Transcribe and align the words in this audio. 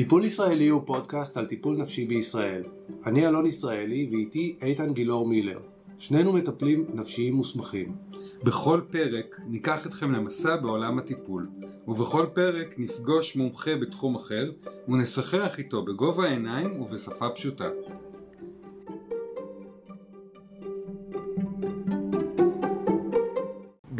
טיפול 0.00 0.24
ישראלי 0.24 0.68
הוא 0.68 0.82
פודקאסט 0.86 1.36
על 1.36 1.46
טיפול 1.46 1.76
נפשי 1.76 2.04
בישראל. 2.04 2.62
אני 3.06 3.28
אלון 3.28 3.46
ישראלי 3.46 4.08
ואיתי 4.10 4.56
איתן 4.62 4.92
גילאור 4.92 5.28
מילר. 5.28 5.58
שנינו 5.98 6.32
מטפלים 6.32 6.86
נפשיים 6.94 7.34
מוסמכים. 7.34 7.94
בכל 8.44 8.80
פרק 8.90 9.40
ניקח 9.46 9.86
אתכם 9.86 10.12
למסע 10.12 10.56
בעולם 10.56 10.98
הטיפול, 10.98 11.48
ובכל 11.88 12.26
פרק 12.34 12.74
נפגוש 12.78 13.36
מומחה 13.36 13.76
בתחום 13.76 14.14
אחר 14.14 14.50
ונשוחח 14.88 15.58
איתו 15.58 15.84
בגובה 15.84 16.24
העיניים 16.24 16.82
ובשפה 16.82 17.28
פשוטה. 17.28 17.68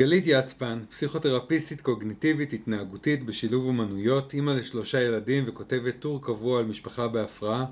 גלית 0.00 0.24
יצפן, 0.26 0.78
פסיכותרפיסטית 0.90 1.80
קוגניטיבית 1.80 2.52
התנהגותית 2.52 3.24
בשילוב 3.24 3.64
אומנויות, 3.64 4.34
אימא 4.34 4.50
לשלושה 4.50 5.00
ילדים 5.00 5.44
וכותבת 5.46 5.94
טור 5.98 6.22
קבוע 6.22 6.58
על 6.58 6.64
משפחה 6.66 7.08
בהפרעה, 7.08 7.64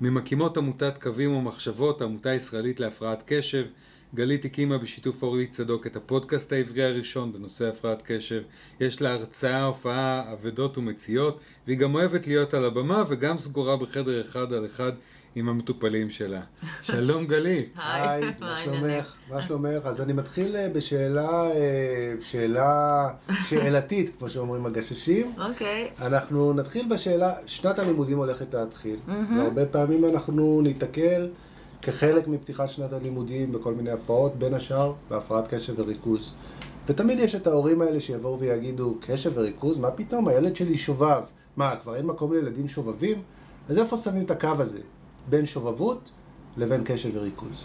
ממקימות 0.00 0.56
עמותת 0.56 0.98
קווים 1.02 1.34
ומחשבות, 1.34 2.02
עמותה 2.02 2.34
ישראלית 2.34 2.80
להפרעת 2.80 3.22
קשב, 3.26 3.66
גלית 4.14 4.44
הקימה 4.44 4.78
בשיתוף 4.78 5.22
אורלי 5.22 5.46
צדוק 5.46 5.86
את 5.86 5.96
הפודקאסט 5.96 6.52
העברי 6.52 6.84
הראשון 6.84 7.32
בנושא 7.32 7.68
הפרעת 7.68 8.02
קשב. 8.04 8.42
יש 8.80 9.02
לה 9.02 9.12
הרצאה, 9.12 9.64
הופעה, 9.64 10.32
אבדות 10.32 10.78
ומציאות, 10.78 11.40
והיא 11.66 11.78
גם 11.78 11.94
אוהבת 11.94 12.26
להיות 12.26 12.54
על 12.54 12.64
הבמה 12.64 13.04
וגם 13.08 13.38
סגורה 13.38 13.76
בחדר 13.76 14.20
אחד 14.20 14.52
על 14.52 14.66
אחד 14.66 14.92
עם 15.34 15.48
המטופלים 15.48 16.10
שלה. 16.10 16.40
שלום 16.82 17.26
גלית. 17.26 17.74
היי, 17.92 18.22
מה 18.40 18.58
שלומך? 18.64 19.14
מה 19.30 19.42
שלומך? 19.42 19.86
אז 19.86 20.00
אני 20.00 20.12
מתחיל 20.12 20.56
אה, 20.56 20.68
בשאלה, 20.68 21.50
אה, 21.50 22.14
שאלה 22.20 23.08
שאלתית, 23.48 24.10
כמו 24.18 24.30
שאומרים 24.30 24.66
הגששים. 24.66 25.32
אוקיי. 25.38 25.90
אנחנו 26.00 26.52
נתחיל 26.52 26.88
בשאלה, 26.88 27.34
שנת 27.46 27.78
הלימודים 27.78 28.18
הולכת 28.18 28.54
להתחיל. 28.54 28.96
והרבה 29.06 29.66
פעמים 29.66 30.04
אנחנו 30.04 30.60
ניתקל 30.62 31.28
כחלק 31.82 32.28
מפתיחת 32.28 32.68
שנת 32.68 32.92
הלימודים 32.92 33.52
בכל 33.52 33.74
מיני 33.74 33.90
הפרעות, 33.90 34.36
בין 34.38 34.54
השאר 34.54 34.92
בהפרעת 35.08 35.48
קשב 35.48 35.74
וריכוז. 35.76 36.32
ותמיד 36.88 37.18
יש 37.18 37.34
את 37.34 37.46
ההורים 37.46 37.82
האלה 37.82 38.00
שיבואו 38.00 38.38
ויגידו, 38.38 38.94
קשב 39.00 39.30
וריכוז? 39.34 39.78
מה 39.78 39.90
פתאום? 39.90 40.28
הילד 40.28 40.56
שלי 40.56 40.78
שובב. 40.78 41.22
מה, 41.56 41.76
כבר 41.82 41.96
אין 41.96 42.06
מקום 42.06 42.32
לילדים 42.32 42.68
שובבים? 42.68 43.22
אז 43.68 43.78
איפה 43.78 43.96
שמים 43.96 44.24
את 44.24 44.30
הקו 44.30 44.48
הזה? 44.58 44.78
בין 45.28 45.46
שובבות 45.46 46.10
לבין 46.56 46.82
קשב 46.84 47.10
וריכוז. 47.14 47.64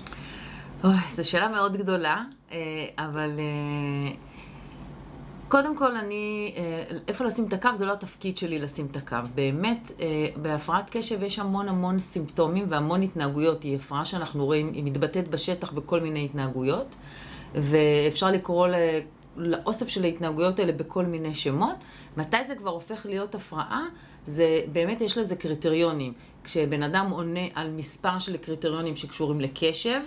אוי, 0.84 0.94
זו 1.12 1.30
שאלה 1.30 1.48
מאוד 1.48 1.78
גדולה, 1.78 2.24
אה, 2.52 2.58
אבל 2.98 3.32
אה, 3.40 4.12
קודם 5.48 5.78
כל 5.78 5.96
אני, 5.96 6.54
אה, 6.58 6.84
איפה 7.08 7.26
לשים 7.26 7.46
את 7.48 7.54
הקו 7.54 7.70
זה 7.76 7.86
לא 7.86 7.94
התפקיד 7.94 8.38
שלי 8.38 8.60
לשים 8.60 8.88
את 8.92 8.98
הקו. 8.98 9.18
באמת, 9.36 9.92
בהפרעת 10.42 10.90
קשב 10.90 11.24
יש 11.24 11.40
המון 11.40 11.70
המון 11.70 12.00
סימפטומים 12.00 12.66
והמון 12.70 13.02
התנהגויות. 13.02 13.64
היא 13.64 13.76
הפרעה 13.76 14.06
שאנחנו 14.06 14.46
רואים, 14.46 14.74
היא 14.74 14.84
מתבטאת 14.84 15.28
בשטח 15.28 15.72
בכל 15.72 16.00
מיני 16.00 16.26
התנהגויות, 16.26 16.96
ואפשר 17.56 18.32
לקרוא 18.32 18.68
לאוסף 19.38 19.88
של 19.88 20.04
ההתנהגויות 20.04 20.60
האלה 20.60 20.72
בכל 20.72 21.06
מיני 21.06 21.36
שמות. 21.36 21.76
מתי 22.18 22.44
זה 22.48 22.56
כבר 22.56 22.70
הופך 22.70 23.06
להיות 23.06 23.36
הפרעה? 23.36 23.86
זה 24.30 24.62
באמת 24.72 25.02
יש 25.02 25.18
לזה 25.18 25.36
קריטריונים. 25.36 26.14
כשבן 26.44 26.84
אדם 26.84 27.10
עונה 27.10 27.46
על 27.56 27.72
מספר 27.72 28.20
של 28.20 28.38
קריטריונים 28.38 28.96
שקשורים 28.96 29.42
לקשב, 29.42 30.02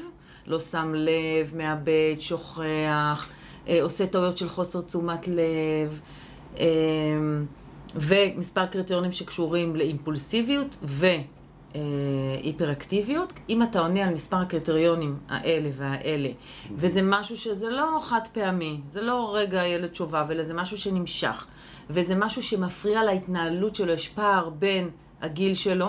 לא 0.47 0.61
שם 0.61 0.93
לב, 0.95 1.53
מאבד, 1.57 2.15
שוכח, 2.19 3.29
אה, 3.69 3.83
עושה 3.83 4.07
טעויות 4.07 4.39
של 4.39 4.49
חוסר 4.49 4.81
תשומת 4.81 5.29
לב, 5.29 6.01
אה, 6.59 6.65
ומספר 7.95 8.67
קריטריונים 8.67 9.13
שקשורים 9.13 9.77
לאימפולסיביות 9.77 10.77
והיפראקטיביות. 11.73 13.33
אם 13.49 13.63
אתה 13.63 13.81
עונה 13.81 14.05
על 14.05 14.15
מספר 14.15 14.37
הקריטריונים 14.37 15.17
האלה 15.29 15.71
והאלה, 15.73 16.31
וזה 16.77 17.01
משהו 17.03 17.37
שזה 17.37 17.71
לא 17.71 17.99
חד 18.03 18.21
פעמי, 18.33 18.81
זה 18.89 19.01
לא 19.01 19.31
רגע 19.35 19.67
ילד 19.67 19.95
שובב, 19.95 20.27
אלא 20.31 20.43
זה 20.43 20.55
משהו 20.55 20.79
שנמשך, 20.79 21.47
וזה 21.91 22.15
משהו 22.15 22.43
שמפריע 22.43 23.05
להתנהלות 23.05 23.77
שלו, 23.77 23.93
יש 23.93 24.09
פער 24.09 24.51
בין 24.51 24.91
הגיל 25.21 25.55
שלו, 25.55 25.89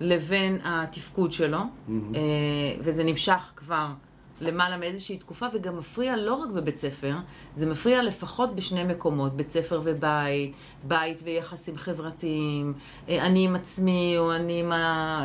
לבין 0.00 0.60
התפקוד 0.64 1.32
שלו, 1.32 1.58
mm-hmm. 1.58 1.92
וזה 2.80 3.04
נמשך 3.04 3.52
כבר 3.56 3.86
למעלה 4.40 4.76
מאיזושהי 4.76 5.16
תקופה, 5.16 5.46
וגם 5.54 5.78
מפריע 5.78 6.16
לא 6.16 6.34
רק 6.34 6.50
בבית 6.50 6.78
ספר, 6.78 7.16
זה 7.54 7.66
מפריע 7.66 8.02
לפחות 8.02 8.54
בשני 8.54 8.84
מקומות, 8.84 9.36
בית 9.36 9.50
ספר 9.50 9.80
ובית, 9.84 10.54
בית 10.84 11.20
ויחסים 11.24 11.76
חברתיים, 11.76 12.74
אה, 13.08 13.26
אני 13.26 13.44
עם 13.44 13.56
עצמי 13.56 14.14
או 14.18 14.32
אני 14.34 14.60
עם, 14.60 14.72
ה... 14.72 15.22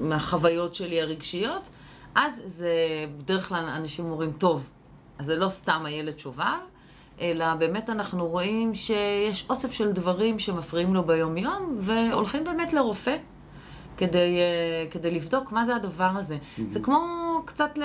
עם 0.00 0.12
החוויות 0.12 0.74
שלי 0.74 1.00
הרגשיות, 1.00 1.70
אז 2.14 2.42
זה 2.44 2.76
בדרך 3.18 3.48
כלל 3.48 3.64
אנשים 3.64 4.04
אומרים, 4.04 4.32
טוב, 4.32 4.70
אז 5.18 5.26
זה 5.26 5.36
לא 5.36 5.48
סתם 5.48 5.82
הילד 5.84 6.18
שובב, 6.18 6.44
אלא 7.22 7.54
באמת 7.54 7.90
אנחנו 7.90 8.28
רואים 8.28 8.74
שיש 8.74 9.46
אוסף 9.50 9.72
של 9.72 9.92
דברים 9.92 10.38
שמפריעים 10.38 10.94
לו 10.94 11.02
ביום-יום, 11.02 11.76
והולכים 11.80 12.44
באמת 12.44 12.72
לרופא. 12.72 13.16
כדי, 13.96 14.38
אה, 14.38 14.90
כדי 14.90 15.10
לבדוק 15.10 15.52
מה 15.52 15.64
זה 15.64 15.76
הדבר 15.76 16.10
הזה. 16.16 16.36
Mm-hmm. 16.36 16.62
זה 16.68 16.80
כמו 16.80 16.98
קצת 17.44 17.78
ל... 17.78 17.82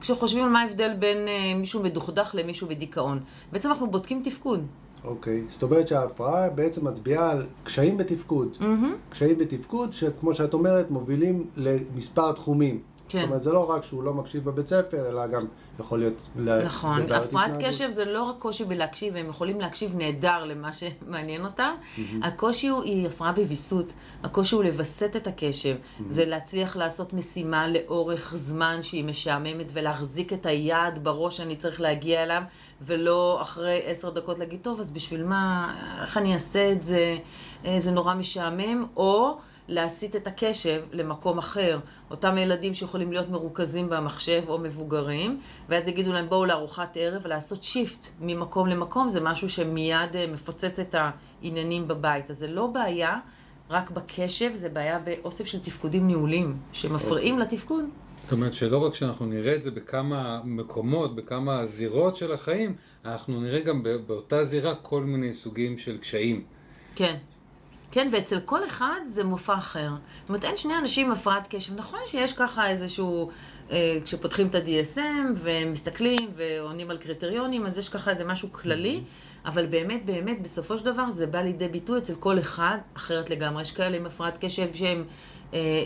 כשחושבים 0.00 0.44
על 0.44 0.50
מה 0.50 0.60
ההבדל 0.60 0.94
בין 0.98 1.28
אה, 1.28 1.54
מישהו 1.56 1.82
מדוכדך 1.82 2.30
למישהו 2.34 2.68
בדיכאון. 2.68 3.20
בעצם 3.52 3.70
אנחנו 3.70 3.90
בודקים 3.90 4.22
תפקוד. 4.24 4.66
אוקיי, 5.04 5.42
okay. 5.46 5.52
זאת 5.52 5.62
אומרת 5.62 5.88
שההפרעה 5.88 6.50
בעצם 6.50 6.86
מצביעה 6.86 7.30
על 7.30 7.46
קשיים 7.64 7.96
בתפקוד. 7.96 8.56
Mm-hmm. 8.60 9.10
קשיים 9.10 9.38
בתפקוד 9.38 9.92
שכמו 9.92 10.34
שאת 10.34 10.54
אומרת 10.54 10.90
מובילים 10.90 11.46
למספר 11.56 12.32
תחומים. 12.32 12.80
כן. 13.08 13.18
זאת 13.18 13.28
אומרת, 13.28 13.42
זה 13.42 13.52
לא 13.52 13.70
רק 13.70 13.84
שהוא 13.84 14.02
לא 14.02 14.14
מקשיב 14.14 14.44
בבית 14.44 14.68
ספר, 14.68 15.08
אלא 15.08 15.26
גם 15.26 15.46
יכול 15.80 15.98
להיות... 15.98 16.28
נכון, 16.64 17.12
הפרעת 17.12 17.50
קשב 17.60 17.90
זה 17.90 18.04
לא 18.04 18.22
רק 18.22 18.36
קושי 18.38 18.64
בלהקשיב, 18.64 19.16
הם 19.16 19.28
יכולים 19.28 19.60
להקשיב 19.60 19.96
נהדר 19.96 20.44
למה 20.44 20.70
שמעניין 20.72 21.44
אותם. 21.44 21.70
Mm-hmm. 21.80 22.00
הקושי 22.22 22.68
הוא, 22.68 22.82
היא 22.82 23.06
הפרעה 23.06 23.32
בוויסות. 23.32 23.92
הקושי 24.22 24.54
הוא 24.54 24.64
לווסת 24.64 25.16
את 25.16 25.26
הקשב. 25.26 25.76
Mm-hmm. 25.76 26.02
זה 26.08 26.24
להצליח 26.24 26.76
לעשות 26.76 27.12
משימה 27.12 27.68
לאורך 27.68 28.32
זמן 28.36 28.78
שהיא 28.82 29.04
משעממת, 29.04 29.70
ולהחזיק 29.72 30.32
את 30.32 30.46
היעד 30.46 31.04
בראש 31.04 31.36
שאני 31.36 31.56
צריך 31.56 31.80
להגיע 31.80 32.22
אליו, 32.22 32.42
ולא 32.82 33.38
אחרי 33.42 33.82
עשר 33.84 34.10
דקות 34.10 34.38
להגיד, 34.38 34.60
טוב, 34.62 34.80
אז 34.80 34.90
בשביל 34.90 35.24
מה, 35.24 35.74
איך 36.02 36.16
אני 36.16 36.34
אעשה 36.34 36.72
את 36.72 36.84
זה, 36.84 37.16
אה, 37.64 37.80
זה 37.80 37.90
נורא 37.90 38.14
משעמם, 38.14 38.86
או... 38.96 39.38
להסיט 39.68 40.16
את 40.16 40.26
הקשב 40.26 40.82
למקום 40.92 41.38
אחר. 41.38 41.78
אותם 42.10 42.38
ילדים 42.38 42.74
שיכולים 42.74 43.12
להיות 43.12 43.28
מרוכזים 43.28 43.88
במחשב 43.88 44.42
או 44.48 44.58
מבוגרים, 44.58 45.40
ואז 45.68 45.88
יגידו 45.88 46.12
להם 46.12 46.28
בואו 46.28 46.44
לארוחת 46.44 46.96
ערב 47.00 47.22
ולעשות 47.24 47.64
שיפט 47.64 48.08
ממקום 48.20 48.66
למקום, 48.66 49.08
זה 49.08 49.20
משהו 49.20 49.48
שמיד 49.48 50.16
אה, 50.16 50.26
מפוצץ 50.32 50.78
את 50.80 50.94
העניינים 50.94 51.88
בבית. 51.88 52.30
אז 52.30 52.38
זה 52.38 52.46
לא 52.46 52.66
בעיה 52.66 53.18
רק 53.70 53.90
בקשב, 53.90 54.50
זה 54.54 54.68
בעיה 54.68 54.98
באוסף 54.98 55.46
של 55.46 55.60
תפקודים 55.60 56.06
ניהוליים 56.06 56.56
שמפריעים 56.72 57.34
okay. 57.34 57.42
אוקיי. 57.42 57.56
לתפקוד. 57.58 57.84
זאת 58.22 58.32
אומרת 58.32 58.54
שלא 58.54 58.78
רק 58.78 58.94
שאנחנו 58.94 59.26
נראה 59.26 59.54
את 59.54 59.62
זה 59.62 59.70
בכמה 59.70 60.40
מקומות, 60.44 61.14
בכמה 61.14 61.66
זירות 61.66 62.16
של 62.16 62.32
החיים, 62.32 62.76
אנחנו 63.04 63.40
נראה 63.40 63.60
גם 63.60 63.82
באותה 64.06 64.44
זירה 64.44 64.74
כל 64.74 65.04
מיני 65.04 65.32
סוגים 65.32 65.78
של 65.78 65.98
קשיים. 65.98 66.44
כן. 66.94 67.16
כן, 67.90 68.08
ואצל 68.12 68.40
כל 68.40 68.64
אחד 68.64 69.00
זה 69.04 69.24
מופע 69.24 69.54
אחר. 69.54 69.90
זאת 70.20 70.28
אומרת, 70.28 70.44
אין 70.44 70.56
שני 70.56 70.78
אנשים 70.78 71.06
עם 71.06 71.12
הפרעת 71.12 71.46
קשב. 71.50 71.76
נכון 71.76 71.98
שיש 72.06 72.32
ככה 72.32 72.70
איזשהו, 72.70 73.30
אה, 73.70 73.98
כשפותחים 74.04 74.46
את 74.46 74.54
ה-DSM 74.54 75.00
ומסתכלים 75.34 76.30
ועונים 76.36 76.90
על 76.90 76.96
קריטריונים, 76.98 77.66
אז 77.66 77.78
יש 77.78 77.88
ככה 77.88 78.10
איזה 78.10 78.24
משהו 78.24 78.52
כללי, 78.52 78.96
mm-hmm. 78.96 79.48
אבל 79.48 79.66
באמת, 79.66 80.04
באמת, 80.04 80.42
בסופו 80.42 80.78
של 80.78 80.84
דבר 80.84 81.10
זה 81.10 81.26
בא 81.26 81.38
לידי 81.38 81.68
ביטוי 81.68 81.98
אצל 81.98 82.14
כל 82.14 82.38
אחד 82.38 82.78
אחרת 82.96 83.30
לגמרי. 83.30 83.62
יש 83.62 83.72
כאלה 83.72 83.96
עם 83.96 84.06
הפרעת 84.06 84.38
קשב 84.44 84.74
שהם... 84.74 85.04
אה, 85.54 85.58
אה, 85.58 85.84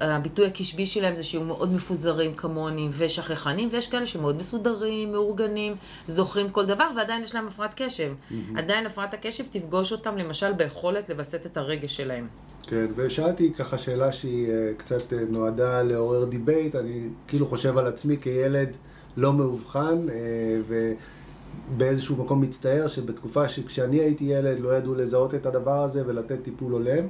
הביטוי 0.00 0.46
הקשבי 0.46 0.86
שלהם 0.86 1.16
זה 1.16 1.24
שהם 1.24 1.46
מאוד 1.46 1.72
מפוזרים 1.72 2.34
כמוני 2.34 2.88
ושכחנים, 2.92 3.68
ויש 3.72 3.88
כאלה 3.88 4.06
שמאוד 4.06 4.38
מסודרים, 4.38 5.12
מאורגנים, 5.12 5.76
זוכרים 6.08 6.50
כל 6.50 6.66
דבר, 6.66 6.88
ועדיין 6.96 7.22
יש 7.22 7.34
להם 7.34 7.46
הפרעת 7.46 7.74
קשב. 7.76 8.12
Mm-hmm. 8.12 8.34
עדיין 8.58 8.86
הפרעת 8.86 9.14
הקשב 9.14 9.44
תפגוש 9.50 9.92
אותם 9.92 10.16
למשל 10.16 10.52
ביכולת 10.52 11.10
לווסת 11.10 11.46
את 11.46 11.56
הרגש 11.56 11.96
שלהם. 11.96 12.26
כן, 12.62 12.86
ושאלתי 12.96 13.52
ככה 13.54 13.78
שאלה 13.78 14.12
שהיא 14.12 14.50
אה, 14.50 14.70
קצת 14.76 15.12
נועדה 15.28 15.82
לעורר 15.82 16.24
debate, 16.24 16.74
אני 16.74 17.08
כאילו 17.28 17.46
חושב 17.46 17.78
על 17.78 17.86
עצמי 17.86 18.16
כילד 18.20 18.76
לא 19.16 19.32
מאובחן, 19.32 20.06
ובאיזשהו 21.70 22.16
מקום 22.16 22.40
מצטער 22.40 22.88
שבתקופה 22.88 23.48
שכשאני 23.48 24.00
הייתי 24.00 24.24
ילד 24.24 24.60
לא 24.60 24.76
ידעו 24.76 24.94
לזהות 24.94 25.34
את 25.34 25.46
הדבר 25.46 25.82
הזה 25.82 26.02
ולתת 26.06 26.42
טיפול 26.42 26.72
הולם. 26.72 27.06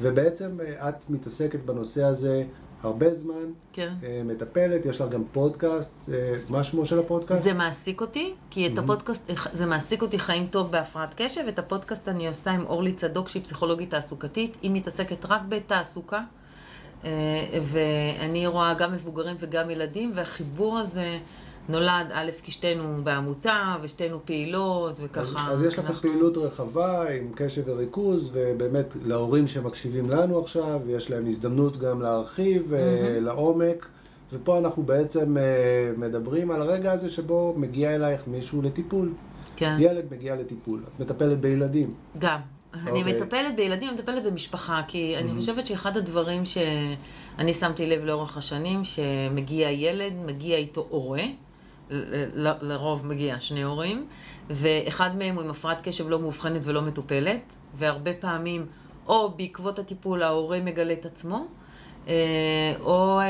ובעצם 0.00 0.58
אה, 0.60 0.88
את 0.88 1.10
מתעסקת 1.10 1.60
בנושא 1.60 2.04
הזה 2.04 2.44
הרבה 2.82 3.14
זמן, 3.14 3.52
כן. 3.72 3.92
אה, 4.02 4.22
מטפלת, 4.24 4.86
יש 4.86 5.00
לה 5.00 5.06
גם 5.06 5.22
פודקאסט, 5.32 6.08
אה, 6.12 6.36
מה 6.48 6.64
שמו 6.64 6.86
של 6.86 6.98
הפודקאסט? 6.98 7.42
זה 7.42 7.52
מעסיק 7.52 8.00
אותי, 8.00 8.34
כי 8.50 8.66
את 8.66 8.78
הפודקאסט, 8.78 9.30
זה 9.52 9.66
מעסיק 9.66 10.02
אותי 10.02 10.18
חיים 10.18 10.46
טוב 10.46 10.70
בהפרעת 10.70 11.14
קשב, 11.16 11.40
את 11.48 11.58
הפודקאסט 11.58 12.08
אני 12.08 12.28
עושה 12.28 12.50
עם 12.50 12.66
אורלי 12.66 12.92
צדוק, 12.92 13.28
שהיא 13.28 13.42
פסיכולוגית 13.42 13.90
תעסוקתית, 13.90 14.56
היא 14.62 14.70
מתעסקת 14.70 15.26
רק 15.28 15.40
בתעסוקה, 15.48 16.20
ואני 17.62 18.46
רואה 18.46 18.74
גם 18.74 18.92
מבוגרים 18.92 19.36
וגם 19.40 19.70
ילדים, 19.70 20.12
והחיבור 20.14 20.78
הזה 20.78 21.18
נולד, 21.68 22.06
א', 22.12 22.30
כי 22.42 22.52
שתינו 22.52 23.00
בעמותה, 23.04 23.76
ושתינו 23.82 24.18
פעילות, 24.24 24.96
וככה... 25.02 25.50
אז, 25.52 25.60
אז 25.60 25.62
יש 25.62 25.78
לכם 25.78 25.86
אנחנו- 25.86 26.10
פעילות 26.10 26.36
רחבה 26.36 27.10
עם 27.10 27.32
קשב 27.34 27.62
וריכוז, 27.66 28.30
ובאמת 28.32 28.94
להורים 29.04 29.46
שמקשיבים 29.46 30.10
לנו 30.10 30.38
עכשיו, 30.40 30.80
יש 30.88 31.10
להם 31.10 31.26
הזדמנות 31.26 31.76
גם 31.76 32.02
להרחיב 32.02 32.74
אה, 32.74 32.80
לעומק, 33.20 33.86
ופה 34.32 34.58
אנחנו 34.58 34.82
בעצם 34.82 35.36
אה, 35.36 35.42
מדברים 35.96 36.50
על 36.50 36.60
הרגע 36.62 36.92
הזה 36.92 37.10
שבו 37.10 37.54
מגיע 37.56 37.94
אלייך 37.94 38.22
מישהו 38.26 38.62
לטיפול. 38.62 39.12
כן. 39.56 39.76
ילד 39.78 40.04
מגיע 40.10 40.36
לטיפול, 40.36 40.80
את 40.94 41.00
מטפלת 41.00 41.40
בילדים. 41.40 41.94
גם. 42.18 42.38
אני 42.74 43.00
אוקיי. 43.00 43.14
מטפלת 43.14 43.56
בילדים, 43.56 43.88
אני 43.88 43.96
מטפלת 43.96 44.22
במשפחה, 44.24 44.82
כי 44.88 45.16
אני 45.16 45.32
חושבת 45.40 45.66
שאחד 45.66 45.96
הדברים 45.96 46.44
שאני 46.44 47.54
שמתי 47.54 47.86
לב 47.86 48.04
לאורך 48.04 48.36
השנים, 48.36 48.84
שמגיע 48.84 49.70
ילד, 49.70 50.12
מגיע 50.26 50.56
איתו 50.56 50.86
הורה, 50.90 51.22
ל- 51.22 51.49
לרוב 52.60 53.06
מגיע 53.06 53.40
שני 53.40 53.62
הורים, 53.62 54.06
ואחד 54.50 55.16
מהם 55.16 55.34
הוא 55.34 55.44
עם 55.44 55.50
הפרעת 55.50 55.80
קשב 55.80 56.08
לא 56.08 56.18
מאובחנת 56.18 56.60
ולא 56.64 56.82
מטופלת, 56.82 57.54
והרבה 57.74 58.14
פעמים, 58.14 58.66
או 59.06 59.30
בעקבות 59.36 59.78
הטיפול 59.78 60.22
ההורה 60.22 60.60
מגלה 60.60 60.92
את 60.92 61.06
עצמו, 61.06 61.46
אה, 62.08 62.14
או... 62.80 63.20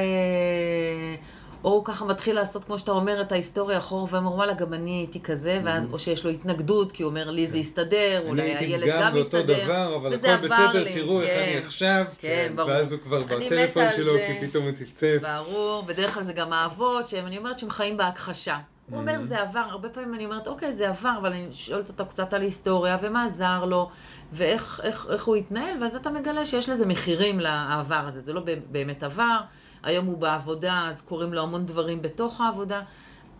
או 1.65 1.71
הוא 1.71 1.85
ככה 1.85 2.05
מתחיל 2.05 2.37
לעשות, 2.37 2.65
כמו 2.65 2.79
שאתה 2.79 2.91
אומר, 2.93 3.21
את 3.21 3.33
ההיסטוריה 3.33 3.79
אחורה, 3.79 4.07
ואומר, 4.11 4.35
וואלה, 4.35 4.55
גם 4.55 4.75
אני 4.75 4.91
הייתי 4.91 5.21
כזה, 5.21 5.61
ואז, 5.65 5.89
או 5.93 5.99
שיש 5.99 6.25
לו 6.25 6.31
התנגדות, 6.31 6.93
כי 6.93 7.03
הוא 7.03 7.11
אומר, 7.11 7.31
לי 7.31 7.47
זה 7.47 7.59
יסתדר, 7.59 8.19
אני 8.21 8.29
אולי 8.29 8.43
הייתי 8.43 8.65
הילד 8.65 8.89
גם 8.89 9.01
גם 9.01 9.13
באותו 9.15 9.37
יסתדר. 9.37 9.65
דבר, 9.65 9.97
אבל 9.97 10.15
הכל 10.15 10.37
בסדר, 10.37 10.93
תראו 10.93 11.23
איך 11.23 11.31
כן. 11.31 11.43
אני 11.49 11.57
עכשיו. 11.57 12.05
כן, 12.19 12.53
ברור. 12.57 12.71
ואז 12.71 12.93
הוא 12.93 13.01
כבר 13.01 13.23
אני 13.37 13.47
בטלפון 13.47 13.85
שלו. 13.97 14.13
כי 14.27 14.47
פתאום 14.47 14.65
הוא 14.65 14.73
צפצף. 14.73 15.17
ברור, 15.23 15.83
בדרך 15.83 16.15
כלל 16.15 16.23
זה 16.23 16.33
גם 16.33 16.53
האבות, 16.53 17.09
שהם, 17.09 17.27
אני 17.27 17.39
אומרת 17.39 17.59
שהם 17.59 17.71
חיים 17.71 17.97
בהכחשה. 17.97 18.55
הוא 18.55 18.61
Mm-hmm. 18.97 19.01
אומר, 19.01 19.21
זה 19.21 19.41
עבר, 19.41 19.65
הרבה 19.69 19.89
פעמים 19.89 20.15
אני 20.15 20.25
אומרת, 20.25 20.47
אוקיי, 20.47 20.73
זה 20.73 20.89
עבר, 20.89 21.13
אבל 21.21 21.33
אני 21.33 21.49
שואלת 21.53 21.89
אותו 21.89 22.07
קצת 22.07 22.33
על 22.33 22.43
היסטוריה, 22.43 22.99
ומה 23.03 23.25
עזר 23.25 23.65
לו, 23.65 23.91
ואיך 24.33 24.81
איך, 24.85 25.07
איך 25.11 25.25
הוא 25.25 25.37
התנהל, 25.37 25.83
ואז 25.83 25.97
אתה 25.97 26.11
מגלה 26.11 26.47
שיש 26.47 26.69
לזה 26.69 26.87
מחירים 26.87 27.41
לעבר 27.41 28.05
הזה. 28.07 28.21
זה 28.21 28.33
לא 28.33 28.41
באמת 28.71 29.03
עבר, 29.03 29.39
היום 29.83 30.07
הוא 30.07 30.19
בעבודה, 30.19 30.87
אז 30.89 31.01
קורים 31.01 31.33
לו 31.33 31.43
המון 31.43 31.67
דברים 31.67 32.03
בתוך 32.03 32.41
העבודה. 32.41 32.83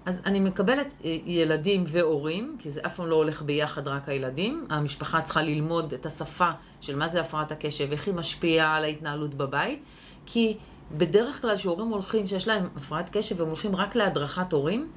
אז 0.07 0.21
אני 0.27 0.41
מקבלת 0.41 0.95
אה, 1.05 1.17
ילדים 1.27 1.85
והורים, 1.87 2.57
כי 2.59 2.71
זה 2.71 2.81
אף 2.87 2.97
פעם 2.97 3.07
לא 3.07 3.17
הולך 3.17 3.43
ביחד 3.43 3.89
רק 3.89 4.09
הילדים. 4.09 4.67
המשפחה 4.71 5.21
צריכה 5.23 5.43
ללמוד 5.43 5.93
את 5.93 6.07
השפה 6.07 6.51
של 6.81 6.97
מה 6.97 7.09
זה 7.09 7.21
הפרעת 7.21 7.53
הקשב, 7.53 7.93
איך 7.93 8.07
היא 8.07 8.15
משפיעה 8.15 8.77
על 8.77 8.85
ההתנהלות 8.85 9.35
בבית. 9.35 9.83
כי 10.27 10.57
בדרך 10.93 11.41
כלל 11.41 11.57
כשהורים 11.57 11.89
הולכים, 11.89 12.27
שיש 12.27 12.49
להם 12.49 12.69
הפרעת 12.77 13.11
קשב, 13.17 13.43
הם 13.43 13.49
הולכים 13.49 13.77
רק 13.77 13.95
להדרכת 13.95 14.53
הורים, 14.53 14.89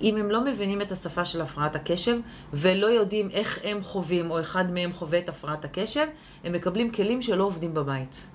אם 0.00 0.16
הם 0.16 0.30
לא 0.30 0.44
מבינים 0.44 0.82
את 0.82 0.92
השפה 0.92 1.24
של 1.24 1.40
הפרעת 1.40 1.76
הקשב, 1.76 2.16
ולא 2.52 2.86
יודעים 2.86 3.30
איך 3.30 3.58
הם 3.64 3.82
חווים, 3.82 4.30
או 4.30 4.40
אחד 4.40 4.72
מהם 4.72 4.92
חווה 4.92 5.18
את 5.18 5.28
הפרעת 5.28 5.64
הקשב, 5.64 6.06
הם 6.44 6.52
מקבלים 6.52 6.92
כלים 6.92 7.22
שלא 7.22 7.44
עובדים 7.44 7.74
בבית. 7.74 8.26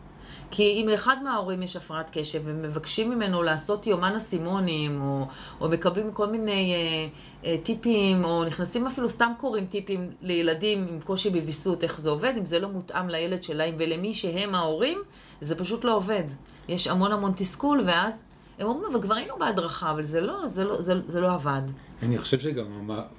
כי 0.52 0.64
אם 0.64 0.88
לאחד 0.90 1.16
מההורים 1.24 1.64
יש 1.64 1.76
הפרעת 1.76 2.10
קשב 2.14 2.42
ומבקשים 2.46 3.10
ממנו 3.10 3.44
לעשות 3.44 3.88
יומן 3.88 4.16
אסימונים, 4.16 5.02
או, 5.02 5.28
או 5.62 5.70
מקבלים 5.70 6.12
כל 6.12 6.28
מיני 6.28 6.74
אה, 6.74 7.08
אה, 7.46 7.58
טיפים, 7.64 8.24
או 8.24 8.44
נכנסים 8.44 8.88
אפילו 8.88 9.10
סתם 9.10 9.32
קוראים 9.38 9.66
טיפים 9.66 10.12
לילדים 10.22 10.88
עם 10.90 11.00
קושי 11.00 11.30
בוויסות, 11.30 11.84
איך 11.84 12.00
זה 12.00 12.10
עובד, 12.10 12.34
אם 12.38 12.46
זה 12.46 12.60
לא 12.60 12.70
מותאם 12.70 13.10
לילד 13.10 13.44
שלהם 13.44 13.76
ולמי 13.78 14.14
שהם 14.14 14.56
ההורים, 14.56 15.00
זה 15.42 15.56
פשוט 15.56 15.84
לא 15.84 15.96
עובד. 15.96 16.24
יש 16.68 16.88
המון 16.88 17.12
המון 17.12 17.32
תסכול, 17.36 17.82
ואז 17.86 18.24
הם 18.60 18.68
אומרים, 18.68 18.92
אבל 18.92 19.02
כבר 19.02 19.16
היינו 19.16 19.38
בהדרכה, 19.40 19.92
אבל 19.92 20.04
זה 20.04 20.22
לא, 20.22 20.48
זה 20.48 20.64
לא, 20.64 20.82
זה, 20.82 20.94
זה 21.08 21.22
לא 21.22 21.34
עבד. 21.34 21.62
אני 22.04 22.18
חושב 22.18 22.40
שגם 22.40 22.66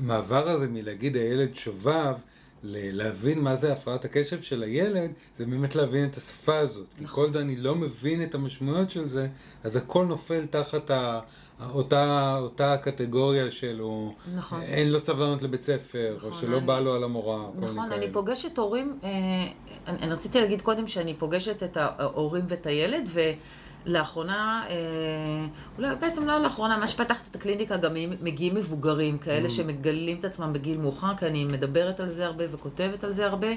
המעבר 0.00 0.48
הזה 0.48 0.66
מלהגיד 0.66 1.16
הילד 1.16 1.54
שובב, 1.54 2.14
להבין 2.62 3.40
מה 3.40 3.56
זה 3.56 3.72
הפרעת 3.72 4.04
הקשב 4.04 4.42
של 4.42 4.62
הילד, 4.62 5.10
זה 5.38 5.46
באמת 5.46 5.74
להבין 5.74 6.08
את 6.08 6.16
השפה 6.16 6.58
הזאת. 6.58 6.86
כי 6.98 7.06
כל 7.06 7.20
עוד 7.22 7.36
אני 7.36 7.56
לא 7.56 7.74
מבין 7.74 8.22
את 8.22 8.34
המשמעויות 8.34 8.90
של 8.90 9.08
זה, 9.08 9.28
אז 9.64 9.76
הכל 9.76 10.04
נופל 10.04 10.46
תחת 10.46 10.90
ה... 10.90 11.20
אותה, 11.74 12.36
אותה 12.40 12.76
קטגוריה 12.82 13.50
של 13.50 13.78
הוא 13.80 14.12
נכון. 14.36 14.62
אין 14.62 14.90
לו 14.92 15.00
סבלנות 15.00 15.42
לבית 15.42 15.62
ספר, 15.62 16.16
או 16.22 16.28
נכון, 16.28 16.40
שלא 16.40 16.56
אני- 16.58 16.66
בא 16.66 16.80
לו 16.80 16.94
על 16.94 17.04
המורה. 17.04 17.46
נכון. 17.58 17.92
אני 17.92 18.12
פוגשת 18.12 18.58
הורים, 18.58 18.98
אה, 19.04 19.08
אני, 19.86 19.98
אני 20.02 20.12
רציתי 20.12 20.40
להגיד 20.40 20.60
קודם 20.62 20.88
שאני 20.88 21.14
פוגשת 21.14 21.62
את 21.62 21.76
ההורים 21.76 22.44
ואת 22.48 22.66
הילד, 22.66 23.08
ולאחרונה, 23.12 23.36
אה, 24.68 25.46
אולי 25.78 25.94
בעצם 26.00 26.26
לא 26.26 26.38
לאחרונה, 26.38 26.78
מה 26.78 26.86
שפתחת 26.86 27.28
את 27.30 27.36
הקליניקה, 27.36 27.76
גם 27.76 27.92
מגיעים 28.22 28.54
מבוגרים, 28.54 29.18
כאלה 29.18 29.48
Mm. 29.48 29.50
שמגלים 29.50 30.18
את 30.18 30.24
עצמם 30.24 30.52
בגיל 30.52 30.78
מאוחר, 30.78 31.16
כי 31.16 31.26
אני 31.26 31.44
מדברת 31.44 32.00
על 32.00 32.10
זה 32.10 32.26
הרבה 32.26 32.44
וכותבת 32.50 33.04
על 33.04 33.12
זה 33.12 33.26
הרבה, 33.26 33.48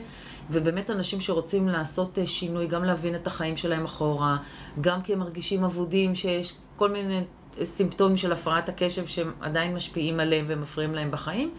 ובאמת 0.51 0.89
אנשים 0.89 1.21
שרוצים 1.21 1.67
לעשות 1.67 2.19
אה, 2.19 2.27
שינוי, 2.27 2.67
גם 2.67 2.83
להבין 2.83 3.15
את 3.15 3.27
החיים 3.27 3.57
שלהם 3.57 3.83
אחורה, 3.83 4.37
גם 4.81 5.01
כי 5.01 5.13
הם 5.13 5.19
מרגישים 5.19 5.63
אבודים, 5.63 6.15
שיש 6.15 6.53
כל 6.77 6.89
מיני 6.89 7.21
סימפטומים 7.63 8.17
של 8.17 8.31
הפרעת 8.31 8.69
הקשב 8.69 9.05
שהם 9.05 9.31
עדיין 9.41 9.75
משפיעים 9.75 10.19
עליהם 10.19 10.45
ומפריעים 10.47 10.95
להם 10.95 11.11
בחיים. 11.11 11.51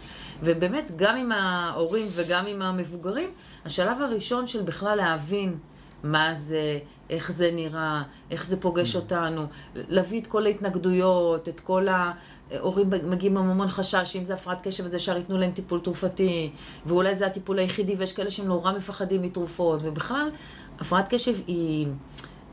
ובאמת, 0.43 0.91
גם 0.97 1.17
עם 1.17 1.33
ההורים 1.33 2.07
וגם 2.15 2.47
עם 2.47 2.63
המבוגרים, 2.63 3.31
השלב 3.65 4.03
הראשון 4.03 4.47
של 4.47 4.63
בכלל 4.63 4.97
להבין 4.97 5.59
מה 6.03 6.35
זה, 6.35 6.79
איך 7.11 7.33
זה 7.33 7.51
נראה, 7.53 8.03
איך 8.31 8.47
זה 8.47 8.61
פוגש 8.61 8.97
אותנו, 8.97 9.47
להביא 9.75 10.21
את 10.21 10.27
כל 10.27 10.47
ההתנגדויות, 10.47 11.49
את 11.49 11.61
כל 11.61 11.89
ה... 11.89 12.13
הורים 12.61 12.91
מגיעים 13.05 13.37
עם 13.37 13.51
המון 13.51 13.69
חשש, 13.69 14.13
שאם 14.13 14.25
זה 14.25 14.35
הפרעת 14.35 14.67
קשב 14.67 14.85
אז 14.85 14.95
ישר 14.95 15.17
ייתנו 15.17 15.39
להם 15.39 15.51
טיפול 15.51 15.81
תרופתי, 15.81 16.51
ואולי 16.87 17.15
זה 17.15 17.27
הטיפול 17.27 17.59
היחידי, 17.59 17.95
ויש 17.99 18.13
כאלה 18.13 18.31
שהם 18.31 18.47
נורא 18.47 18.73
מפחדים 18.73 19.23
מתרופות, 19.23 19.81
ובכלל, 19.83 20.29
הפרעת 20.81 21.09
קשב 21.09 21.35
היא... 21.47 21.87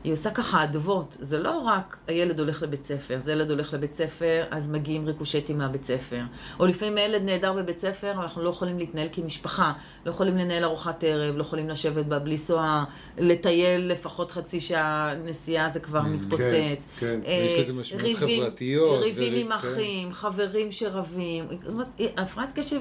היא 0.04 0.12
עושה 0.12 0.30
ככה 0.30 0.64
אדוות, 0.64 1.16
זה 1.20 1.38
לא 1.38 1.58
רק 1.58 1.96
הילד 2.08 2.40
הולך 2.40 2.62
לבית 2.62 2.86
ספר, 2.86 3.18
זה 3.18 3.32
ילד 3.32 3.50
הולך 3.50 3.74
לבית 3.74 3.94
ספר, 3.94 4.44
אז 4.50 4.68
מגיעים 4.68 5.06
ריקושטים 5.06 5.58
מהבית 5.58 5.84
ספר. 5.84 6.20
או 6.60 6.66
לפעמים 6.66 6.96
הילד 6.98 7.22
נהדר 7.22 7.52
בבית 7.52 7.78
ספר, 7.78 8.10
אנחנו 8.10 8.42
לא 8.42 8.48
יכולים 8.48 8.78
להתנהל 8.78 9.08
כמשפחה, 9.12 9.72
לא 10.06 10.10
יכולים 10.10 10.36
לנהל 10.36 10.64
ארוחת 10.64 11.04
ערב, 11.04 11.36
לא 11.36 11.40
יכולים 11.40 11.68
לשבת 11.68 12.06
בה 12.06 12.18
בלי 12.18 12.32
לנסוע, 12.32 12.84
לטייל 13.18 13.80
לפחות 13.92 14.30
חצי 14.30 14.60
שעה 14.60 15.14
נסיעה, 15.24 15.68
זה 15.68 15.80
כבר 15.80 16.02
מתפוצץ. 16.02 16.40
כן, 16.42 16.84
כן. 16.98 17.20
אה, 17.26 17.46
ויש 17.58 17.68
לזה 17.68 18.02
ריבים- 18.02 18.16
חברתיות, 18.40 19.02
ריבים 19.02 19.34
עם 19.34 19.46
כן. 19.46 19.52
אחים, 19.52 20.12
חברים 20.12 20.72
שרבים. 20.72 21.44
זאת 21.62 21.72
אומרת, 21.72 21.86
הפרעת 22.16 22.58
קשב... 22.58 22.80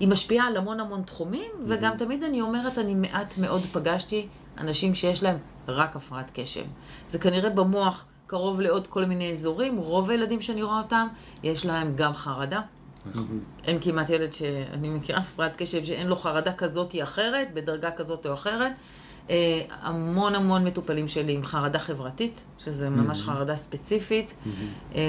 היא 0.00 0.08
משפיעה 0.08 0.46
על 0.46 0.56
המון 0.56 0.80
המון 0.80 1.02
תחומים, 1.02 1.50
וגם 1.66 1.96
תמיד 1.98 2.24
אני 2.24 2.40
אומרת, 2.40 2.78
אני 2.78 2.94
מעט 2.94 3.38
מאוד 3.38 3.60
פגשתי 3.62 4.26
אנשים 4.58 4.94
שיש 4.94 5.22
להם 5.22 5.36
רק 5.68 5.96
הפרעת 5.96 6.30
קשב. 6.34 6.64
זה 7.08 7.18
כנראה 7.18 7.50
במוח 7.50 8.06
קרוב 8.26 8.60
לעוד 8.60 8.86
כל 8.86 9.04
מיני 9.04 9.32
אזורים, 9.32 9.76
רוב 9.76 10.10
הילדים 10.10 10.42
שאני 10.42 10.62
רואה 10.62 10.78
אותם, 10.78 11.06
יש 11.42 11.66
להם 11.66 11.92
גם 11.96 12.14
חרדה. 12.14 12.60
אין 13.64 13.78
כמעט 13.80 14.10
ילד 14.10 14.32
שאני 14.32 14.90
מכירה 14.90 15.18
הפרעת 15.30 15.56
קשב 15.56 15.84
שאין 15.84 16.06
לו 16.06 16.16
חרדה 16.16 16.52
כזאת 16.52 16.94
או 16.94 17.02
אחרת, 17.02 17.54
בדרגה 17.54 17.90
כזאת 17.90 18.26
או 18.26 18.34
אחרת. 18.34 18.72
אה, 19.30 19.36
המון 19.70 20.34
המון 20.34 20.64
מטופלים 20.64 21.08
שלי 21.08 21.32
עם 21.32 21.42
חרדה 21.42 21.78
חברתית, 21.78 22.44
שזה 22.64 22.90
ממש 22.90 23.22
חרדה 23.22 23.56
ספציפית, 23.56 24.34
אה, 24.94 25.00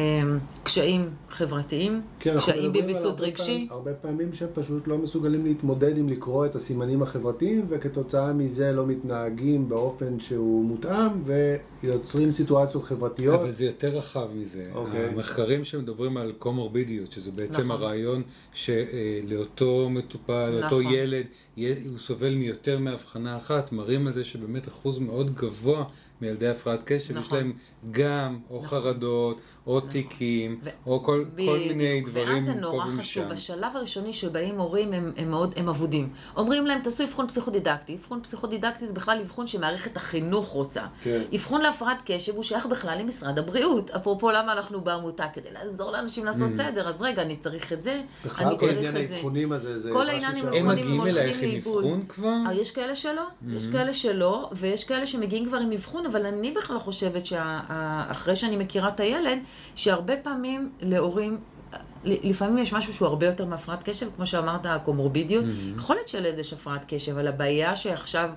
קשיים 0.63 1.09
חברתיים, 1.29 2.01
כן, 2.19 2.37
קשיים 2.37 2.73
בוויסות 2.73 3.13
הרבה 3.19 3.25
רגשי. 3.31 3.65
פעם- 3.69 3.77
הרבה 3.77 3.93
פעמים 3.93 4.33
שפשוט 4.33 4.87
לא 4.87 4.97
מסוגלים 4.97 5.45
להתמודד 5.45 5.97
עם 5.97 6.09
לקרוא 6.09 6.45
את 6.45 6.55
הסימנים 6.55 7.01
החברתיים, 7.01 7.65
וכתוצאה 7.69 8.33
מזה 8.33 8.71
לא 8.71 8.85
מתנהגים 8.87 9.69
באופן 9.69 10.19
שהוא 10.19 10.65
מותאם, 10.65 11.09
ויוצרים 11.83 12.31
סיטואציות 12.31 12.83
חברתיות. 12.83 13.39
אבל 13.39 13.51
זה 13.51 13.65
יותר 13.65 13.97
רחב 13.97 14.27
מזה. 14.35 14.69
אוקיי. 14.75 15.05
המחקרים 15.05 15.63
שמדברים 15.63 16.17
על 16.17 16.31
קומורבידיות, 16.37 17.11
שזה 17.11 17.31
בעצם 17.31 17.53
נכון. 17.61 17.71
הרעיון 17.71 18.21
שלאותו 18.53 19.89
מטופל, 19.89 20.49
לאותו 20.49 20.65
נכון. 20.81 20.93
ילד, 20.93 21.25
יהיה- 21.57 21.75
הוא 21.89 21.99
סובל 21.99 22.35
מיותר 22.35 22.79
מאבחנה 22.79 23.37
אחת, 23.37 23.71
מראים 23.71 24.00
על 24.07 24.13
זה 24.13 24.23
שבאמת 24.23 24.67
אחוז 24.67 24.99
מאוד 24.99 25.35
גבוה 25.35 25.83
מילדי 26.21 26.47
הפרעת 26.47 26.79
קשב, 26.85 27.17
נכון. 27.17 27.37
יש 27.37 27.43
להם 27.43 27.53
גם 27.91 28.39
או 28.49 28.57
נכון. 28.57 28.69
חרדות, 28.69 29.37
או 29.67 29.77
נכון. 29.77 29.89
תיקים, 29.89 30.59
ו- 30.63 30.69
או 30.85 31.03
כל, 31.03 31.25
כל 31.35 31.41
מיני 31.57 31.73
בדיוק. 32.01 32.09
דברים 32.09 32.33
ואז 32.35 32.43
זה 32.43 32.53
נורא. 32.53 32.85
חשוב. 32.85 33.31
השלב 33.31 33.75
הראשוני 33.75 34.13
שבאים 34.13 34.59
הורים 34.59 34.93
הם, 34.93 35.11
הם 35.17 35.29
מאוד, 35.29 35.53
הם 35.57 35.69
אבודים. 35.69 36.09
אומרים 36.37 36.65
להם, 36.67 36.81
תעשו 36.81 37.03
אבחון 37.03 37.27
פסיכודידקטי. 37.27 37.95
אבחון 38.01 38.19
פסיכודידקטי 38.23 38.87
זה 38.87 38.93
בכלל 38.93 39.19
אבחון 39.25 39.47
שמערכת 39.47 39.97
החינוך 39.97 40.47
רוצה. 40.47 40.81
כן. 41.03 41.21
אבחון 41.35 41.61
להפרעת 41.61 42.01
קשב 42.05 42.35
הוא 42.35 42.43
שייך 42.43 42.65
בכלל 42.65 42.97
למשרד 42.99 43.39
הבריאות. 43.39 43.89
אפרופו 43.91 44.31
למה 44.31 44.53
אנחנו 44.53 44.81
בעמותה, 44.81 45.25
כדי 45.33 45.49
לעזור 45.51 45.91
לאנשים 45.91 46.25
לעשות 46.25 46.55
סדר. 46.55 46.87
אז 46.89 47.01
רגע, 47.01 47.21
אני 47.21 47.37
צריך 47.37 47.73
את 47.73 47.83
זה, 47.83 48.01
Mm. 48.01 48.27
בכלל 48.27 48.47
אני 48.47 48.55
כל 48.59 48.65
צריך 48.65 48.77
עניין 48.77 48.97
את 48.97 49.07
זה. 49.09 49.15
האבחונים 49.15 49.51
הזה, 49.51 49.79
זה 49.79 49.89
כל 49.93 50.09
העניין 50.09 50.31
עם 50.31 50.37
שאנחנו- 50.41 50.57
הם 50.57 50.67
מגיעים 50.67 50.99
הולכים 51.01 51.17
אלייך 51.17 51.37
עם 51.37 51.49
לאיבוד. 51.49 51.83
אבחון 51.83 52.05
כבר? 52.09 52.33
אה, 52.47 52.53
יש 52.53 52.71
כאלה 52.71 52.95
שלא, 52.95 53.21
יש 53.49 53.63
Mm-hmm. 53.65 53.71
כאלה 53.71 53.93
שלא, 53.93 54.49
ויש 54.53 54.83
כאלה 54.83 55.07
שמגיעים 55.07 55.45
כבר 55.45 55.57
עם 55.57 55.71
אבחון, 55.71 56.05
אבל 56.05 56.25
אני 56.25 56.51
בכלל 56.51 56.79
חושבת 56.79 57.25
שאחרי 57.71 58.35
שאני 58.35 58.57
מכירה 58.57 58.89
את 58.89 58.99
הילד, 58.99 59.39
שהרבה 59.75 60.17
פעמים 60.17 60.71
להורים, 60.81 61.37
לפעמים 62.03 62.57
יש 62.57 62.73
משהו 62.73 62.93
שהוא 62.93 63.07
הרבה 63.07 63.25
יותר 63.25 63.45
מהפרעת 63.45 63.83
קשב, 63.83 64.07
כמו 64.15 64.25
שאמרת, 64.25 64.65
הקומורבידיות. 64.65 65.45
Mm-hmm. 65.45 65.77
יכול 65.77 65.95
להיות 65.95 66.09
שלילד 66.09 66.39
יש 66.39 66.53
הפרעת 66.53 66.85
קשב, 66.87 67.11
אבל 67.11 67.27
הבעיה 67.27 67.75
שעכשיו... 67.75 68.29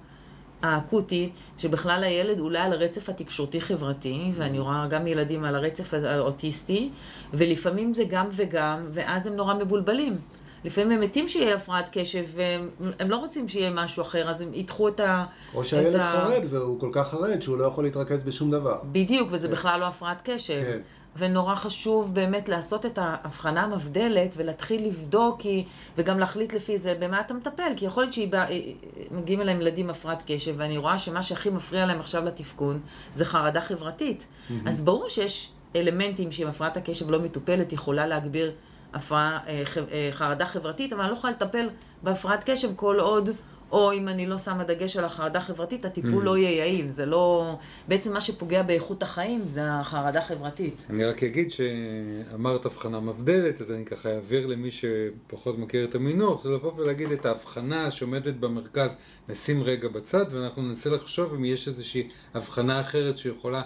האקוטית, 0.62 1.32
שבכלל 1.58 2.04
הילד 2.04 2.40
אולי 2.40 2.58
על 2.58 2.72
הרצף 2.72 3.08
התקשורתי-חברתי, 3.08 4.30
ואני 4.34 4.58
רואה 4.58 4.86
גם 4.86 5.06
ילדים 5.06 5.44
על 5.44 5.54
הרצף 5.54 5.94
האוטיסטי, 5.94 6.90
ולפעמים 7.34 7.94
זה 7.94 8.04
גם 8.08 8.26
וגם, 8.32 8.86
ואז 8.92 9.26
הם 9.26 9.36
נורא 9.36 9.54
מבולבלים. 9.54 10.18
לפעמים 10.64 10.90
הם 10.92 11.00
מתים 11.00 11.28
שיהיה 11.28 11.54
הפרעת 11.54 11.88
קשב, 11.92 12.24
והם 12.34 12.68
הם 13.00 13.10
לא 13.10 13.16
רוצים 13.16 13.48
שיהיה 13.48 13.70
משהו 13.70 14.02
אחר, 14.02 14.30
אז 14.30 14.40
הם 14.40 14.54
ידחו 14.54 14.88
את 14.88 15.00
ה... 15.00 15.24
או 15.54 15.64
שהילד 15.64 15.96
ה- 15.96 16.04
חרד 16.12 16.42
והוא 16.50 16.80
כל 16.80 16.90
כך 16.92 17.08
חרד 17.08 17.42
שהוא 17.42 17.56
לא 17.58 17.64
יכול 17.64 17.84
להתרכז 17.84 18.22
בשום 18.22 18.50
דבר. 18.50 18.78
בדיוק, 18.92 19.28
וזה 19.32 19.48
בכלל 19.48 19.80
לא 19.80 19.84
הפרעת 19.84 20.22
קשב. 20.24 20.62
כן. 20.62 20.78
ונורא 21.16 21.54
חשוב 21.54 22.14
באמת 22.14 22.48
לעשות 22.48 22.86
את 22.86 22.98
ההבחנה 22.98 23.62
המבדלת 23.62 24.34
ולהתחיל 24.36 24.86
לבדוק, 24.86 25.40
כי, 25.40 25.64
וגם 25.98 26.18
להחליט 26.18 26.52
לפי 26.52 26.78
זה 26.78 26.94
במה 27.00 27.20
אתה 27.20 27.34
מטפל, 27.34 27.72
כי 27.76 27.84
יכול 27.84 28.02
להיות 28.02 28.14
שמגיעים 28.14 29.40
אליהם 29.40 29.60
ילדים 29.60 29.84
עם 29.84 29.90
הפרעת 29.90 30.22
קשב, 30.26 30.54
ואני 30.56 30.78
רואה 30.78 30.98
שמה 30.98 31.22
שהכי 31.22 31.50
מפריע 31.50 31.86
להם 31.86 32.00
עכשיו 32.00 32.24
לתפקוד 32.24 32.80
זה 33.12 33.24
חרדה 33.24 33.60
חברתית. 33.60 34.26
אז 34.66 34.82
ברור 34.82 35.08
שיש 35.08 35.50
אלמנטים 35.76 36.32
שאם 36.32 36.46
הפרעת 36.46 36.76
הקשב 36.76 37.10
לא 37.10 37.20
מטופלת, 37.20 37.72
יכולה 37.72 38.06
להגביר 38.06 38.52
הפרעה, 38.94 39.38
אה, 39.46 39.62
אה, 39.92 40.08
חרדה 40.12 40.46
חברתית, 40.46 40.92
אבל 40.92 41.02
אני 41.02 41.10
לא 41.10 41.16
יכולה 41.16 41.32
לטפל 41.32 41.68
בהפרעת 42.02 42.44
קשב 42.50 42.68
כל 42.76 43.00
עוד... 43.00 43.30
או 43.72 43.92
אם 43.92 44.08
אני 44.08 44.26
לא 44.26 44.38
שמה 44.38 44.64
דגש 44.64 44.96
על 44.96 45.04
החרדה 45.04 45.38
החברתית, 45.38 45.84
הטיפול 45.84 46.24
לא 46.24 46.36
יהיה 46.36 46.50
יעיל. 46.50 46.90
זה 46.90 47.06
לא... 47.06 47.54
בעצם 47.88 48.12
מה 48.12 48.20
שפוגע 48.20 48.62
באיכות 48.62 49.02
החיים 49.02 49.42
זה 49.48 49.60
החרדה 49.72 50.18
החברתית. 50.18 50.86
אני 50.90 51.04
רק 51.04 51.22
אגיד 51.22 51.50
שאמרת 51.50 52.66
הבחנה 52.66 53.00
מבדלת, 53.00 53.60
אז 53.60 53.72
אני 53.72 53.84
ככה 53.84 54.14
אעביר 54.14 54.46
למי 54.46 54.70
שפחות 54.70 55.58
מכיר 55.58 55.84
את 55.84 55.94
המינוח, 55.94 56.42
זה 56.42 56.50
לבוא 56.50 56.72
ולהגיד 56.76 57.12
את 57.12 57.26
ההבחנה 57.26 57.90
שעומדת 57.90 58.34
במרכז, 58.34 58.96
נשים 59.28 59.62
רגע 59.62 59.88
בצד, 59.88 60.24
ואנחנו 60.30 60.62
ננסה 60.62 60.90
לחשוב 60.90 61.34
אם 61.34 61.44
יש 61.44 61.68
איזושהי 61.68 62.08
הבחנה 62.34 62.80
אחרת 62.80 63.18
שיכולה 63.18 63.62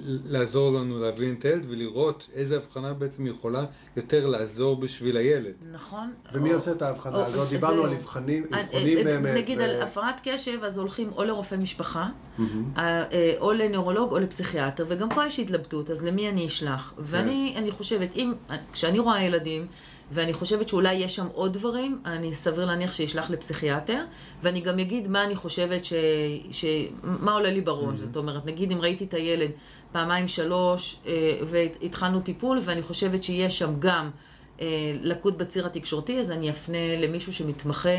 לעזור 0.00 0.72
לנו 0.72 0.98
להבין 1.02 1.34
את 1.38 1.44
הילד 1.44 1.64
ולראות 1.68 2.30
איזה 2.34 2.56
הבחנה 2.56 2.92
בעצם 2.94 3.26
יכולה 3.26 3.64
יותר 3.96 4.26
לעזור 4.26 4.76
בשביל 4.76 5.16
הילד. 5.16 5.52
נכון? 5.72 6.12
ומי 6.32 6.50
או- 6.50 6.54
עושה 6.54 6.72
את 6.72 6.82
ההבחנה 6.82 7.16
או- 7.16 7.24
הזאת? 7.24 7.48
זה- 7.48 7.54
דיברנו 7.54 7.84
על 7.84 7.92
אבחנים, 7.92 8.44
אז, 8.52 8.64
אבחונים 8.64 8.98
אה, 8.98 9.04
באמת. 9.04 9.34
נגיד 9.36 9.58
ו- 9.58 9.62
על 9.62 9.82
הפרעת 9.82 10.20
קשב, 10.24 10.58
אז 10.64 10.78
הולכים 10.78 11.10
או 11.16 11.24
לרופא 11.24 11.54
משפחה. 11.54 12.08
אה, 12.38 12.44
אה, 12.76 13.34
או 13.40 13.52
לנוירולוג 13.52 14.12
או 14.12 14.18
לפסיכיאטר, 14.18 14.84
וגם 14.88 15.08
פה 15.08 15.26
יש 15.26 15.38
התלבטות, 15.40 15.90
אז 15.90 16.04
למי 16.04 16.28
אני 16.28 16.46
אשלח? 16.46 16.94
ואני 16.98 17.54
אני 17.56 17.70
חושבת, 17.70 18.16
אם, 18.16 18.32
כשאני 18.72 18.98
רואה 18.98 19.22
ילדים, 19.24 19.66
ואני 20.12 20.32
חושבת 20.32 20.68
שאולי 20.68 20.94
יש 20.94 21.16
שם 21.16 21.26
עוד 21.32 21.52
דברים, 21.52 22.00
אני 22.04 22.34
סביר 22.34 22.64
להניח 22.64 22.92
שישלח 22.92 23.30
לפסיכיאטר, 23.30 24.04
ואני 24.42 24.60
גם 24.60 24.78
אגיד 24.78 25.08
מה 25.08 25.24
אני 25.24 25.34
חושבת 25.34 25.84
ש... 25.84 25.92
ש... 26.50 26.64
מה 27.02 27.32
עולה 27.32 27.50
לי 27.50 27.60
בראש. 27.60 27.98
זאת 28.00 28.16
אומרת, 28.16 28.46
נגיד 28.46 28.72
אם 28.72 28.80
ראיתי 28.80 29.04
את 29.04 29.14
הילד 29.14 29.50
פעמיים 29.92 30.28
שלוש, 30.28 30.96
אה, 31.06 31.38
והתחלנו 31.46 32.20
טיפול, 32.20 32.60
ואני 32.62 32.82
חושבת 32.82 33.24
שיש 33.24 33.58
שם 33.58 33.74
גם 33.78 34.10
אה, 34.60 34.66
לקות 35.02 35.38
בציר 35.38 35.66
התקשורתי, 35.66 36.20
אז 36.20 36.30
אני 36.30 36.50
אפנה 36.50 36.96
למישהו 36.96 37.32
שמתמחה 37.32 37.98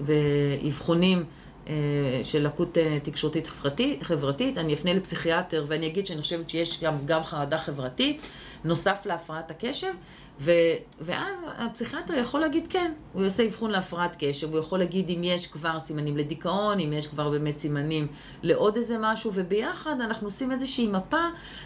באבחונים 0.00 1.24
אה, 1.68 1.74
של 2.22 2.46
לקות 2.46 2.78
תקשורתית 3.02 3.46
חברתית, 3.46 4.02
חברתית, 4.02 4.58
אני 4.58 4.74
אפנה 4.74 4.92
לפסיכיאטר 4.92 5.64
ואני 5.68 5.86
אגיד 5.86 6.06
שאני 6.06 6.22
חושבת 6.22 6.50
שיש 6.50 6.80
גם, 6.80 6.94
גם 7.06 7.22
חרדה 7.22 7.58
חברתית, 7.58 8.20
נוסף 8.64 9.06
להפרעת 9.06 9.50
הקשב, 9.50 9.92
ו, 10.40 10.52
ואז 11.00 11.36
הפסיכיאטר 11.58 12.14
יכול 12.14 12.40
להגיד 12.40 12.66
כן, 12.66 12.92
הוא 13.12 13.22
יעשה 13.22 13.46
אבחון 13.46 13.70
להפרעת 13.70 14.16
קשב, 14.18 14.50
הוא 14.50 14.58
יכול 14.58 14.78
להגיד 14.78 15.10
אם 15.10 15.24
יש 15.24 15.46
כבר 15.46 15.78
סימנים 15.78 16.16
לדיכאון, 16.16 16.80
אם 16.80 16.92
יש 16.92 17.06
כבר 17.06 17.30
באמת 17.30 17.58
סימנים 17.58 18.06
לעוד 18.42 18.76
איזה 18.76 18.96
משהו, 19.00 19.30
וביחד 19.34 20.00
אנחנו 20.00 20.26
עושים 20.26 20.52
איזושהי 20.52 20.86
מפה, 20.86 21.24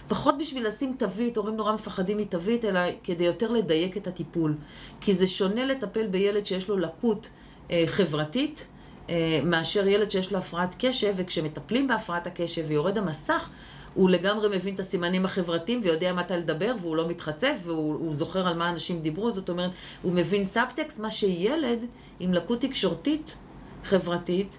פחות 0.09 0.39
בשביל 0.39 0.67
לשים 0.67 0.95
תווית, 0.99 1.37
הורים 1.37 1.57
נורא 1.57 1.73
מפחדים 1.73 2.17
מתווית, 2.17 2.65
אלא 2.65 2.81
כדי 3.05 3.25
יותר 3.25 3.51
לדייק 3.51 3.97
את 3.97 4.07
הטיפול. 4.07 4.55
כי 5.01 5.15
זה 5.15 5.29
שונה 5.29 5.65
לטפל 5.65 6.07
בילד 6.07 6.47
שיש 6.47 6.69
לו 6.69 6.77
לקות 6.77 7.31
אה, 7.71 7.85
חברתית, 7.87 8.67
אה, 9.11 9.41
מאשר 9.45 9.89
ילד 9.89 10.11
שיש 10.11 10.33
לו 10.33 10.39
הפרעת 10.39 10.75
קשב, 10.79 11.15
וכשמטפלים 11.17 11.89
בהפרעת 11.89 12.27
הקשב 12.27 12.65
ויורד 12.69 12.99
המסך, 12.99 13.49
הוא 13.95 14.11
לגמרי 14.11 14.57
מבין 14.57 14.75
את 14.75 14.81
הסימנים 14.81 15.25
החברתיים 15.25 15.81
ויודע 15.83 16.13
מתי 16.13 16.35
לדבר, 16.35 16.75
והוא 16.81 16.97
לא 16.97 17.09
מתחצף, 17.09 17.59
והוא 17.65 17.95
הוא 17.95 18.15
זוכר 18.15 18.49
על 18.49 18.57
מה 18.57 18.69
אנשים 18.69 19.01
דיברו, 19.01 19.31
זאת 19.31 19.49
אומרת, 19.49 19.71
הוא 20.03 20.13
מבין 20.13 20.45
סאבטקסט, 20.45 21.01
מה 21.01 21.11
שילד 21.11 21.85
עם 22.21 22.35
לקות 22.35 22.61
תקשורתית 22.61 23.37
חברתית, 23.85 24.59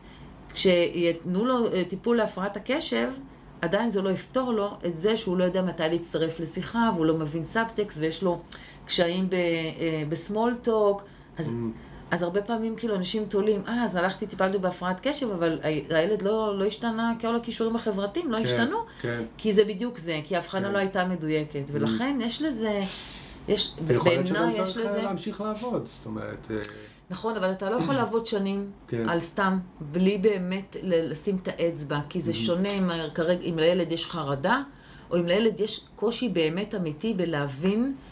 כשיתנו 0.54 1.46
לו 1.46 1.74
אה, 1.74 1.84
טיפול 1.90 2.18
להפרעת 2.18 2.58
הקשב, 2.58 3.10
עדיין 3.62 3.90
זה 3.90 4.02
לא 4.02 4.10
יפתור 4.10 4.54
לו 4.54 4.70
את 4.86 4.98
זה 4.98 5.18
שהוא 5.18 5.38
לא 5.38 5.44
יודע 5.44 5.62
מתי 5.62 5.84
להצטרף 5.92 6.40
לשיחה, 6.40 6.90
והוא 6.96 7.06
לא 7.06 7.14
מבין 7.14 7.46
סאבטקסט, 7.46 7.98
ויש 7.98 8.24
לו 8.24 8.42
קשיים 8.86 9.30
ב 10.10 10.17
small 10.17 10.56
talk, 10.62 11.04
אז... 11.38 11.54
אז 12.12 12.24
הרבה 12.24 12.42
פעמים 12.42 12.76
כאילו 12.76 12.96
אנשים 12.96 13.26
תולים, 13.26 13.64
אה, 13.68 13.84
אז 13.84 13.96
הלכתי, 13.96 14.28
טיפלתי 14.28 14.58
בהפרעת 14.58 15.00
קשב, 15.04 15.32
אבל 15.32 15.60
הילד 15.90 16.22
לא, 16.22 16.60
לא 16.60 16.66
השתנה, 16.66 17.14
כל 17.22 17.36
הכישורים 17.36 17.76
החברתיים 17.76 18.32
לא 18.32 18.38
כן, 18.38 18.44
השתנו, 18.44 18.78
כן. 19.02 19.24
כי 19.38 19.54
זה 19.54 19.66
בדיוק 19.66 19.98
זה, 19.98 20.20
כי 20.26 20.36
ההבחנה 20.36 20.68
כן. 20.68 20.74
לא 20.74 20.78
הייתה 20.78 21.06
מדויקת, 21.06 21.64
ולכן 21.72 22.20
יש 22.22 22.42
לזה, 22.42 22.82
יש, 23.48 23.74
ויכול 23.86 24.12
להיות 24.12 24.28
שגם 24.28 24.42
בעיניי 24.42 24.64
יש 24.64 24.74
צריך 24.74 24.86
לזה, 24.86 25.02
להמשיך 25.02 25.42
לעבוד, 25.42 25.86
זאת 25.86 26.06
אומרת... 26.06 26.48
אה, 26.52 26.58
נכון, 27.10 27.36
אבל 27.36 27.52
אתה 27.52 27.70
לא 27.70 27.76
יכול 27.76 27.96
לעבוד 28.02 28.26
שנים 28.26 28.72
כן. 28.88 29.10
על 29.10 29.20
סתם, 29.20 29.60
בלי 29.92 30.18
באמת 30.18 30.76
לשים 30.84 31.38
את 31.44 31.48
האצבע, 31.48 32.00
כי 32.10 32.22
זה 32.22 32.34
שונה 32.34 32.70
אם 32.70 32.90
כרגע, 33.14 33.42
אם 33.42 33.60
לילד 33.60 33.92
יש 33.92 34.06
חרדה, 34.06 34.62
או 35.12 35.18
אם 35.18 35.28
לילד 35.28 35.60
יש 35.60 35.86
קושי 35.96 36.30
באמת 36.30 36.76
אמיתי 36.76 37.14
בלהבין 37.14 37.84
אה, 37.84 38.11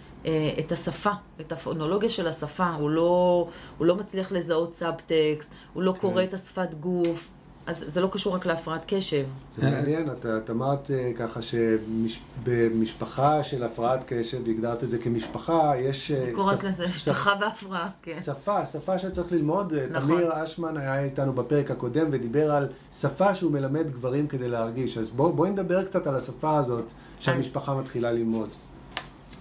את 0.59 0.71
השפה, 0.71 1.11
את 1.41 1.51
הפונולוגיה 1.51 2.09
של 2.09 2.27
השפה. 2.27 2.69
הוא 2.69 2.89
לא, 2.89 3.47
הוא 3.77 3.87
לא 3.87 3.95
מצליח 3.95 4.31
לזהות 4.31 4.73
סאבטקסט, 4.73 5.51
הוא 5.73 5.83
לא 5.83 5.93
קורא 6.01 6.23
את 6.23 6.33
השפת 6.33 6.73
גוף, 6.73 7.27
אז 7.65 7.83
זה 7.87 8.01
לא 8.01 8.09
קשור 8.11 8.35
רק 8.35 8.45
להפרעת 8.45 8.81
קשב. 8.87 9.25
זה 9.55 9.69
מעניין, 9.69 10.09
את, 10.11 10.49
אמרת 10.49 10.91
אה, 10.91 11.11
ככה 11.17 11.39
שבמשפחה 11.41 13.43
של 13.43 13.63
הפרעת 13.63 14.03
קשב, 14.07 14.47
הגדרת 14.49 14.83
את 14.83 14.91
זה 14.91 14.97
כמשפחה, 14.97 15.73
יש... 15.79 16.11
אה, 16.11 16.23
אני 16.23 16.33
קוראת 16.33 16.59
שפ- 16.59 16.63
לזה 16.63 16.83
שפ- 16.87 16.95
משפחה 16.95 17.35
בהפרעה, 17.35 17.89
כן. 18.01 18.19
שפה, 18.25 18.65
שפה 18.65 18.99
שצריך 18.99 19.31
ללמוד. 19.31 19.73
אה, 19.73 19.85
נכון. 19.91 20.15
תמיר 20.15 20.43
אשמן 20.43 20.77
היה 20.77 21.03
איתנו 21.03 21.33
בפרק 21.33 21.71
הקודם 21.71 22.05
ודיבר 22.11 22.51
על 22.51 22.67
שפה 22.99 23.35
שהוא 23.35 23.51
מלמד 23.51 23.91
גברים 23.91 24.27
כדי 24.27 24.49
להרגיש. 24.49 24.97
אז 24.97 25.09
בוא, 25.09 25.33
בואי 25.33 25.49
נדבר 25.49 25.85
קצת 25.85 26.07
על 26.07 26.15
השפה 26.15 26.57
הזאת 26.57 26.85
שהמשפחה 27.19 27.75
מתחילה 27.75 28.11
ללמוד. 28.11 28.49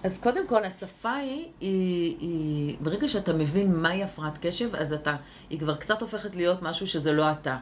אז 0.03 0.17
קודם 0.19 0.47
כל, 0.47 0.63
השפה 0.63 1.13
היא, 1.13 1.45
היא, 1.59 2.17
היא, 2.19 2.77
ברגע 2.81 3.07
שאתה 3.07 3.33
מבין 3.33 3.75
מהי 3.75 4.03
הפרעת 4.03 4.37
קשב, 4.41 4.75
אז 4.75 4.93
אתה, 4.93 5.15
היא 5.49 5.59
כבר 5.59 5.75
קצת 5.75 6.01
הופכת 6.01 6.35
להיות 6.35 6.61
משהו 6.61 6.87
שזה 6.87 7.13
לא 7.13 7.31
אתה. 7.31 7.57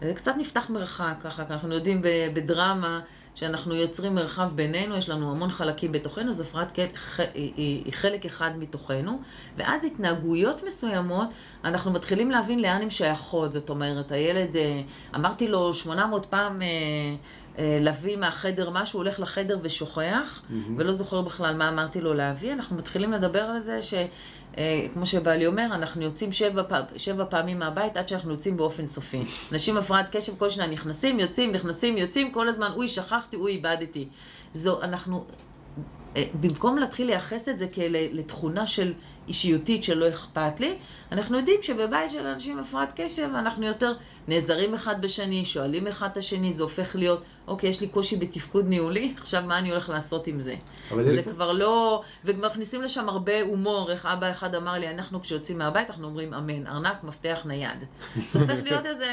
זה 0.00 0.14
קצת 0.14 0.32
נפתח 0.38 0.70
מרחק, 0.70 1.14
ככה, 1.20 1.42
אנחנו 1.50 1.74
יודעים 1.74 2.02
בדרמה 2.34 3.00
שאנחנו 3.34 3.74
יוצרים 3.74 4.14
מרחב 4.14 4.50
בינינו, 4.54 4.96
יש 4.96 5.08
לנו 5.08 5.30
המון 5.30 5.50
חלקים 5.50 5.92
בתוכנו, 5.92 6.30
אז 6.30 6.40
הפרעת 6.40 6.70
קשב 6.74 6.88
היא, 7.34 7.92
חלק 7.92 8.24
אחד 8.26 8.58
מתוכנו, 8.58 9.20
ואז 9.56 9.84
התנהגויות 9.84 10.62
מסוימות, 10.66 11.28
אנחנו 11.64 11.90
מתחילים 11.90 12.30
להבין 12.30 12.62
לאן 12.62 12.82
הן 12.82 12.90
שייכות. 12.90 13.52
זאת 13.52 13.70
אומרת, 13.70 14.12
הילד, 14.12 14.56
אה, 14.56 14.82
אמרתי 15.14 15.48
לו 15.48 15.74
800 15.74 16.26
פעם, 16.26 16.62
אה, 16.62 16.68
להביא 17.58 18.16
מהחדר 18.16 18.70
משהו, 18.70 18.98
הולך 18.98 19.20
לחדר 19.20 19.58
ושוכח, 19.62 20.42
ולא 20.76 20.92
זוכר 20.92 21.22
בכלל 21.22 21.56
מה 21.56 21.68
אמרתי 21.68 22.00
לו 22.00 22.14
להביא. 22.14 22.52
אנחנו 22.52 22.76
מתחילים 22.76 23.12
לדבר 23.12 23.42
על 23.42 23.60
זה 23.60 23.82
ש... 23.82 23.94
אה, 24.58 24.86
שבעלי 25.04 25.46
אומר, 25.46 25.66
אנחנו 25.72 26.02
יוצאים 26.02 26.32
שבע, 26.32 26.62
פ... 26.62 26.72
שבע 26.96 27.24
פעמים 27.30 27.58
מהבית 27.58 27.96
עד 27.96 28.08
שאנחנו 28.08 28.30
יוצאים 28.30 28.56
באופן 28.56 28.86
סופי. 28.86 29.22
אנשים 29.52 29.76
הפרעת 29.76 30.16
קשב 30.16 30.32
כל 30.38 30.50
שנה 30.50 30.66
נכנסים, 30.66 31.20
יוצאים, 31.20 31.52
נכנסים, 31.52 31.98
יוצאים, 31.98 32.32
כל 32.32 32.48
הזמן, 32.48 32.70
אוי, 32.74 32.88
שכחתי, 32.88 33.36
אוי, 33.36 33.52
איבדתי. 33.52 34.08
זו, 34.54 34.82
אנחנו, 34.82 35.16
אה, 35.16 35.84
במקום 36.40 36.78
להתחיל 36.78 37.06
לייחס 37.06 37.48
את 37.48 37.58
זה 37.58 37.66
לתכונה 38.12 38.66
של 38.66 38.92
אישיותית 39.28 39.84
שלא 39.84 40.08
אכפת 40.08 40.60
לי, 40.60 40.74
אנחנו 41.12 41.36
יודעים 41.36 41.62
שבבית 41.62 42.10
של 42.10 42.26
אנשים 42.26 42.52
עם 42.52 42.58
הפרעת 42.58 42.92
קשב 42.96 43.28
אנחנו 43.34 43.66
יותר 43.66 43.92
נעזרים 44.28 44.74
אחד 44.74 45.02
בשני, 45.02 45.44
שואלים 45.44 45.86
אחד 45.86 46.08
את 46.12 46.16
השני, 46.16 46.52
זה 46.52 46.62
הופך 46.62 46.96
להיות, 46.96 47.24
אוקיי, 47.46 47.70
יש 47.70 47.80
לי 47.80 47.88
קושי 47.88 48.16
בתפקוד 48.16 48.68
ניהולי, 48.68 49.14
עכשיו 49.20 49.42
מה 49.46 49.58
אני 49.58 49.70
הולך 49.70 49.88
לעשות 49.88 50.26
עם 50.26 50.40
זה? 50.40 50.54
זה 51.04 51.20
יש... 51.20 51.26
כבר 51.26 51.52
לא... 51.52 52.02
ומכניסים 52.24 52.82
לשם 52.82 53.08
הרבה 53.08 53.42
הומור, 53.42 53.90
איך 53.90 54.06
אבא 54.06 54.30
אחד 54.30 54.54
אמר 54.54 54.72
לי, 54.72 54.90
אנחנו 54.90 55.22
כשיוצאים 55.22 55.58
מהבית 55.58 55.90
אנחנו 55.90 56.06
אומרים 56.06 56.34
אמן, 56.34 56.66
ארנק, 56.66 57.04
מפתח 57.04 57.42
נייד. 57.44 57.84
זה 58.32 58.40
הופך 58.40 58.56
להיות 58.62 58.86
איזה 58.86 59.04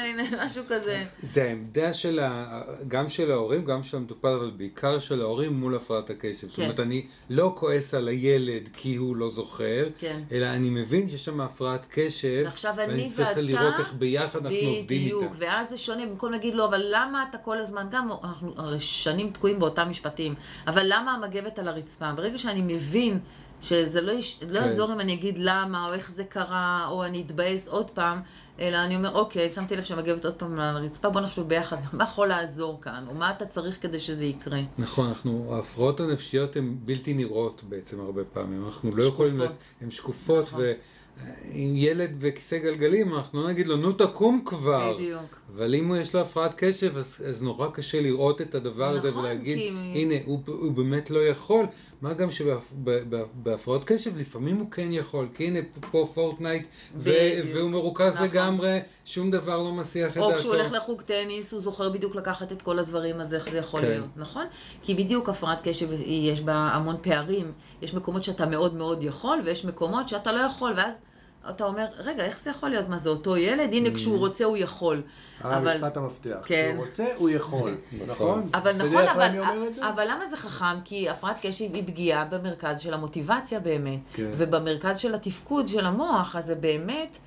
משהו 0.44 0.64
כזה. 0.68 1.04
זה 1.18 1.42
העמדה 1.42 1.92
של 1.92 2.18
ה... 2.18 2.62
גם 2.88 3.08
של 3.08 3.30
ההורים, 3.30 3.64
גם 3.64 3.82
של 3.82 3.96
המטופל, 3.96 4.28
אבל 4.28 4.50
בעיקר 4.56 4.98
של 4.98 5.20
ההורים 5.20 5.52
מול 5.52 5.74
הפרעת 5.74 6.10
הקשב. 6.10 6.40
כן. 6.40 6.48
זאת 6.48 6.58
אומרת, 6.58 6.80
אני 6.92 7.06
לא 7.30 7.52
כועס 7.56 7.94
על 7.94 8.08
הילד 8.08 8.68
כי 8.72 8.96
הוא 8.96 9.16
לא 9.16 9.28
זוכר, 9.28 9.88
כן. 9.98 10.20
אלא 10.32 10.46
אני 10.46 10.70
מבין 10.70 11.08
שיש 11.08 11.24
שם 11.24 11.40
הפרעת 11.40 11.86
קשב, 11.90 12.44
ואני 12.76 13.10
צריך 13.10 13.30
לראות 13.36 13.74
איך 13.78 13.94
ביחד 13.94 14.46
אנחנו 14.46 14.58
עובדים 14.58 14.78
איתה. 14.78 14.94
בדיוק, 14.94 15.32
ואז 15.38 15.68
זה 15.68 15.78
שונה, 15.78 16.06
במקום 16.06 16.32
להגיד 16.32 16.54
לו, 16.54 16.64
אבל 16.64 16.82
למה 16.90 17.24
אתה 17.30 17.38
כל 17.38 17.58
הזמן, 17.58 17.86
גם 17.90 18.08
אנחנו 18.24 18.54
שנים 18.80 19.30
תקועים 19.30 19.58
באותם 19.58 19.90
משפטים, 19.90 20.34
אבל 20.66 20.82
למה 20.84 21.14
המגבת 21.14 21.58
על 21.58 21.68
הרצפה? 21.68 22.12
ברגע 22.12 22.38
שאני 22.38 22.62
מבין 22.62 23.18
שזה 23.62 24.00
לא, 24.00 24.12
יש, 24.12 24.38
לא 24.42 24.46
כן. 24.46 24.52
לא 24.52 24.58
יעזור 24.58 24.92
אם 24.92 25.00
אני 25.00 25.14
אגיד 25.14 25.38
למה, 25.38 25.88
או 25.88 25.94
איך 25.94 26.10
זה 26.10 26.24
קרה, 26.24 26.86
או 26.90 27.04
אני 27.04 27.22
אתבאס 27.26 27.68
עוד 27.68 27.90
פעם, 27.90 28.20
אלא 28.60 28.76
אני 28.76 28.96
אומר, 28.96 29.14
אוקיי, 29.14 29.48
שמתי 29.48 29.76
לב 29.76 29.84
שהמגבת 29.84 30.24
עוד 30.24 30.34
פעם 30.34 30.60
על 30.60 30.76
הרצפה, 30.76 31.10
בוא 31.10 31.20
נחשוב 31.20 31.48
ביחד, 31.48 31.76
מה 31.92 32.04
יכול 32.04 32.28
לעזור 32.28 32.80
כאן, 32.80 33.04
או 33.08 33.14
מה 33.14 33.30
אתה 33.30 33.46
צריך 33.46 33.82
כדי 33.82 34.00
שזה 34.00 34.24
יקרה. 34.24 34.60
נכון, 34.78 35.08
אנחנו, 35.08 35.54
ההפרעות 35.54 36.00
הנפשיות 36.00 36.56
הן 36.56 36.76
בלתי 36.84 37.14
נראות 37.14 37.62
בעצם 37.68 38.00
הרבה 38.00 38.24
פעמים, 38.24 38.64
אנחנו 38.64 38.90
לא 38.96 39.04
יכולים, 39.04 39.40
הן 39.80 39.90
שקופות, 39.90 40.44
נכון. 40.46 40.60
ו... 40.60 40.72
עם 41.52 41.76
ילד 41.76 42.10
בכיסא 42.18 42.58
גלגלים, 42.58 43.14
אנחנו 43.14 43.42
לא 43.42 43.48
נגיד 43.48 43.66
לו, 43.66 43.76
נו 43.76 43.92
תקום 43.92 44.42
כבר. 44.44 44.94
בדיוק. 44.94 45.41
אבל 45.56 45.74
אם 45.74 45.94
יש 46.00 46.14
לו 46.14 46.20
הפרעת 46.20 46.54
קשב, 46.56 46.96
אז, 46.96 47.22
אז 47.28 47.42
נורא 47.42 47.68
קשה 47.68 48.00
לראות 48.00 48.40
את 48.40 48.54
הדבר 48.54 48.94
נכון, 48.94 49.08
הזה 49.08 49.18
ולהגיד, 49.18 49.58
כי... 49.58 49.68
הנה, 49.94 50.14
הוא, 50.24 50.40
הוא 50.46 50.72
באמת 50.72 51.10
לא 51.10 51.26
יכול. 51.26 51.66
מה 52.02 52.14
גם 52.14 52.30
שבהפרעות 52.30 53.84
קשב 53.84 54.16
לפעמים 54.16 54.56
הוא 54.56 54.70
כן 54.70 54.88
יכול, 54.92 55.28
כי 55.34 55.46
הנה 55.46 55.58
פה 55.90 56.08
פורטנייט, 56.14 56.66
והוא 56.96 57.70
מרוכז 57.70 58.14
נכון. 58.14 58.26
לגמרי, 58.26 58.78
שום 59.04 59.30
דבר 59.30 59.58
לא 59.58 59.72
מסיח 59.72 60.12
את 60.12 60.16
דעתו. 60.16 60.32
או 60.32 60.38
כשהוא 60.38 60.54
הולך 60.54 60.72
לחוג 60.72 61.02
טניס, 61.02 61.52
הוא 61.52 61.60
זוכר 61.60 61.88
בדיוק 61.88 62.14
לקחת 62.14 62.52
את 62.52 62.62
כל 62.62 62.78
הדברים, 62.78 63.20
אז 63.20 63.34
איך 63.34 63.50
זה 63.50 63.58
יכול 63.58 63.80
כן. 63.80 63.86
להיות, 63.86 64.06
נכון? 64.16 64.46
כי 64.82 64.94
בדיוק 64.94 65.28
הפרעת 65.28 65.60
קשב, 65.68 65.88
יש 66.06 66.40
בה 66.40 66.54
המון 66.54 66.96
פערים. 67.02 67.52
יש 67.82 67.94
מקומות 67.94 68.24
שאתה 68.24 68.46
מאוד 68.46 68.74
מאוד 68.74 69.02
יכול, 69.02 69.40
ויש 69.44 69.64
מקומות 69.64 70.08
שאתה 70.08 70.32
לא 70.32 70.40
יכול, 70.40 70.72
ואז... 70.76 70.98
אתה 71.50 71.64
אומר, 71.64 71.86
רגע, 71.98 72.24
איך 72.24 72.40
זה 72.40 72.50
יכול 72.50 72.68
להיות? 72.68 72.88
מה 72.88 72.98
זה 72.98 73.10
אותו 73.10 73.36
ילד? 73.36 73.72
הנה, 73.72 73.94
כשהוא 73.94 74.16
mm. 74.16 74.20
רוצה 74.20 74.44
הוא 74.44 74.56
יכול. 74.56 75.02
אה, 75.44 75.60
משפט 75.60 75.96
המפתח. 75.96 76.36
כן. 76.44 76.70
כשהוא 76.72 76.86
רוצה, 76.86 77.06
הוא 77.16 77.30
יכול, 77.30 77.76
נכון? 78.10 78.48
אבל 78.54 78.76
נכון, 78.76 79.08
אבל, 79.08 79.28
אבל 79.80 80.04
למה 80.10 80.26
זה 80.26 80.36
חכם? 80.36 80.80
כי 80.84 81.08
הפרעת 81.08 81.36
קשב 81.42 81.74
היא 81.74 81.86
פגיעה 81.86 82.24
במרכז 82.24 82.80
של 82.80 82.94
המוטיבציה 82.94 83.60
באמת, 83.60 84.00
כן. 84.14 84.30
ובמרכז 84.38 84.98
של 84.98 85.14
התפקוד 85.14 85.68
של 85.68 85.86
המוח, 85.86 86.36
אז 86.36 86.46
זה 86.46 86.54
באמת... 86.54 87.18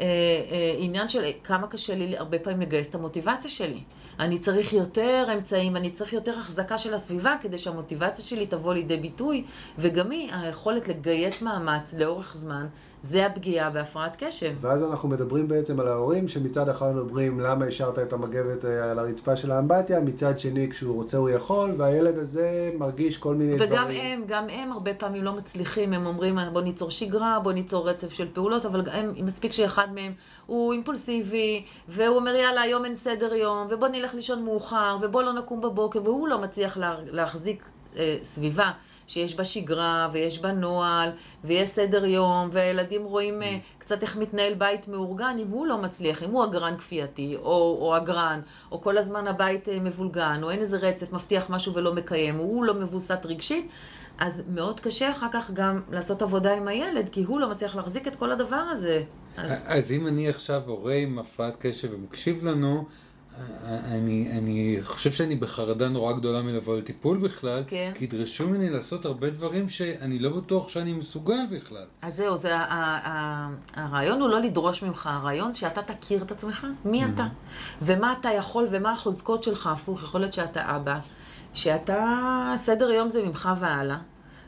אה, 0.00 0.04
אה, 0.50 0.74
עניין 0.78 1.08
של 1.08 1.30
כמה 1.44 1.66
קשה 1.66 1.94
לי 1.94 2.18
הרבה 2.18 2.38
פעמים 2.38 2.60
לגייס 2.60 2.88
את 2.88 2.94
המוטיבציה 2.94 3.50
שלי. 3.50 3.80
אני 4.18 4.38
צריך 4.38 4.72
יותר 4.72 5.26
אמצעים, 5.34 5.76
אני 5.76 5.90
צריך 5.90 6.12
יותר 6.12 6.38
החזקה 6.38 6.78
של 6.78 6.94
הסביבה 6.94 7.36
כדי 7.40 7.58
שהמוטיבציה 7.58 8.24
שלי 8.24 8.46
תבוא 8.46 8.74
לידי 8.74 8.96
ביטוי, 8.96 9.44
וגם 9.78 10.10
היא, 10.10 10.30
היכולת 10.34 10.88
לגייס 10.88 11.42
מאמץ 11.42 11.94
לאורך 11.94 12.36
זמן, 12.36 12.66
זה 13.04 13.26
הפגיעה 13.26 13.70
בהפרעת 13.70 14.16
קשב. 14.24 14.54
ואז 14.60 14.82
אנחנו 14.82 15.08
מדברים 15.08 15.48
בעצם 15.48 15.80
על 15.80 15.88
ההורים, 15.88 16.28
שמצד 16.28 16.68
אחד 16.68 16.94
מדברים 16.94 17.40
למה 17.40 17.64
השארת 17.64 17.98
את 17.98 18.12
המגבת 18.12 18.64
אה, 18.64 18.90
על 18.90 18.98
הרצפה 18.98 19.36
של 19.36 19.50
האמבטיה, 19.50 20.00
מצד 20.00 20.38
שני 20.38 20.70
כשהוא 20.70 20.94
רוצה 20.94 21.16
הוא 21.16 21.30
יכול, 21.30 21.74
והילד 21.76 22.18
הזה 22.18 22.70
מרגיש 22.78 23.18
כל 23.18 23.34
מיני 23.34 23.54
וגם 23.54 23.66
דברים. 23.66 23.82
וגם 23.84 23.90
הם, 23.90 24.24
גם 24.26 24.46
הם 24.48 24.72
הרבה 24.72 24.94
פעמים 24.94 25.24
לא 25.24 25.32
מצליחים, 25.32 25.92
הם 25.92 26.06
אומרים 26.06 26.38
בוא 26.52 26.60
ניצור 26.60 26.90
שגרה, 26.90 27.40
בוא 27.42 27.52
ניצור 27.52 27.88
רצף 27.88 28.12
של 28.12 28.28
פעולות, 28.32 28.66
אבל 28.66 28.82
הם, 28.92 29.12
מספיק 29.24 29.52
שאחד 29.52 29.88
מהם 29.94 30.12
הוא 30.46 30.72
אימפולסיבי, 30.72 31.64
והוא 31.88 32.16
אומר 32.16 32.34
יאללה 32.34 32.60
היום 32.60 32.84
אין 32.84 32.94
סדר 32.94 33.34
יום, 33.34 33.66
ובוא 33.70 33.88
נלך 33.88 34.14
לישון 34.14 34.44
מאוחר, 34.44 34.96
ובוא 35.02 35.22
לא 35.22 35.32
נקום 35.32 35.60
בבוקר, 35.60 36.00
והוא 36.04 36.28
לא 36.28 36.38
מצליח 36.38 36.76
לה, 36.76 36.96
להחזיק 37.06 37.64
אה, 37.96 38.16
סביבה. 38.22 38.70
שיש 39.06 39.36
בה 39.36 39.44
שגרה, 39.44 40.08
ויש 40.12 40.38
בה 40.38 40.52
נוהל, 40.52 41.10
ויש 41.44 41.68
סדר 41.68 42.04
יום, 42.04 42.48
והילדים 42.52 43.04
רואים 43.04 43.42
mm. 43.42 43.44
קצת 43.78 44.02
איך 44.02 44.16
מתנהל 44.16 44.54
בית 44.54 44.88
מאורגן, 44.88 45.36
אם 45.38 45.48
הוא 45.48 45.66
לא 45.66 45.78
מצליח, 45.78 46.22
אם 46.22 46.30
הוא 46.30 46.44
אגרן 46.44 46.76
כפייתי, 46.76 47.36
או, 47.36 47.78
או 47.80 47.96
אגרן, 47.96 48.40
או 48.72 48.80
כל 48.80 48.98
הזמן 48.98 49.26
הבית 49.26 49.68
אה, 49.68 49.80
מבולגן, 49.80 50.40
או 50.42 50.50
אין 50.50 50.60
איזה 50.60 50.76
רצף, 50.76 51.12
מבטיח 51.12 51.50
משהו 51.50 51.74
ולא 51.74 51.94
מקיים, 51.94 52.36
הוא 52.36 52.64
לא 52.64 52.74
מבוסת 52.74 53.26
רגשית, 53.26 53.68
אז 54.18 54.42
מאוד 54.48 54.80
קשה 54.80 55.10
אחר 55.10 55.26
כך 55.32 55.50
גם 55.50 55.80
לעשות 55.90 56.22
עבודה 56.22 56.54
עם 56.54 56.68
הילד, 56.68 57.08
כי 57.08 57.22
הוא 57.22 57.40
לא 57.40 57.50
מצליח 57.50 57.76
להחזיק 57.76 58.08
את 58.08 58.16
כל 58.16 58.30
הדבר 58.30 58.56
הזה. 58.56 59.02
אז, 59.36 59.64
אז 59.66 59.92
אם 59.92 60.06
אני 60.06 60.28
עכשיו 60.28 60.62
הורה 60.66 60.94
עם 60.94 61.18
הפרעת 61.18 61.56
קשב 61.58 61.88
ומקשיב 61.92 62.44
לנו, 62.44 62.84
אני, 63.64 64.28
אני 64.38 64.78
חושב 64.82 65.12
שאני 65.12 65.36
בחרדה 65.36 65.88
נורא 65.88 66.12
גדולה 66.12 66.42
מלבוא 66.42 66.76
לטיפול 66.76 67.18
בכלל, 67.18 67.62
כן. 67.66 67.92
כי 67.94 68.04
ידרשו 68.04 68.48
ממני 68.48 68.70
לעשות 68.70 69.04
הרבה 69.04 69.30
דברים 69.30 69.68
שאני 69.68 70.18
לא 70.18 70.30
בטוח 70.30 70.68
שאני 70.68 70.92
מסוגל 70.92 71.46
בכלל. 71.50 71.84
אז 72.02 72.16
זהו, 72.16 72.36
זה, 72.36 72.52
הרעיון 73.74 74.20
הוא 74.20 74.28
לא 74.28 74.40
לדרוש 74.40 74.82
ממך, 74.82 75.08
הרעיון 75.12 75.52
שאתה 75.52 75.82
תכיר 75.82 76.22
את 76.22 76.30
עצמך, 76.30 76.66
מי 76.84 77.04
mm-hmm. 77.04 77.08
אתה, 77.14 77.26
ומה 77.82 78.14
אתה 78.20 78.28
יכול 78.28 78.66
ומה 78.70 78.92
החוזקות 78.92 79.42
שלך, 79.42 79.66
הפוך, 79.66 80.02
יכול 80.02 80.20
להיות 80.20 80.32
שאתה 80.32 80.76
אבא, 80.76 80.98
שאתה, 81.54 82.54
סדר 82.56 82.90
יום 82.90 83.08
זה 83.08 83.22
ממך 83.22 83.48
והלאה, 83.60 83.98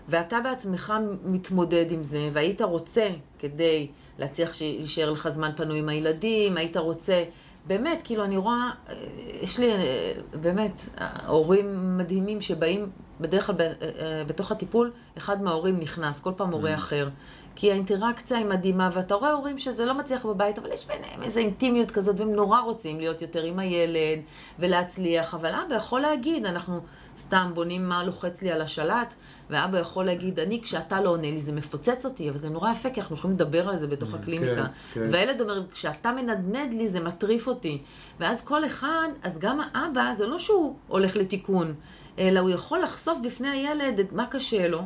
ואתה 0.08 0.40
בעצמך 0.40 0.94
מתמודד 1.24 1.86
עם 1.90 2.02
זה, 2.02 2.30
והיית 2.32 2.62
רוצה, 2.62 3.08
כדי 3.38 3.88
להצליח 4.18 4.60
להישאר 4.60 5.10
לך 5.10 5.28
זמן 5.28 5.50
פנוי 5.56 5.78
עם 5.78 5.88
הילדים, 5.88 6.56
היית 6.56 6.76
רוצה... 6.76 7.24
באמת, 7.66 8.02
כאילו, 8.04 8.24
אני 8.24 8.36
רואה, 8.36 8.70
אה, 8.88 8.94
יש 9.42 9.58
לי 9.58 9.72
אה, 9.72 10.12
באמת 10.40 10.82
הורים 11.26 11.98
מדהימים 11.98 12.40
שבאים, 12.40 12.90
בדרך 13.20 13.46
כלל 13.46 13.56
אה, 13.60 14.22
בתוך 14.26 14.52
הטיפול, 14.52 14.92
אחד 15.18 15.42
מההורים 15.42 15.80
נכנס, 15.80 16.20
כל 16.20 16.32
פעם 16.36 16.50
הורה. 16.50 16.74
אחר. 16.74 17.08
כי 17.56 17.70
האינטראקציה 17.72 18.38
היא 18.38 18.46
מדהימה, 18.46 18.90
ואתה 18.92 19.14
רואה 19.14 19.32
הורים 19.32 19.58
שזה 19.58 19.84
לא 19.84 19.94
מצליח 19.94 20.26
בבית, 20.26 20.58
אבל 20.58 20.72
יש 20.72 20.86
ביניהם 20.86 21.22
איזו 21.22 21.40
אינטימיות 21.40 21.90
כזאת, 21.90 22.20
והם 22.20 22.32
נורא 22.32 22.60
רוצים 22.60 23.00
להיות 23.00 23.22
יותר 23.22 23.42
עם 23.42 23.58
הילד 23.58 24.18
ולהצליח, 24.58 25.34
אבל 25.34 25.54
אבא 25.54 25.74
יכול 25.74 26.00
להגיד, 26.00 26.46
אנחנו 26.46 26.80
סתם 27.18 27.50
בונים 27.54 27.88
מה 27.88 28.04
לוחץ 28.04 28.42
לי 28.42 28.52
על 28.52 28.60
השלט, 28.60 29.14
ואבא 29.50 29.78
יכול 29.78 30.04
להגיד, 30.04 30.40
אני, 30.40 30.62
כשאתה 30.62 31.00
לא 31.00 31.10
עונה 31.10 31.30
לי, 31.30 31.40
זה 31.40 31.52
מפוצץ 31.52 32.04
אותי, 32.04 32.30
אבל 32.30 32.38
זה 32.38 32.48
נורא 32.48 32.70
יפה, 32.70 32.90
כי 32.90 33.00
אנחנו 33.00 33.16
יכולים 33.16 33.36
לדבר 33.36 33.68
על 33.68 33.76
זה 33.76 33.86
בתוך 33.86 34.12
mm, 34.12 34.16
הקליניקה. 34.16 34.64
כן, 34.64 35.00
כן. 35.00 35.08
והילד 35.12 35.40
אומר, 35.40 35.62
כשאתה 35.72 36.12
מנדנד 36.12 36.74
לי, 36.74 36.88
זה 36.88 37.00
מטריף 37.00 37.46
אותי. 37.46 37.82
ואז 38.20 38.44
כל 38.44 38.64
אחד, 38.64 39.08
אז 39.22 39.38
גם 39.38 39.60
האבא, 39.74 40.14
זה 40.14 40.26
לא 40.26 40.38
שהוא 40.38 40.76
הולך 40.88 41.16
לתיקון, 41.16 41.74
אלא 42.18 42.40
הוא 42.40 42.50
יכול 42.50 42.82
לחשוף 42.82 43.18
בפני 43.22 43.48
הילד 43.48 43.98
את 43.98 44.12
מה 44.12 44.26
קשה 44.26 44.68
לו, 44.68 44.82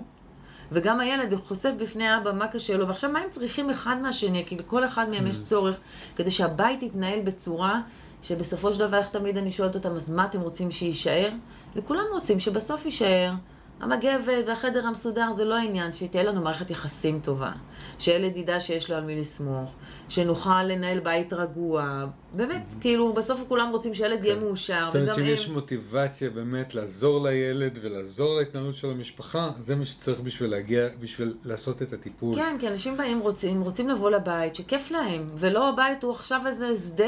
וגם 0.73 1.01
הילד 1.01 1.35
חושף 1.35 1.71
בפני 1.79 2.17
אבא 2.17 2.33
מה 2.33 2.49
קשה 2.49 2.77
לו, 2.77 2.89
ועכשיו 2.89 3.11
מה 3.11 3.19
הם 3.19 3.31
צריכים 3.31 3.71
אחד 3.71 3.97
מהשני, 4.03 4.45
כי 4.47 4.57
לכל 4.57 4.85
אחד 4.85 5.09
מהם 5.09 5.27
יש 5.27 5.37
mm. 5.37 5.45
צורך, 5.45 5.77
כדי 6.17 6.31
שהבית 6.31 6.83
יתנהל 6.83 7.21
בצורה 7.21 7.81
שבסופו 8.23 8.75
של 8.75 8.81
דבר, 8.81 8.99
איך 8.99 9.09
תמיד 9.09 9.37
אני 9.37 9.51
שואלת 9.51 9.75
אותם, 9.75 9.97
אז 9.97 10.11
מה 10.11 10.25
אתם 10.25 10.41
רוצים 10.41 10.71
שיישאר? 10.71 11.31
וכולם 11.77 12.05
רוצים 12.13 12.41
שבסוף 12.41 12.87
יישאר 12.87 13.33
המגבת 13.81 14.45
והחדר 14.47 14.87
המסודר 14.87 15.33
זה 15.33 15.45
לא 15.45 15.55
העניין, 15.55 15.93
שתהיה 15.93 16.23
לנו 16.23 16.41
מערכת 16.41 16.71
יחסים 16.71 17.21
טובה, 17.23 17.53
שילד 17.99 18.37
ידע 18.37 18.61
שיש 18.61 18.91
לו 18.91 18.97
על 18.97 19.05
מי 19.05 19.21
לסמוך, 19.21 19.75
שנוכל 20.09 20.63
לנהל 20.63 21.01
בית 21.01 21.33
רגוע, 21.33 22.05
באמת, 22.33 22.63
mm-hmm. 22.71 22.81
כאילו, 22.81 23.13
בסוף 23.13 23.45
כולם 23.49 23.69
רוצים 23.71 23.95
שילד 23.95 24.25
יהיה 24.25 24.35
כן. 24.37 24.41
מאושר, 24.41 24.75
וגם 24.75 24.85
הם... 24.85 24.91
זאת 24.91 24.97
אומרת 24.97 25.17
שאם 25.17 25.35
יש 25.35 25.49
מוטיבציה 25.49 26.31
באמת 26.31 26.75
לעזור 26.75 27.29
לילד 27.29 27.79
ולעזור 27.83 28.35
להתנהלות 28.37 28.75
של 28.75 28.91
המשפחה, 28.91 29.51
זה 29.61 29.77
מה 29.77 29.85
שצריך 29.85 30.21
בשביל 30.21 30.51
להגיע, 30.51 30.89
בשביל 31.01 31.35
לעשות 31.45 31.83
את 31.83 31.93
הטיפול. 31.93 32.35
כן, 32.35 32.57
כי 32.61 32.69
אנשים 32.69 32.97
באים 32.97 33.21
רוצים, 33.21 33.61
רוצים 33.61 33.89
לבוא 33.89 34.11
לבית, 34.11 34.55
שכיף 34.55 34.91
להם, 34.91 35.31
ולא 35.35 35.69
הבית 35.69 36.05
הוא 36.05 36.13
עכשיו 36.13 36.41
איזה 36.47 36.77
שדה... 36.77 37.05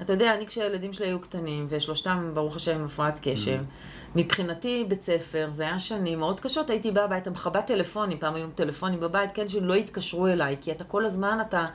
אתה 0.00 0.12
יודע, 0.12 0.34
אני 0.34 0.46
כשהילדים 0.46 0.92
שלי 0.92 1.06
היו 1.06 1.20
קטנים, 1.20 1.66
ושלושתם, 1.68 2.30
ברוך 2.34 2.56
השם, 2.56 2.74
עם 2.78 2.84
הפרעת 2.84 3.18
קשב, 3.22 3.60
מבחינתי, 4.16 4.84
בית 4.88 5.02
ספר, 5.02 5.48
זה 5.50 5.62
היה 5.62 5.80
שנים 5.80 6.18
מאוד 6.18 6.40
קשות, 6.40 6.70
הייתי 6.70 6.90
באה 6.90 7.04
הביתה, 7.04 7.30
מכבה 7.30 7.62
טלפונים, 7.62 8.18
פעם 8.18 8.34
היו 8.34 8.46
טלפונים 8.54 9.00
בבית, 9.00 9.30
כן, 9.34 9.48
שלא 9.48 9.74
יתקשרו 9.74 10.26
אליי, 10.26 10.56
כי 10.60 10.72
אתה 10.72 10.84
כל 10.84 11.04
הזמן, 11.04 11.38
אתה, 11.40 11.66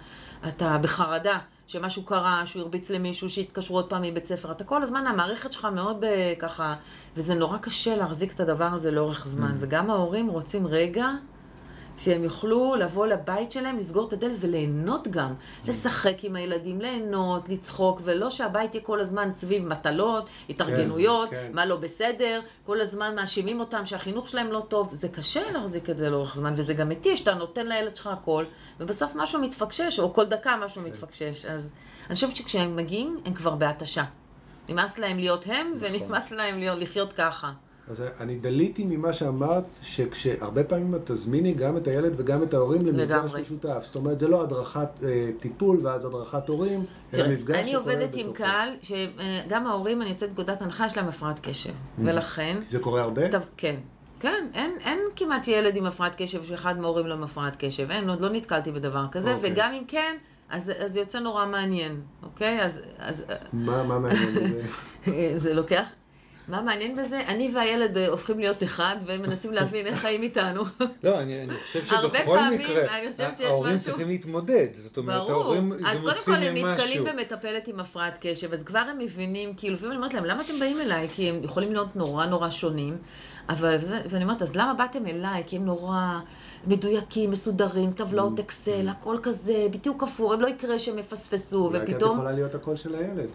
אתה 0.47 0.77
בחרדה. 0.77 1.39
שמשהו 1.67 2.03
קרה, 2.03 2.41
שהוא 2.45 2.61
הרביץ 2.61 2.91
למישהו, 2.91 3.29
שיתקשרו 3.29 3.77
עוד 3.77 3.89
פעם 3.89 4.01
מבית 4.01 4.27
ספר. 4.27 4.51
אתה 4.51 4.63
כל 4.63 4.83
הזמן, 4.83 5.07
המערכת 5.07 5.51
שלך 5.51 5.65
מאוד 5.65 6.05
ככה, 6.39 6.75
וזה 7.17 7.35
נורא 7.35 7.57
קשה 7.57 7.95
להחזיק 7.95 8.33
את 8.33 8.39
הדבר 8.39 8.65
הזה 8.65 8.91
לאורך 8.91 9.27
זמן. 9.27 9.57
וגם 9.59 9.89
ההורים 9.89 10.27
רוצים 10.27 10.67
רגע 10.67 11.09
שהם 11.99 12.23
יוכלו 12.23 12.75
לבוא 12.75 13.07
לבית 13.07 13.51
שלהם, 13.51 13.77
לסגור 13.77 14.07
את 14.07 14.13
הדלת 14.13 14.35
וליהנות 14.39 15.07
גם. 15.07 15.33
לשחק 15.67 16.23
עם 16.23 16.35
הילדים, 16.35 16.81
ליהנות, 16.81 17.49
לצחוק, 17.49 18.01
ולא 18.03 18.29
שהבית 18.29 18.75
יהיה 18.75 18.83
כל 18.83 18.99
הזמן 18.99 19.33
סביב 19.33 19.67
מטלות, 19.67 20.29
התארגנויות, 20.49 21.29
כן, 21.29 21.35
כן. 21.35 21.55
מה 21.55 21.65
לא 21.65 21.75
בסדר, 21.75 22.41
כל 22.65 22.81
הזמן 22.81 23.15
מאשימים 23.15 23.59
אותם 23.59 23.85
שהחינוך 23.85 24.29
שלהם 24.29 24.51
לא 24.51 24.65
טוב. 24.67 24.93
זה 24.93 25.09
קשה 25.09 25.51
להחזיק 25.51 25.89
את 25.89 25.97
זה 25.97 26.09
לאורך 26.09 26.35
זמן, 26.35 26.53
וזה 26.57 26.73
גם 26.73 26.89
מתיש, 26.89 27.21
אתה 27.21 27.33
נותן 27.33 27.67
לילד 27.67 27.95
שלך 27.95 28.07
הכל, 28.07 28.45
ובסוף 28.79 29.11
משהו 29.15 29.41
מתפקשש, 29.41 29.99
או 29.99 30.13
כל 30.13 30.25
דקה 30.25 30.55
משהו 30.65 30.81
כן. 30.81 30.87
מתפקשש. 30.87 31.45
אז 31.45 31.75
אני 32.07 32.15
חושבת 32.15 32.35
שכשהם 32.35 32.75
מגיעים, 32.75 33.17
הם 33.25 33.33
כבר 33.33 33.55
בהתשה. 33.55 34.03
נמאס 34.69 34.97
להם 34.97 35.17
להיות 35.17 35.45
הם, 35.47 35.73
נכון. 35.75 35.95
ונמאס 35.95 36.31
להם 36.31 36.61
לחיות 36.61 37.13
ככה. 37.13 37.51
אז 37.89 38.03
אני 38.19 38.35
דליתי 38.35 38.85
ממה 38.85 39.13
שאמרת, 39.13 39.63
שכשהרבה 39.81 40.63
פעמים 40.63 40.95
את 40.95 41.11
תזמיני 41.11 41.53
גם 41.53 41.77
את 41.77 41.87
הילד 41.87 42.13
וגם 42.17 42.43
את 42.43 42.53
ההורים 42.53 42.85
למפגש 42.85 43.33
משותף. 43.33 43.81
זאת 43.81 43.95
אומרת, 43.95 44.19
זה 44.19 44.27
לא 44.27 44.43
הדרכת 44.43 44.89
אה, 45.03 45.29
טיפול 45.39 45.79
ואז 45.83 46.05
הדרכת 46.05 46.49
הורים, 46.49 46.85
אלא 47.13 47.27
מפגש 47.27 47.55
אני 47.55 47.73
עובדת 47.73 48.15
עם 48.15 48.33
קהל, 48.33 48.69
שגם 48.81 49.67
ההורים, 49.67 50.01
אני 50.01 50.09
יוצאת 50.09 50.31
נקודת 50.31 50.61
הנחה, 50.61 50.85
יש 50.85 50.97
להם 50.97 51.07
הפרעת 51.07 51.39
קשב. 51.39 51.69
Mm. 51.69 51.73
ולכן... 51.97 52.57
זה 52.65 52.79
קורה 52.79 53.01
הרבה? 53.01 53.29
טוב, 53.29 53.41
כן. 53.57 53.75
כן, 54.19 54.47
אין, 54.53 54.71
אין 54.85 54.99
כמעט 55.15 55.47
ילד 55.47 55.75
עם 55.75 55.85
הפרעת 55.85 56.15
קשב 56.17 56.43
שאחד 56.43 56.79
מההורים 56.79 57.07
לא 57.07 57.13
עם 57.13 57.23
הפרעת 57.23 57.55
קשב. 57.59 57.91
אין, 57.91 58.09
עוד 58.09 58.21
לא 58.21 58.29
נתקלתי 58.29 58.71
בדבר 58.71 59.05
כזה, 59.11 59.33
אוקיי. 59.33 59.51
וגם 59.53 59.73
אם 59.73 59.83
כן... 59.87 60.15
אז 60.51 60.71
זה 60.85 60.99
יוצא 60.99 61.19
נורא 61.19 61.45
מעניין, 61.45 62.01
אוקיי? 62.23 62.61
אז... 62.61 62.81
אז 62.97 63.25
מה, 63.53 63.83
מה 63.83 63.99
מעניין 63.99 64.35
בזה? 64.35 64.61
זה 65.43 65.53
לוקח 65.53 65.87
מה 66.49 66.61
מעניין 66.61 66.95
בזה? 66.95 67.21
אני 67.27 67.51
והילד 67.55 67.97
אה, 67.97 68.07
הופכים 68.07 68.39
להיות 68.39 68.63
אחד, 68.63 68.95
והם 69.05 69.21
מנסים 69.21 69.53
להבין 69.53 69.85
איך 69.85 69.99
חיים 69.99 70.23
איתנו. 70.23 70.63
לא, 71.03 71.19
אני, 71.21 71.43
אני 71.43 71.53
חושב 71.63 71.85
שבכל 71.85 72.39
מקרה, 72.53 72.85
ההורים 73.45 73.77
צריכים 73.77 74.07
להתמודד. 74.07 74.67
זאת 74.73 74.97
אומרת, 74.97 75.29
ההורים, 75.29 75.73
זה 75.79 75.87
אז 75.87 76.01
קודם 76.03 76.23
כל 76.25 76.35
הם 76.35 76.55
נתקלים 76.55 77.03
במטפלת 77.03 77.67
עם 77.67 77.79
הפרעת 77.79 78.17
קשב, 78.21 78.53
אז 78.53 78.63
כבר 78.63 78.79
הם 78.79 78.97
מבינים, 78.99 79.53
כאילו, 79.57 79.75
לפעמים 79.75 79.91
אני 79.91 79.97
אומרת 79.97 80.13
להם, 80.13 80.25
למה 80.25 80.41
אתם 80.41 80.59
באים 80.59 80.81
אליי? 80.81 81.07
כי 81.15 81.29
הם 81.29 81.43
יכולים 81.43 81.71
להיות 81.71 81.95
נורא 81.95 82.25
נורא 82.25 82.49
שונים. 82.49 82.97
אבל, 83.49 83.77
ואני 84.09 84.23
אומרת, 84.23 84.41
אז 84.41 84.55
למה 84.55 84.73
באתם 84.73 85.07
אליי? 85.07 85.43
כי 85.47 85.55
הם 85.55 85.65
נורא 85.65 86.19
מדויקים, 86.67 87.31
מסודרים, 87.31 87.91
טבלאות 87.91 88.39
mm. 88.39 88.41
אקסל, 88.41 88.89
הכל 88.89 89.17
כזה, 89.23 89.67
בדיוק 89.71 90.03
הפוך, 90.03 90.31
הם 90.31 90.41
לא 90.41 90.47
יקרה 90.47 90.79
שהם 90.79 90.99
יפספסו, 90.99 91.69
ופתאום... 91.73 91.87
אולי 91.87 91.95
את 91.95 92.13
יכולה 92.13 92.31
להיות 92.31 92.55
הקול 92.55 92.75
של 92.75 92.95
הילד. 92.95 93.29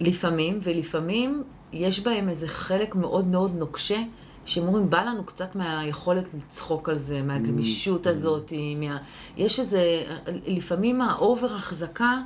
לפעמים, 0.00 0.60
ולפעמים 0.62 1.42
יש 1.74 2.00
בהם 2.00 2.28
איזה 2.28 2.48
חלק 2.48 2.94
מאוד 2.94 3.26
מאוד 3.26 3.54
נוקשה, 3.54 3.98
שהם 4.44 4.66
אומרים, 4.66 4.90
בא 4.90 5.02
לנו 5.02 5.24
קצת 5.24 5.54
מהיכולת 5.54 6.34
לצחוק 6.34 6.88
על 6.88 6.98
זה, 6.98 7.22
מהגמישות 7.22 8.06
mm, 8.06 8.10
הזאת, 8.10 8.52
מה... 8.76 8.98
יש 9.36 9.58
איזה, 9.58 10.02
לפעמים 10.46 11.00
ה 11.02 11.12
over 11.12 11.54
החזקה, 11.54 12.18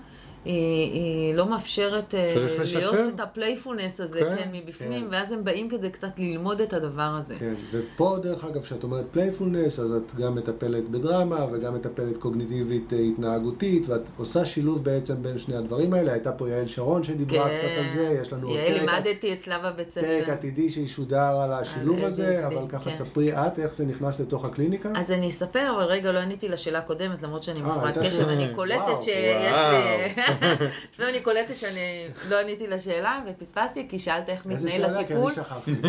היא, 0.49 0.93
היא 0.93 1.35
לא 1.35 1.47
מאפשרת 1.47 2.15
אה, 2.15 2.35
להיות 2.75 3.09
את 3.15 3.21
ה 3.21 3.27
playfulness 3.27 4.01
הזה, 4.01 4.21
כן, 4.21 4.37
כן 4.37 4.49
מבפנים, 4.53 5.03
כן. 5.03 5.07
ואז 5.11 5.33
הם 5.33 5.45
באים 5.45 5.69
כדי 5.69 5.91
קצת 5.91 6.19
ללמוד 6.19 6.61
את 6.61 6.73
הדבר 6.73 7.17
הזה. 7.21 7.35
כן, 7.39 7.55
ופה 7.73 8.17
דרך 8.23 8.45
אגב, 8.45 8.63
כשאת 8.63 8.85
אומרת 8.85 9.05
playfulness, 9.12 9.79
אז 9.79 9.93
את 9.93 10.15
גם 10.15 10.35
מטפלת 10.35 10.89
בדרמה 10.89 11.47
וגם 11.53 11.75
מטפלת 11.75 12.17
קוגניטיבית 12.17 12.93
אה, 12.93 12.99
התנהגותית, 12.99 13.89
ואת 13.89 14.01
עושה 14.17 14.45
שילוב 14.45 14.85
בעצם 14.85 15.23
בין 15.23 15.39
שני 15.39 15.57
הדברים 15.57 15.95
האלה. 15.95 16.13
הייתה 16.13 16.33
פה 16.33 16.49
יעל 16.49 16.67
שרון 16.67 17.05
שדיברה 17.05 17.49
כן. 17.49 17.59
קצת 17.59 17.69
על 17.79 17.89
זה, 17.89 18.19
יש 18.21 18.33
לנו... 18.33 18.55
יעל, 18.55 18.73
לימדתי 18.73 19.33
אצלה 19.33 19.59
בבית 19.59 19.93
ספר. 19.93 20.07
פרק 20.07 20.29
עתידי 20.29 20.71
שישודר 20.71 21.41
על 21.41 21.53
השילוב 21.53 22.05
הזה, 22.05 22.47
אבל 22.47 22.69
ככה 22.69 22.91
כן. 22.91 22.95
תספרי 22.95 23.33
את 23.33 23.59
איך 23.59 23.75
זה 23.75 23.87
נכנס 23.87 24.21
לתוך 24.21 24.45
הקליניקה. 24.45 24.93
אז 24.97 25.11
אני 25.11 25.29
אספר, 25.29 25.73
אבל 25.77 25.85
רגע, 25.85 26.13
לא 26.13 26.19
עניתי 26.19 26.49
לשאלה 26.49 26.79
הקודמת, 26.79 27.23
למרות 27.23 27.43
שאני 27.43 27.63
מפרעת 27.63 27.99
קשב, 27.99 28.29
אני 28.29 28.55
קולטת 28.55 29.03
שיש 29.03 29.59
לי... 29.71 30.38
לפעמים 30.92 31.14
אני 31.14 31.20
קולטת 31.20 31.59
שאני 31.59 32.09
לא 32.29 32.40
עניתי 32.40 32.66
לשאלה 32.66 33.20
ופספסתי, 33.27 33.88
כי 33.88 33.98
שאלת 33.98 34.29
איך 34.29 34.46
מתנהל 34.46 34.85
הטיפול. 34.85 35.33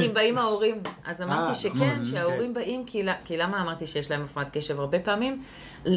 אם 0.05 0.13
באים 0.13 0.37
ההורים, 0.37 0.81
אז 1.05 1.21
אמרתי 1.21 1.49
אה, 1.49 1.55
שכן, 1.55 2.05
שההורים 2.05 2.53
באים, 2.53 2.85
כי 3.25 3.37
למה 3.37 3.61
אמרתי 3.61 3.87
שיש 3.87 4.11
להם 4.11 4.23
הפרעת 4.23 4.47
קשב? 4.57 4.79
הרבה 4.79 4.99
פעמים 4.99 5.43
אה, 5.87 5.91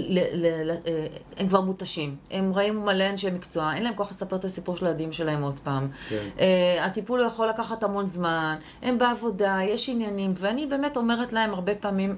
הם 1.36 1.48
כבר 1.48 1.60
מותשים. 1.60 2.16
הם 2.30 2.52
ראים 2.54 2.84
מלא 2.84 3.10
אנשי 3.10 3.30
מקצוע, 3.30 3.74
אין 3.74 3.82
להם 3.82 3.94
כוח 3.94 4.10
לספר 4.10 4.36
את 4.36 4.44
הסיפור 4.44 4.76
של 4.76 4.86
הילדים 4.86 5.12
שלהם 5.12 5.42
עוד 5.42 5.60
פעם. 5.60 5.88
כן. 6.08 6.28
אה, 6.40 6.84
הטיפול 6.84 7.24
יכול 7.26 7.48
לקחת 7.48 7.82
המון 7.82 8.06
זמן, 8.06 8.56
הם 8.82 8.98
בעבודה, 8.98 9.58
יש 9.68 9.88
עניינים, 9.88 10.32
ואני 10.36 10.66
באמת 10.66 10.96
אומרת 10.96 11.32
להם 11.32 11.54
הרבה 11.54 11.74
פעמים, 11.74 12.16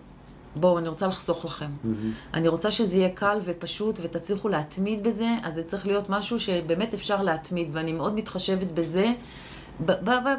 בואו, 0.57 0.79
אני 0.79 0.89
רוצה 0.89 1.07
לחסוך 1.07 1.45
לכם. 1.45 1.67
Mm-hmm. 1.67 1.89
אני 2.35 2.49
רוצה 2.49 2.71
שזה 2.71 2.99
יהיה 2.99 3.11
קל 3.11 3.39
ופשוט 3.45 3.99
ותצליחו 4.03 4.49
להתמיד 4.49 5.03
בזה, 5.03 5.29
אז 5.43 5.55
זה 5.55 5.63
צריך 5.63 5.87
להיות 5.87 6.11
משהו 6.11 6.41
שבאמת 6.41 6.95
אפשר 6.95 7.23
להתמיד, 7.23 7.69
ואני 7.73 7.93
מאוד 7.93 8.15
מתחשבת 8.15 8.71
בזה. 8.71 9.13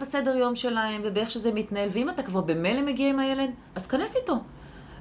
בסדר 0.02 0.36
יום 0.36 0.56
שלהם 0.56 1.02
ובאיך 1.04 1.32
שזה 1.32 1.52
מתנהל, 1.54 1.90
ואם 1.92 2.10
אתה 2.10 2.24
כבר 2.24 2.42
במילא 2.42 2.82
מגיע 2.82 3.10
עם 3.10 3.20
הילד, 3.20 3.50
אז 3.76 3.88
כנס 3.88 4.16
איתו. 4.16 4.36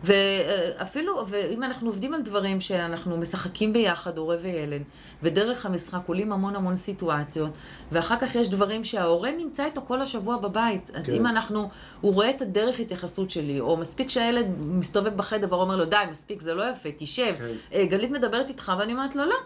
ואפילו, 0.05 1.25
ואם 1.29 1.63
אנחנו 1.63 1.89
עובדים 1.89 2.15
על 2.15 2.23
דברים 2.23 2.61
שאנחנו 2.61 3.17
משחקים 3.17 3.73
ביחד, 3.73 4.19
הורה 4.19 4.37
וילד, 4.43 4.83
ודרך 5.23 5.67
המשחק 5.67 6.01
עולים 6.07 6.33
המון 6.33 6.57
המון 6.57 6.77
סיטואציות, 6.77 7.51
ואחר 7.93 8.17
כך 8.21 8.35
יש 8.35 8.49
דברים 8.49 8.85
שההורה 8.85 9.31
נמצא 9.31 9.65
איתו 9.65 9.81
כל 9.87 10.03
השבוע 10.03 10.37
בבית. 10.37 10.91
אז 10.95 11.07
כן. 11.07 11.13
אם 11.13 11.27
אנחנו, 11.27 11.71
הוא 12.01 12.15
רואה 12.15 12.31
את 12.31 12.43
הדרך 12.43 12.81
התייחסות 12.81 13.31
שלי, 13.31 13.61
או 13.61 13.77
מספיק 13.77 14.11
שהילד 14.11 14.47
מסתובב 14.59 15.17
בחדר 15.17 15.47
ואומר 15.51 15.77
לו, 15.77 15.85
די, 15.85 15.97
מספיק, 16.11 16.41
זה 16.41 16.55
לא 16.55 16.63
יפה, 16.71 16.89
תשב. 16.97 17.35
כן. 17.39 17.45
אה, 17.73 17.87
גלית 17.87 18.11
מדברת 18.11 18.49
איתך, 18.49 18.73
ואני 18.79 18.93
אומרת 18.93 19.17
לו, 19.17 19.25
לא. 19.25 19.37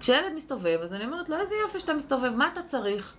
כשילד 0.00 0.32
מסתובב, 0.34 0.78
אז 0.82 0.94
אני 0.94 1.04
אומרת 1.04 1.28
לו, 1.28 1.36
איזה 1.36 1.54
יופי 1.62 1.80
שאתה 1.80 1.94
מסתובב, 1.94 2.30
מה 2.36 2.48
אתה 2.52 2.62
צריך? 2.62 3.14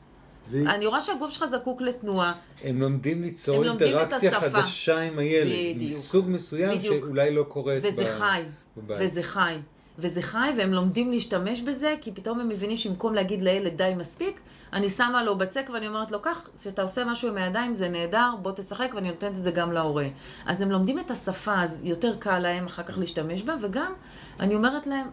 ו... 0.49 0.67
אני 0.67 0.85
רואה 0.85 1.01
שהגוף 1.01 1.31
שלך 1.31 1.45
זקוק 1.45 1.81
לתנועה. 1.81 2.33
הם 2.63 2.81
לומדים 2.81 3.21
ליצור 3.21 3.55
הם 3.55 3.63
אינטראקציה 3.81 4.31
חדשה 4.31 4.99
עם 4.99 5.19
הילד. 5.19 5.75
בדיוק. 5.75 5.99
מסוג 5.99 6.25
מסוים 6.29 6.77
בדיוק. 6.77 7.05
שאולי 7.05 7.35
לא 7.35 7.43
קורית 7.43 7.83
וזה 7.87 8.03
ב... 8.03 8.07
חי. 8.07 8.43
בבית. 8.77 8.97
וזה 9.01 9.23
חי. 9.23 9.55
וזה 9.99 10.21
חי, 10.21 10.49
והם 10.57 10.73
לומדים 10.73 11.11
להשתמש 11.11 11.61
בזה, 11.61 11.95
כי 12.01 12.11
פתאום 12.11 12.39
הם 12.39 12.49
מבינים 12.49 12.77
שבמקום 12.77 13.13
להגיד 13.13 13.41
לילד 13.41 13.77
די 13.77 13.93
מספיק, 13.97 14.39
אני 14.73 14.89
שמה 14.89 15.23
לו 15.23 15.37
בצק 15.37 15.69
ואני 15.73 15.87
אומרת 15.87 16.11
לו, 16.11 16.21
קח, 16.21 16.49
כשאתה 16.59 16.81
עושה 16.81 17.05
משהו 17.05 17.29
עם 17.29 17.37
הידיים 17.37 17.73
זה 17.73 17.89
נהדר, 17.89 18.29
בוא 18.41 18.51
תשחק, 18.55 18.91
ואני 18.95 19.09
נותנת 19.09 19.31
את 19.31 19.43
זה 19.43 19.51
גם 19.51 19.71
להורה. 19.71 20.07
אז 20.45 20.61
הם 20.61 20.71
לומדים 20.71 20.99
את 20.99 21.11
השפה, 21.11 21.61
אז 21.61 21.81
יותר 21.83 22.15
קל 22.19 22.39
להם 22.39 22.65
אחר 22.65 22.83
כך 22.83 22.97
להשתמש 22.97 23.43
בה, 23.43 23.55
וגם 23.61 23.93
אני 24.39 24.55
אומרת 24.55 24.87
להם, 24.87 25.07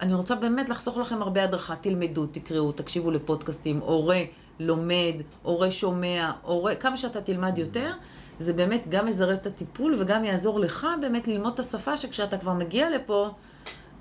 אני 0.00 0.14
רוצה 0.14 0.34
באמת 0.34 0.68
לחסוך 0.68 0.96
לכם 0.96 1.22
הרבה 1.22 1.44
הדרכה, 1.44 1.76
תלמדו, 1.76 2.26
תקראו, 2.26 2.72
תקשיבו 2.72 3.10
לפודקאסטים, 3.10 3.78
הורה. 3.78 4.20
לומד, 4.60 5.14
הורה 5.42 5.70
שומע, 5.70 6.30
הורה, 6.42 6.74
כמה 6.74 6.96
שאתה 6.96 7.20
תלמד 7.20 7.58
יותר, 7.58 7.90
זה 8.38 8.52
באמת 8.52 8.86
גם 8.88 9.08
יזרז 9.08 9.38
את 9.38 9.46
הטיפול 9.46 9.94
וגם 9.98 10.24
יעזור 10.24 10.60
לך 10.60 10.86
באמת 11.00 11.28
ללמוד 11.28 11.52
את 11.52 11.58
השפה 11.58 11.96
שכשאתה 11.96 12.38
כבר 12.38 12.52
מגיע 12.52 12.90
לפה, 12.90 13.30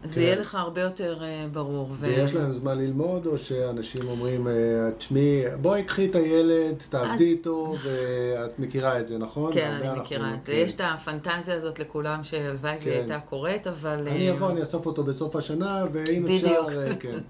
זה 0.06 0.16
כן. 0.16 0.22
יהיה 0.22 0.36
לך 0.36 0.56
הרבה 0.56 0.82
יותר 0.82 1.20
uh, 1.20 1.54
ברור. 1.54 1.90
ויש 2.00 2.34
ו... 2.34 2.38
להם 2.38 2.52
זמן 2.52 2.78
ללמוד, 2.78 3.26
או 3.26 3.38
שאנשים 3.38 4.08
אומרים, 4.08 4.48
אה, 4.48 4.54
תשמעי, 4.98 5.44
בואי 5.62 5.84
קחי 5.84 6.06
את 6.06 6.16
הילד, 6.16 6.76
תעבדי 6.90 7.14
אז... 7.14 7.22
איתו, 7.22 7.76
ואת 7.84 8.60
מכירה 8.60 9.00
את 9.00 9.08
זה, 9.08 9.18
נכון? 9.18 9.54
כן, 9.54 9.80
אני 9.82 10.00
מכירה 10.00 10.34
את 10.34 10.46
זה. 10.46 10.52
כן. 10.52 10.58
יש 10.58 10.76
את 10.76 10.82
הפנטזיה 10.84 11.56
הזאת 11.56 11.80
לכולם, 11.80 12.24
שהלוואי 12.24 12.78
כן. 12.80 12.90
והיא 12.90 13.00
הייתה 13.00 13.20
קורית, 13.20 13.68
אבל... 13.68 14.08
אני 14.08 14.32
אבוא, 14.32 14.50
אני 14.50 14.62
אאסוף 14.62 14.86
אותו 14.86 15.04
בסוף 15.04 15.36
השנה, 15.36 15.86
ואם 15.92 16.28
אפשר, 16.28 16.68
כן. 17.00 17.20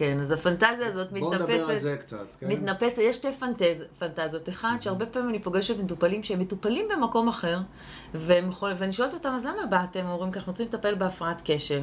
כן, 0.00 0.20
אז 0.20 0.30
הפנטזיה 0.30 0.86
הזאת 0.86 1.12
מתנפצת. 1.12 1.20
בואו 1.20 1.34
נדבר 1.34 1.70
על 1.70 1.78
זה 1.78 1.96
קצת, 2.00 2.34
כן? 2.40 2.48
מתנפצת, 2.48 2.98
יש 2.98 3.16
שתי 3.16 3.32
פנטז, 3.32 3.84
פנטזיות. 3.98 4.48
אחד, 4.48 4.76
שהרבה 4.80 5.06
פעמים 5.06 5.28
אני 5.28 5.38
פוגשת 5.38 5.78
מטופלים 5.78 6.22
שהם 6.22 6.38
מטופלים 6.38 6.88
במקום 6.92 7.28
אחר, 7.28 7.58
יכול, 8.48 8.72
ואני 8.78 8.92
שואלת 8.92 9.14
אותם, 9.14 9.28
אז 9.28 9.44
למה 9.44 9.66
באתם? 9.66 10.06
אומרים, 10.06 10.32
כי 10.32 10.38
אנחנו 10.38 10.52
רוצים 10.52 10.66
לטפל 10.66 10.94
בהפרעת 10.94 11.42
קשב, 11.44 11.82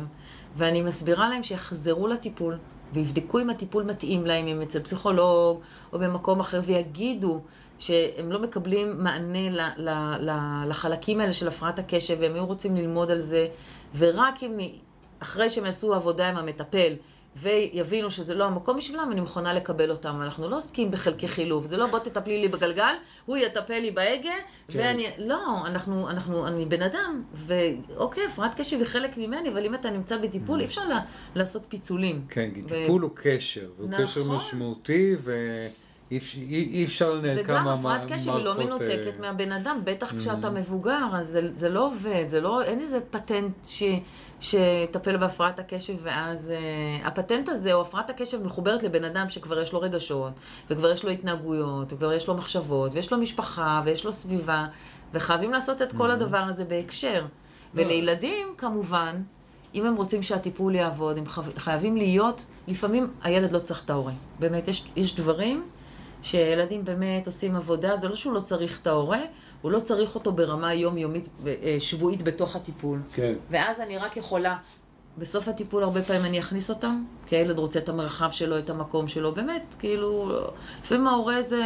ואני 0.56 0.82
מסבירה 0.82 1.30
להם 1.30 1.44
שיחזרו 1.44 2.08
לטיפול, 2.08 2.58
ויבדקו 2.94 3.40
אם 3.40 3.50
הטיפול 3.50 3.84
מתאים 3.84 4.26
להם, 4.26 4.48
אם 4.48 4.62
אצל 4.62 4.80
פסיכולוג 4.80 5.62
או 5.94 6.00
במקום 6.00 6.40
אחר, 6.40 6.62
ויגידו 6.64 7.42
שהם 7.80 8.32
לא 8.32 8.40
מקבלים 8.40 9.04
מענה 9.04 9.50
ל, 9.50 9.62
ל, 9.78 9.90
ל, 10.20 10.32
לחלקים 10.70 11.20
האלה 11.20 11.34
של 11.34 11.48
הפרעת 11.48 11.80
הקשב, 11.80 12.18
והם 12.20 12.34
היו 12.34 12.46
רוצים 12.46 12.76
ללמוד 12.76 13.12
על 13.12 13.20
זה, 13.20 13.48
ורק 13.98 14.44
אם 14.44 14.58
אחרי 15.20 15.50
שהם 15.50 15.66
יעשו 15.66 15.94
עבודה 15.94 16.30
עם 16.30 16.38
המטפל, 16.38 16.94
ויבינו 17.42 18.12
שזה 18.12 18.36
לא 18.36 18.44
המקום 18.46 18.78
בשבילם, 18.78 19.10
אני 19.12 19.22
מוכנה 19.22 19.54
לקבל 19.54 19.92
אותם. 19.92 20.22
אנחנו 20.22 20.50
לא 20.50 20.58
עוסקים 20.58 20.92
בחלקי 20.92 21.28
חילוף, 21.28 21.66
זה 21.66 21.78
לא 21.78 21.86
בוא 21.88 22.00
תטפלי 22.00 22.42
לי 22.42 22.48
בגלגל, 22.48 22.94
הוא 23.26 23.38
יטפל 23.38 23.80
לי 23.80 23.92
בהגה, 23.92 24.30
כן. 24.68 24.80
ואני... 24.80 25.08
לא, 25.18 25.40
אנחנו, 25.66 26.10
אנחנו, 26.10 26.48
אני 26.48 26.66
בן 26.66 26.82
אדם, 26.82 27.24
ואוקיי, 27.34 28.24
הפרעת 28.26 28.56
קשב 28.56 28.78
היא 28.78 28.86
חלק 28.86 29.18
ממני, 29.18 29.50
אבל 29.50 29.66
אם 29.66 29.74
אתה 29.76 29.90
נמצא 29.90 30.18
בטיפול, 30.18 30.60
אי 30.60 30.66
אפשר 30.66 30.88
לה, 30.88 31.00
לעשות 31.36 31.62
פיצולים. 31.70 32.26
כן, 32.30 32.50
כי 32.54 32.62
ו- 32.62 32.68
טיפול 32.68 33.02
הוא 33.02 33.12
קשר, 33.16 33.70
והוא 33.78 33.90
נכון. 33.90 34.06
קשר 34.06 34.24
משמעותי, 34.24 35.16
אפ- 36.18 36.38
אי 36.52 36.84
אפשר 36.86 37.14
לנהל 37.14 37.40
וגם 37.40 37.48
כמה 37.48 37.74
הפרעת 37.74 38.10
מע- 38.10 38.16
קשב 38.18 38.30
היא 38.36 38.44
לא 38.46 38.54
מערכות, 38.58 38.82
מנותקת 38.82 39.20
מהבן 39.20 39.52
אדם, 39.52 39.82
בטח 39.84 40.14
כשאתה 40.20 40.50
מבוגר, 40.50 41.00
אז 41.14 41.28
זה, 41.28 41.42
זה 41.54 41.70
לא 41.70 41.86
עובד, 41.88 42.26
זה 42.28 42.42
לא, 42.42 42.64
אין 42.64 42.80
איזה 42.80 43.00
פטנט 43.10 43.66
ש, 43.66 43.84
שיטפל 44.40 45.18
בהפרעת 45.18 45.60
הקשב 45.60 45.94
ואז... 46.04 46.50
אה, 46.50 47.08
הפטנט 47.08 47.50
הזה, 47.50 47.74
או 47.74 47.82
הפרעת 47.82 48.10
הקשב 48.10 48.44
מחוברת 48.44 48.84
לבן 48.84 49.04
אדם 49.04 49.30
שכבר 49.30 49.62
יש 49.62 49.74
לו 49.74 49.80
רגשות, 49.82 50.34
וכבר 50.70 50.92
יש 50.92 51.06
לו 51.06 51.10
התנהגויות, 51.10 51.94
וכבר 51.94 52.14
יש 52.14 52.28
לו 52.28 52.34
מחשבות, 52.34 52.92
ויש 52.94 53.12
לו 53.12 53.18
משפחה, 53.18 53.82
ויש 53.86 54.06
לו 54.06 54.14
סביבה, 54.14 54.66
וחייבים 55.14 55.52
לעשות 55.52 55.82
את 55.82 55.92
כל 55.92 56.12
הדבר 56.12 56.38
הזה 56.38 56.66
בהקשר. 56.66 57.26
ולילדים, 57.74 58.48
כמובן, 58.58 59.22
אם 59.76 59.86
הם 59.86 59.96
רוצים 59.96 60.24
שהטיפול 60.24 60.76
יעבוד, 60.76 61.18
הם 61.18 61.24
חייבים 61.58 61.98
להיות, 61.98 62.46
לפעמים 62.68 63.14
הילד 63.24 63.52
לא 63.52 63.60
צריך 63.60 63.84
את 63.86 63.90
ההורה. 63.90 64.14
באמת, 64.40 64.68
יש, 64.68 64.86
יש 64.96 65.16
דברים 65.16 65.64
שילדים 66.22 66.86
באמת 66.86 67.26
עושים 67.26 67.56
עבודה, 67.56 67.96
זה 67.96 68.08
לא 68.08 68.16
שהוא 68.16 68.34
לא 68.34 68.40
צריך 68.40 68.80
את 68.82 68.88
ההורה, 68.88 69.20
הוא 69.62 69.72
לא 69.72 69.80
צריך 69.80 70.16
אותו 70.16 70.32
ברמה 70.32 70.74
יומיומית, 70.74 71.28
אה, 71.48 71.78
שבועית 71.80 72.24
בתוך 72.24 72.56
הטיפול. 72.56 73.00
כן. 73.14 73.34
ואז 73.50 73.80
אני 73.80 73.98
רק 73.98 74.18
יכולה, 74.18 74.58
בסוף 75.18 75.48
הטיפול 75.48 75.84
הרבה 75.84 76.02
פעמים 76.04 76.26
אני 76.26 76.40
אכניס 76.40 76.70
אותם, 76.70 77.04
כי 77.28 77.36
הילד 77.36 77.58
רוצה 77.60 77.80
את 77.80 77.90
המרחב 77.90 78.32
שלו, 78.32 78.58
את 78.60 78.70
המקום 78.70 79.08
שלו, 79.08 79.32
באמת, 79.32 79.76
כאילו, 79.80 80.32
לפעמים 80.84 81.08
ההורה 81.08 81.42
זה, 81.42 81.64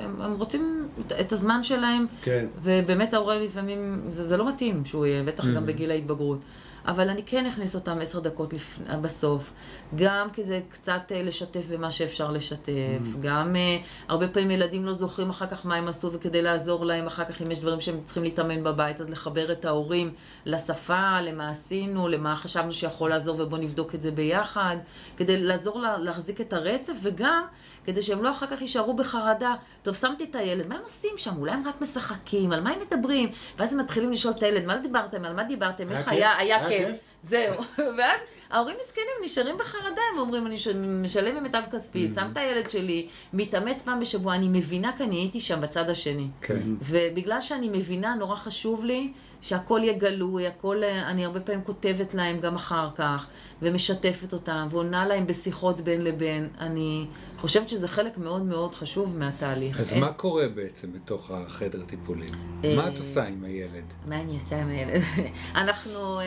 הם 0.00 0.22
הם 0.22 0.34
רוצים 0.36 0.88
את- 1.06 1.12
את 1.12 1.32
הזמן 1.32 1.62
שלהם, 1.62 2.06
כן. 2.22 2.46
ובאמת 2.62 3.14
ההורה 3.14 3.38
לפעמים, 3.38 4.02
זה, 4.10 4.28
זה 4.28 4.36
לא 4.36 4.48
מתאים 4.48 4.84
שהוא 4.84 5.06
יהיה, 5.06 5.22
בטח 5.22 5.44
גם 5.46 5.64
Mhm. 5.64 5.66
בגיל 5.66 5.90
ההתבגרות. 5.90 6.38
אבל 6.86 7.08
אני 7.08 7.22
כן 7.26 7.46
אכניס 7.46 7.74
אותם 7.74 7.98
עשר 8.02 8.20
דקות 8.20 8.52
לפ... 8.52 8.78
בסוף, 9.02 9.52
גם 9.94 10.30
כי 10.32 10.44
זה 10.44 10.60
קצת 10.70 11.12
אה, 11.12 11.22
לשתף 11.22 11.66
במה 11.68 11.92
שאפשר 11.92 12.30
לשתף, 12.30 13.02
גם 13.20 13.56
אה, 13.56 13.78
הרבה 14.08 14.28
פעמים 14.28 14.50
ילדים 14.50 14.86
לא 14.86 14.92
זוכרים 14.92 15.30
אחר 15.30 15.46
כך 15.46 15.66
מה 15.66 15.74
הם 15.74 15.88
עשו, 15.88 16.12
וכדי 16.12 16.42
לעזור 16.42 16.84
להם 16.84 17.06
אחר 17.06 17.24
כך, 17.24 17.42
אם 17.42 17.50
יש 17.50 17.60
דברים 17.60 17.80
שהם 17.80 18.00
צריכים 18.04 18.22
להתאמן 18.22 18.64
בבית, 18.64 19.00
אז 19.00 19.10
לחבר 19.10 19.52
את 19.52 19.64
ההורים 19.64 20.14
לשפה, 20.46 21.20
למה 21.20 21.50
עשינו, 21.50 22.08
למה 22.08 22.36
חשבנו 22.36 22.72
שיכול 22.72 23.10
לעזור, 23.10 23.40
ובואו 23.40 23.60
נבדוק 23.60 23.94
את 23.94 24.02
זה 24.02 24.10
ביחד, 24.10 24.76
כדי 25.16 25.42
לעזור 25.42 25.80
לה, 25.80 25.98
להחזיק 25.98 26.40
את 26.40 26.52
הרצף, 26.52 26.94
וגם 27.02 27.42
כדי 27.84 28.02
שהם 28.02 28.22
לא 28.22 28.30
אחר 28.30 28.46
כך 28.46 28.60
יישארו 28.60 28.94
בחרדה. 28.94 29.54
טוב, 29.82 29.94
שמתי 29.94 30.24
את 30.24 30.34
הילד, 30.34 30.66
מה 30.66 30.74
הם 30.74 30.82
עושים 30.82 31.10
שם? 31.16 31.36
אולי 31.36 31.52
הם 31.52 31.68
רק 31.68 31.80
משחקים, 31.80 32.52
על 32.52 32.60
מה 32.60 32.70
הם 32.70 32.78
מדברים? 32.80 33.28
ואז 33.58 33.72
הם 33.72 33.80
מתחילים 33.80 34.12
לשאול 34.12 34.34
את 34.34 34.42
הילד, 34.42 34.66
מה 34.66 34.76
דיברתם? 34.76 35.24
על 35.24 35.34
מה 35.34 35.44
דיברתם? 35.44 35.90
איך? 35.90 36.08
היה? 36.08 36.36
היה 36.36 36.50
היה 36.66 36.68
כיף. 36.68 37.09
זהו. 37.22 37.54
ואז 37.98 38.20
ההורים 38.50 38.76
מסכנים, 38.84 39.06
נשארים 39.24 39.58
בחרדה, 39.58 40.00
הם 40.12 40.18
אומרים, 40.18 40.46
אני 40.46 40.56
משלם 41.02 41.36
ממיטב 41.36 41.62
כספי, 41.72 42.08
שם 42.14 42.28
את 42.32 42.36
הילד 42.36 42.70
שלי, 42.70 43.08
מתאמץ 43.32 43.82
פעם 43.82 44.00
בשבוע, 44.00 44.34
אני 44.34 44.48
מבינה 44.48 44.92
כי 44.96 45.02
אני 45.02 45.16
הייתי 45.16 45.40
שם 45.40 45.60
בצד 45.60 45.90
השני. 45.90 46.28
כן. 46.40 46.62
ובגלל 46.82 47.40
שאני 47.40 47.68
מבינה, 47.68 48.14
נורא 48.14 48.36
חשוב 48.36 48.84
לי 48.84 49.12
שהכל 49.42 49.80
יהיה 49.82 49.98
גלוי, 49.98 50.46
הכל, 50.46 50.82
אה, 50.84 51.10
אני 51.10 51.24
הרבה 51.24 51.40
פעמים 51.40 51.62
כותבת 51.64 52.14
להם 52.14 52.40
גם 52.40 52.54
אחר 52.54 52.88
כך, 52.94 53.26
ומשתפת 53.62 54.32
אותם, 54.32 54.68
ועונה 54.70 55.06
להם 55.06 55.26
בשיחות 55.26 55.80
בין 55.80 56.04
לבין. 56.04 56.48
אני 56.58 57.06
חושבת 57.40 57.68
שזה 57.68 57.88
חלק 57.88 58.18
מאוד 58.18 58.42
מאוד 58.42 58.74
חשוב 58.74 59.16
מהתהליך. 59.18 59.80
אז 59.80 59.92
אין- 59.92 60.00
מה 60.00 60.12
קורה 60.12 60.48
בעצם 60.48 60.92
בתוך 60.92 61.30
החדר 61.30 61.82
טיפולים? 61.86 62.28
אה, 62.64 62.76
מה 62.76 62.88
את 62.88 62.96
עושה 62.98 63.24
עם 63.24 63.44
הילד? 63.44 63.84
מה 64.06 64.20
אני 64.20 64.34
עושה 64.34 64.62
עם 64.62 64.68
הילד? 64.68 65.02
אנחנו, 65.54 66.20
אה, 66.20 66.24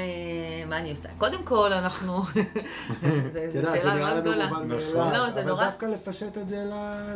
מה 0.69 0.80
אני 0.80 0.91
עושה? 0.91 1.10
קודם 1.17 1.43
כל, 1.43 1.73
אנחנו, 1.73 2.21
זה- 3.34 3.49
זו 3.54 3.71
שאלה 3.71 3.93
נראה 3.95 3.95
מאוד 3.95 4.12
לנו 4.12 4.21
גדולה. 4.21 4.47
מובן 4.47 4.71
נכון. 4.76 4.97
מאליו, 4.97 5.23
לא, 5.23 5.30
זה 5.32 5.41
אבל 5.41 5.49
נורא- 5.49 5.65
דווקא 5.65 5.86
לפשט 5.86 6.38
את 6.38 6.49
זה 6.49 6.63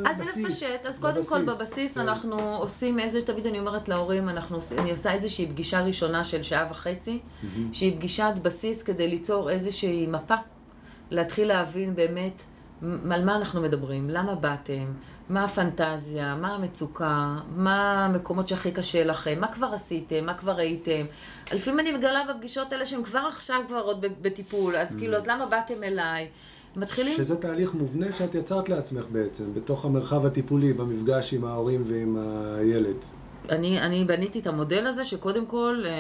אז 0.06 0.20
לבסיס. 0.20 0.36
זה 0.36 0.42
לפשט, 0.42 0.86
אז 0.86 1.00
קודם 1.00 1.26
כל 1.26 1.42
בבסיס 1.46 1.94
כן. 1.94 2.00
אנחנו 2.02 2.40
עושים 2.56 3.00
איזה, 3.00 3.22
תמיד 3.22 3.46
אני 3.48 3.60
אומרת 3.60 3.90
להורים, 3.90 4.30
אני 4.80 4.92
עושה 4.92 5.14
איזושהי 5.14 5.48
פגישה 5.48 5.82
ראשונה 5.82 6.24
של 6.24 6.44
שעה 6.44 6.68
וחצי, 6.72 7.20
שהיא 7.74 7.96
פגישת 7.96 8.34
בסיס 8.42 8.84
כדי 8.84 9.08
ליצור 9.08 9.50
איזושהי 9.50 10.08
מפה, 10.08 10.36
להתחיל 11.12 11.48
להבין 11.48 11.96
באמת 11.96 12.42
על 13.12 13.26
מה 13.26 13.36
אנחנו 13.36 13.62
מדברים, 13.62 14.10
למה 14.10 14.36
באתם, 14.36 14.86
מה 15.30 15.44
הפנטזיה, 15.44 16.36
מה 16.36 16.56
המצוקה, 16.56 17.36
מה 17.56 18.06
המקומות 18.06 18.48
שהכי 18.48 18.72
קשה 18.72 19.04
לכם, 19.04 19.38
מה 19.42 19.54
כבר 19.54 19.68
עשיתם, 19.74 20.26
מה 20.26 20.34
כבר 20.34 20.52
ראיתם. 20.52 21.06
לפעמים 21.52 21.80
אני 21.80 21.92
מגלה 21.92 22.22
בפגישות 22.30 22.74
האלה 22.74 22.86
שהם 22.86 23.04
כבר 23.04 23.20
עכשיו 23.30 23.62
כבר 23.68 23.80
עוד 23.82 24.06
בטיפול, 24.22 24.76
אז 24.76 24.96
כאילו, 24.96 25.18
אז 25.18 25.28
למה 25.28 25.46
באתם 25.46 25.84
אליי? 25.84 26.28
מתחילים... 26.76 27.18
שזה 27.18 27.36
תהליך 27.36 27.74
מובנה 27.74 28.12
שאת 28.12 28.36
יצרת 28.36 28.70
לעצמך 28.70 29.06
בעצם, 29.12 29.54
בתוך 29.54 29.86
המרחב 29.86 30.26
הטיפולי, 30.26 30.74
במפגש 30.74 31.34
עם 31.34 31.46
ההורים 31.46 31.84
ועם 31.86 32.18
הילד. 32.58 32.96
אני, 33.50 33.80
אני 33.80 34.06
בניתי 34.06 34.40
את 34.40 34.48
המודל 34.48 34.88
הזה, 34.88 35.06
שקודם 35.06 35.46
כל, 35.46 35.84
אה, 35.86 35.92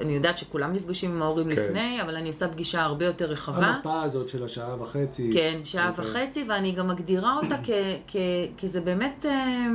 אני 0.00 0.12
יודעת 0.12 0.38
שכולם 0.38 0.72
נפגשים 0.72 1.10
עם 1.10 1.22
ההורים 1.22 1.46
כן. 1.46 1.62
לפני, 1.62 2.02
אבל 2.02 2.16
אני 2.16 2.28
עושה 2.28 2.48
פגישה 2.48 2.82
הרבה 2.82 3.04
יותר 3.04 3.24
רחבה. 3.24 3.66
המפה 3.66 4.02
הזאת 4.02 4.28
של 4.28 4.44
השעה 4.44 4.82
וחצי. 4.82 5.30
כן, 5.32 5.60
שעה 5.62 5.90
אוקיי. 5.90 6.04
וחצי, 6.04 6.44
ואני 6.48 6.72
גם 6.72 6.88
מגדירה 6.88 7.36
אותה 7.42 7.56
כ, 7.64 7.70
כ, 8.08 8.16
כי 8.56 8.68
זה 8.68 8.80
באמת, 8.80 9.26
אה, 9.28 9.66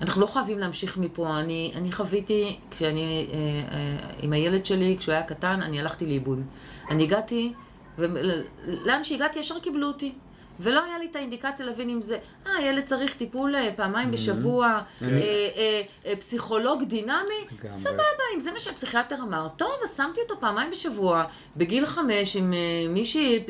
אנחנו 0.00 0.20
לא 0.20 0.26
חייבים 0.26 0.58
להמשיך 0.58 0.96
מפה. 0.96 1.38
אני, 1.38 1.72
אני 1.74 1.92
חוויתי, 1.92 2.58
כשאני, 2.70 3.26
אה, 3.32 3.96
עם 4.22 4.32
הילד 4.32 4.66
שלי, 4.66 4.96
כשהוא 4.98 5.12
היה 5.12 5.22
קטן, 5.22 5.60
אני 5.62 5.80
הלכתי 5.80 6.06
לאיבוד. 6.06 6.42
אני 6.90 7.02
הגעתי, 7.02 7.52
ולאן 7.98 9.04
שהגעתי 9.04 9.38
ישר 9.38 9.58
קיבלו 9.58 9.86
אותי. 9.86 10.12
ולא 10.60 10.84
היה 10.84 10.98
לי 10.98 11.06
את 11.10 11.16
האינדיקציה 11.16 11.66
להבין 11.66 11.90
אם 11.90 12.02
זה, 12.02 12.18
אה, 12.46 12.52
הילד 12.56 12.84
צריך 12.84 13.14
טיפול 13.14 13.56
אה, 13.56 13.70
פעמיים 13.76 14.10
בשבוע, 14.10 14.66
אה, 14.66 15.08
אה, 15.08 15.82
אה, 16.06 16.16
פסיכולוג 16.16 16.82
דינמי. 16.84 17.46
סבבה, 17.70 18.02
אם 18.34 18.40
זה 18.40 18.52
מה 18.52 18.60
שהפסיכיאטר 18.60 19.16
אמר, 19.22 19.48
טוב, 19.56 19.70
אז 19.84 19.96
שמתי 19.96 20.20
אותו 20.20 20.40
פעמיים 20.40 20.70
בשבוע, 20.70 21.24
בגיל 21.56 21.86
חמש, 21.86 22.36
עם 22.36 22.52
מישהי 22.88 23.44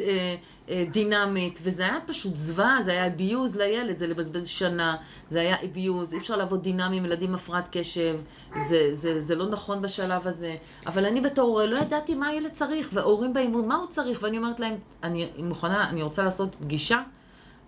דינמית, 0.91 1.61
וזה 1.63 1.83
היה 1.83 1.99
פשוט 2.07 2.37
זוועה, 2.37 2.83
זה 2.83 2.91
היה 2.91 3.07
אביוז 3.07 3.57
לילד, 3.57 3.99
זה 3.99 4.07
לבזבז 4.07 4.47
שנה, 4.47 4.97
זה 5.31 5.41
היה 5.41 5.57
אביוז, 5.65 6.13
אי 6.13 6.19
אפשר 6.19 6.37
לעבוד 6.37 6.63
דינמי 6.63 6.97
עם 6.97 7.05
ילדים 7.05 7.35
הפרעת 7.35 7.69
קשב, 7.71 8.17
זה, 8.69 8.95
זה, 8.95 9.21
זה 9.21 9.35
לא 9.35 9.47
נכון 9.47 9.83
בשלב 9.83 10.27
הזה. 10.27 10.57
אבל 10.87 11.05
אני 11.05 11.21
בתור 11.21 11.49
הורה 11.49 11.67
לא 11.67 11.79
ידעתי 11.79 12.15
מה 12.15 12.27
הילד 12.27 12.53
צריך, 12.53 12.89
וההורים 12.93 13.33
באים 13.33 13.51
ואומרים, 13.51 13.69
מה 13.69 13.77
הוא 13.77 13.87
צריך? 13.87 14.23
ואני 14.23 14.39
אומרת 14.39 14.61
להם, 14.61 14.75
אני 15.03 15.29
מוכנה, 15.39 15.89
אני 15.91 16.03
רוצה 16.03 16.23
לעשות 16.23 16.57
פגישה. 16.61 17.03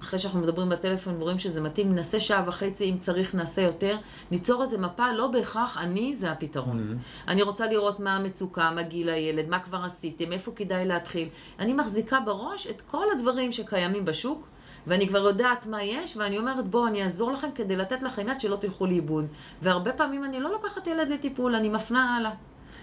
אחרי 0.02 0.18
שאנחנו 0.18 0.40
מדברים 0.40 0.68
בטלפון 0.68 1.14
ורואים 1.18 1.38
שזה 1.38 1.60
מתאים, 1.60 1.94
נעשה 1.94 2.20
שעה 2.20 2.42
וחצי, 2.46 2.84
אם 2.90 2.98
צריך 2.98 3.34
נעשה 3.34 3.62
יותר. 3.62 3.96
ניצור 4.30 4.62
איזה 4.62 4.78
מפה, 4.78 5.12
לא 5.12 5.26
בהכרח 5.26 5.78
אני 5.78 6.16
זה 6.16 6.30
הפתרון. 6.30 6.98
אני 7.28 7.42
רוצה 7.42 7.66
לראות 7.66 8.00
מה 8.00 8.16
המצוקה, 8.16 8.70
מה 8.70 8.82
גיל 8.82 9.08
הילד, 9.08 9.48
מה 9.48 9.58
כבר 9.58 9.84
עשיתם, 9.84 10.32
איפה 10.32 10.52
כדאי 10.56 10.86
להתחיל. 10.86 11.28
אני 11.58 11.72
מחזיקה 11.72 12.20
בראש 12.20 12.66
את 12.66 12.80
כל 12.80 13.06
הדברים 13.12 13.52
שקיימים 13.52 14.04
בשוק, 14.04 14.48
ואני 14.86 15.08
כבר 15.08 15.18
יודעת 15.18 15.66
מה 15.66 15.82
יש, 15.82 16.16
ואני 16.16 16.38
אומרת, 16.38 16.68
בואו, 16.68 16.86
אני 16.86 17.02
אעזור 17.02 17.32
לכם 17.32 17.48
כדי 17.54 17.76
לתת 17.76 18.02
לכם 18.02 18.28
יד 18.28 18.40
שלא 18.40 18.56
תלכו 18.56 18.86
לאיבוד. 18.86 19.26
והרבה 19.62 19.92
פעמים 19.92 20.24
אני 20.24 20.40
לא 20.40 20.52
לוקחת 20.52 20.86
ילד 20.86 21.08
לטיפול, 21.08 21.54
אני 21.54 21.68
מפנה 21.68 22.16
הלאה. 22.16 22.30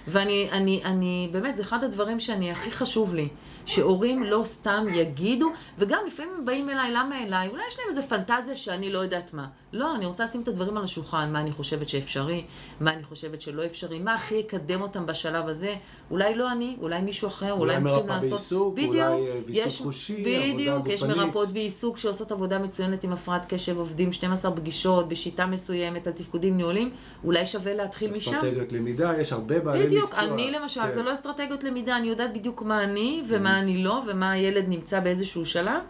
ואני, 0.08 0.50
אני, 0.52 0.82
אני, 0.86 1.30
באמת, 1.32 1.56
זה 1.56 1.62
אחד 1.62 1.84
הדברים 1.84 2.20
שאני, 2.20 2.52
הכי 2.52 2.72
חשוב 2.72 3.16
לי, 3.16 3.28
שהורים 3.66 4.24
לא 4.24 4.42
סתם 4.44 4.86
יגידו, 4.94 5.50
וגם 5.78 6.00
לפעמים 6.08 6.34
הם 6.38 6.46
באים 6.46 6.70
אליי, 6.70 6.92
למה 6.92 7.24
אליי? 7.24 7.50
אולי 7.50 7.64
יש 7.68 7.80
להם 7.80 7.88
איזה 7.88 8.02
פנטזיה 8.02 8.56
שאני 8.56 8.92
לא 8.92 9.00
יודעת 9.00 9.34
מה. 9.34 9.48
לא, 9.74 9.96
אני 9.96 10.06
רוצה 10.06 10.24
לשים 10.24 10.42
את 10.42 10.48
הדברים 10.48 10.78
על 10.78 10.84
השולחן, 10.84 11.30
מה 11.34 11.42
אני 11.42 11.52
חושבת 11.52 11.90
שאפשרי, 11.90 12.44
מה 12.80 12.94
אני 12.94 13.04
חושבת 13.04 13.42
שלא 13.42 13.66
אפשרי, 13.66 14.00
מה 14.00 14.14
הכי 14.16 14.36
יקדם 14.36 14.82
אותם 14.82 15.06
בשלב 15.06 15.48
הזה. 15.48 15.76
אולי 16.12 16.36
לא 16.36 16.52
אני, 16.52 16.76
אולי 16.82 17.02
מישהו 17.02 17.28
אחר, 17.28 17.52
אולי, 17.52 17.60
אולי 17.62 17.76
הם 17.76 17.86
צריכים 17.88 18.08
לעשות... 18.08 18.30
בעיסוק, 18.32 18.74
בדיוק, 18.74 18.94
אולי, 18.94 19.28
אה, 19.28 19.40
ויסות 19.46 19.66
יש- 19.68 19.82
חושי, 19.82 20.22
בדיוק, 20.54 20.76
עבודה 20.76 20.94
יש 20.94 21.04
גופנית. 21.04 21.18
מרפאות 21.18 21.50
בעיסוק 21.50 21.98
שעושות 21.98 22.32
עבודה 22.32 22.60
מצוינת 22.60 23.04
עם 23.04 23.14
הפרעת 23.14 23.46
קשב, 23.54 23.78
עובדים 23.78 24.12
12 24.14 24.52
פגישות 24.52 25.08
בשיטה 25.10 25.46
מסוימת 25.46 26.08
על 26.08 26.14
תפקודים 26.14 26.58
ניהולים, 26.58 26.90
אולי 27.24 27.46
שווה 27.46 27.74
להתחיל 27.74 28.12
משם. 28.12 28.32
אסטרטגיות 28.36 28.72
למידה, 28.72 29.14
יש 29.22 29.32
הרבה 29.34 29.60
בעלי 29.60 29.80
מקצוע. 29.80 29.88
בדיוק, 29.88 30.14
אני 30.14 30.52
למשל, 30.52 30.82
כן. 30.82 30.90
זה 30.90 31.02
לא 31.04 31.14
אסטרטגיות 31.14 31.64
למידה, 31.64 31.98
אני 31.98 32.08
יודעת 32.08 32.34
בדיוק 32.34 32.62
מה 32.62 32.84
אני 32.84 33.24
ומה 33.28 33.60
אני 33.60 33.84
לא, 33.84 34.02
ומה 34.08 34.32
הילד 34.32 34.66
נמצא 34.68 35.00
באיזשהו 35.00 35.46
שלב, 35.46 35.82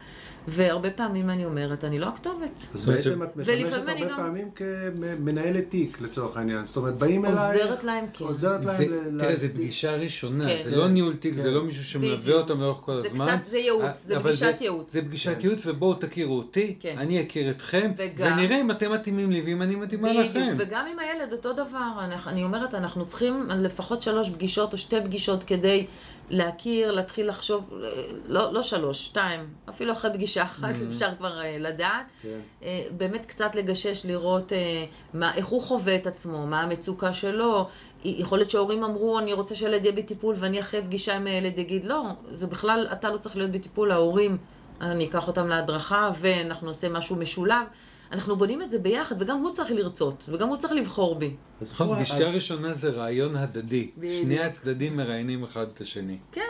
והרבה 0.49 0.89
פעמים 0.91 1.29
אני 1.29 1.45
אומרת, 1.45 1.83
אני 1.83 1.99
לא 1.99 2.05
הכתובת. 2.05 2.67
אז 2.73 2.81
בעצם 2.85 3.23
את 3.23 3.35
משמשת 3.37 3.73
הרבה 3.87 4.15
פעמים 4.15 4.49
כמנהלת 4.51 5.69
תיק 5.69 6.01
לצורך 6.01 6.37
העניין. 6.37 6.65
זאת 6.65 6.77
אומרת, 6.77 6.95
באים 6.97 7.25
אליי... 7.25 7.61
עוזרת 7.61 7.83
להם, 7.83 8.05
כן. 8.13 8.25
עוזרת 8.25 8.65
להם 8.65 8.77
זה, 8.77 8.85
ל- 8.85 8.89
תראה, 8.89 9.17
זה 9.17 9.25
להסביר. 9.25 9.51
פגישה 9.53 9.95
ראשונה, 9.95 10.45
כן. 10.47 10.63
זה 10.63 10.69
כן. 10.71 10.75
לא 10.77 10.87
ניהול 10.87 11.15
תיק, 11.15 11.35
כן. 11.35 11.41
זה 11.41 11.51
לא 11.51 11.63
מישהו 11.63 11.83
שמלווה. 11.85 12.33
אותם 12.33 12.61
לאורך 12.61 12.77
כל 12.77 13.01
זה 13.01 13.07
הזמן. 13.07 13.25
קצת- 13.39 13.49
זה 13.49 13.57
ייעוץ, 13.57 14.03
זה 14.03 14.19
פגישת 14.19 14.55
ייעוץ. 14.61 14.91
זה 14.93 15.01
פגישת 15.01 15.35
כן. 15.35 15.47
ייעוץ, 15.47 15.61
ובואו 15.65 15.93
תכירו 15.93 16.37
אותי, 16.37 16.75
כן. 16.79 16.95
אני 16.97 17.21
אכיר 17.21 17.49
אתכם, 17.49 17.91
ונראה 18.17 18.61
אם 18.61 18.71
אתם 18.71 18.91
מתאימים 18.91 19.31
לי 19.31 19.41
ואם 19.41 19.61
אני 19.61 19.75
מתאימה 19.75 20.13
לכם. 20.13 20.55
וגם 20.59 20.85
עם 20.91 20.99
הילד 20.99 21.31
אותו 21.33 21.53
דבר, 21.53 21.91
אני, 22.27 22.43
אומרת, 22.43 22.73
אנחנו 22.73 23.05
צריכים 23.05 23.47
לפחות 23.49 24.01
שלוש 24.01 24.29
פגישות 24.29 24.73
או 24.73 24.77
שתי 24.77 24.95
פגישות 25.05 25.43
כדי 25.43 25.85
להכיר, 26.29 26.91
להתחיל 26.91 27.29
לחשוב, 27.29 27.63
אה, 27.83 27.89
לא, 28.27 28.53
לא 28.53 28.63
שלוש, 28.63 29.05
שתיים, 29.05 29.39
אפילו 29.69 29.91
אחרי 29.93 30.11
פגישה 30.13 30.36
אחת 30.43 30.73
אפשר 30.93 31.09
כבר 31.17 31.41
אה, 31.41 31.57
לדעת. 31.59 32.05
כן. 32.21 32.39
אה, 32.63 32.83
באמת 32.97 33.25
קצת 33.25 33.55
לגשש, 33.55 34.05
לראות 34.05 34.53
אה, 34.53 34.85
מה, 35.13 35.35
איך 35.35 35.45
הוא 35.47 35.63
חווה 35.63 35.95
את 35.95 36.07
עצמו, 36.07 36.47
מה 36.47 36.61
המצוקה 36.61 37.13
שלו. 37.13 37.67
יכול 38.05 38.37
להיות 38.37 38.49
שההורים 38.49 38.83
אמרו, 38.83 39.19
אני 39.19 39.33
רוצה 39.33 39.55
שהילד 39.55 39.85
יהיה 39.85 39.95
בטיפול, 39.95 40.35
ואני 40.37 40.59
אחרי 40.59 40.81
פגישה 40.81 41.15
עם 41.15 41.27
הילד 41.27 41.59
אגיד, 41.59 41.85
לא, 41.85 42.03
זה 42.31 42.47
בכלל, 42.47 42.87
אתה 42.91 43.09
לא 43.09 43.17
צריך 43.17 43.35
להיות 43.35 43.51
בטיפול, 43.51 43.91
ההורים, 43.91 44.37
אני 44.81 45.09
אקח 45.09 45.27
אותם 45.27 45.47
להדרכה, 45.47 46.11
ואנחנו 46.19 46.67
נעשה 46.67 46.89
משהו 46.89 47.15
משולב. 47.15 47.63
אנחנו 48.11 48.35
בונים 48.35 48.61
את 48.61 48.71
זה 48.71 48.79
ביחד, 48.79 49.21
וגם 49.21 49.41
הוא 49.41 49.51
צריך 49.51 49.71
לרצות, 49.71 50.29
וגם 50.33 50.47
הוא 50.47 50.57
צריך 50.57 50.73
לבחור 50.73 51.15
בי. 51.15 51.35
אז 51.61 51.71
נכון, 51.71 51.95
פגישה 51.95 52.29
ראשונה 52.29 52.73
זה 52.73 52.89
רעיון 52.89 53.35
הדדי. 53.35 53.89
בדיוק. 53.97 54.23
שני 54.23 54.39
הצדדים 54.39 54.97
מראיינים 54.97 55.43
אחד 55.43 55.65
את 55.73 55.81
השני. 55.81 56.17
כן. 56.31 56.41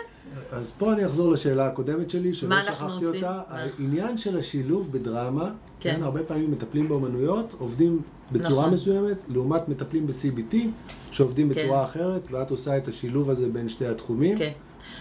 אז 0.51 0.71
פה 0.77 0.93
אני 0.93 1.05
אחזור 1.05 1.31
לשאלה 1.31 1.67
הקודמת 1.67 2.09
שלי, 2.09 2.33
שלא 2.33 2.49
מה 2.49 2.59
אנחנו 2.59 2.89
שכחתי 2.89 3.05
עושים? 3.05 3.23
אותה. 3.23 3.41
מה? 3.49 3.57
העניין 3.79 4.17
של 4.17 4.37
השילוב 4.37 4.91
בדרמה, 4.91 5.51
כן. 5.79 5.95
כן, 5.95 6.03
הרבה 6.03 6.23
פעמים 6.23 6.51
מטפלים 6.51 6.87
באומנויות, 6.87 7.55
עובדים 7.57 8.01
בצורה 8.31 8.61
נכון. 8.61 8.73
מסוימת, 8.73 9.17
לעומת 9.27 9.69
מטפלים 9.69 10.07
ב-CBT, 10.07 10.55
שעובדים 11.11 11.53
כן. 11.53 11.59
בצורה 11.59 11.83
אחרת, 11.83 12.21
ואת 12.31 12.51
עושה 12.51 12.77
את 12.77 12.87
השילוב 12.87 13.29
הזה 13.29 13.49
בין 13.49 13.69
שתי 13.69 13.85
התחומים. 13.85 14.37
כן. 14.37 14.51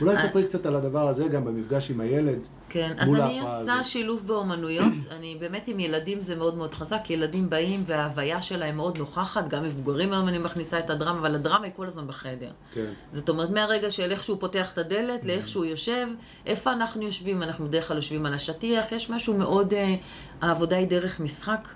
אולי 0.00 0.16
אה. 0.16 0.22
תספרי 0.22 0.44
קצת 0.44 0.66
על 0.66 0.76
הדבר 0.76 1.08
הזה 1.08 1.28
גם 1.28 1.44
במפגש 1.44 1.90
עם 1.90 2.00
הילד. 2.00 2.38
כן, 2.68 2.92
אז 2.98 3.14
אני 3.14 3.40
עושה 3.40 3.72
הזאת. 3.72 3.84
שילוב 3.84 4.26
באומנויות, 4.26 4.92
אני 5.16 5.36
באמת 5.40 5.68
עם 5.68 5.80
ילדים 5.80 6.20
זה 6.20 6.36
מאוד 6.36 6.56
מאוד 6.56 6.74
חזק, 6.74 7.10
ילדים 7.10 7.50
באים 7.50 7.82
וההוויה 7.86 8.42
שלהם 8.42 8.76
מאוד 8.76 8.98
נוכחת, 8.98 9.48
גם 9.48 9.62
מבוגרים 9.62 10.12
היום 10.12 10.28
אני 10.28 10.38
מכניסה 10.38 10.78
את 10.78 10.90
הדרמה, 10.90 11.18
אבל 11.18 11.34
הדרמה 11.34 11.64
היא 11.64 11.72
כל 11.76 11.86
הזמן 11.86 12.06
בחדר. 12.06 12.50
כן. 12.74 12.90
זאת 13.12 13.28
אומרת, 13.28 13.50
מהרגע 13.50 13.90
של 13.90 14.10
איך 14.10 14.22
שהוא 14.22 14.40
פותח 14.40 14.72
את 14.72 14.78
הדלת, 14.78 15.24
לאיך 15.24 15.48
שהוא 15.48 15.64
יושב, 15.64 16.06
איפה 16.46 16.72
אנחנו 16.72 17.02
יושבים, 17.02 17.42
אנחנו 17.42 17.66
בדרך 17.66 17.88
כלל 17.88 17.96
יושבים 17.96 18.26
על 18.26 18.34
השטיח, 18.34 18.92
יש 18.92 19.10
משהו 19.10 19.34
מאוד, 19.34 19.74
אה, 19.74 19.94
העבודה 20.40 20.76
היא 20.76 20.88
דרך 20.88 21.20
משחק. 21.20 21.68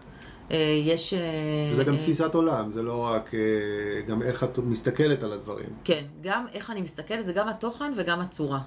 אה, 0.50 0.56
יש... 0.84 1.14
אה, 1.14 1.74
זה 1.74 1.84
גם 1.84 1.94
אה, 1.94 1.98
תפיסת 1.98 2.34
עולם, 2.34 2.70
זה 2.70 2.82
לא 2.82 2.98
רק, 2.98 3.30
גם 4.08 4.22
איך 4.22 4.44
את 4.44 4.58
מסתכלת 4.58 5.22
על 5.22 5.32
הדברים. 5.32 5.68
כן, 5.84 6.04
גם 6.22 6.46
איך 6.52 6.70
אני 6.70 6.82
מסתכלת, 6.82 7.26
זה 7.26 7.32
גם 7.32 7.48
התוכן 7.48 7.92
וגם 7.96 8.20
הצורה. 8.20 8.60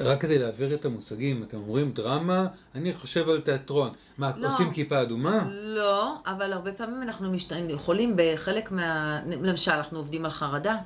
רק 0.00 0.20
כדי 0.20 0.38
להעביר 0.38 0.74
את 0.74 0.84
המושגים, 0.84 1.42
אתם 1.42 1.56
אומרים 1.56 1.92
דרמה, 1.92 2.46
אני 2.74 2.92
חושב 2.92 3.28
על 3.28 3.40
תיאטרון. 3.40 3.90
מה, 4.18 4.32
לא. 4.36 4.48
עושים 4.48 4.72
כיפה 4.72 5.02
אדומה? 5.02 5.48
לא, 5.50 6.14
אבל 6.26 6.52
הרבה 6.52 6.72
פעמים 6.72 7.02
אנחנו 7.02 7.30
משת... 7.30 7.52
יכולים 7.68 8.16
בחלק 8.16 8.72
מה... 8.72 9.20
למשל, 9.26 9.70
אנחנו 9.70 9.98
עובדים 9.98 10.24
על 10.24 10.30
חרדה, 10.30 10.76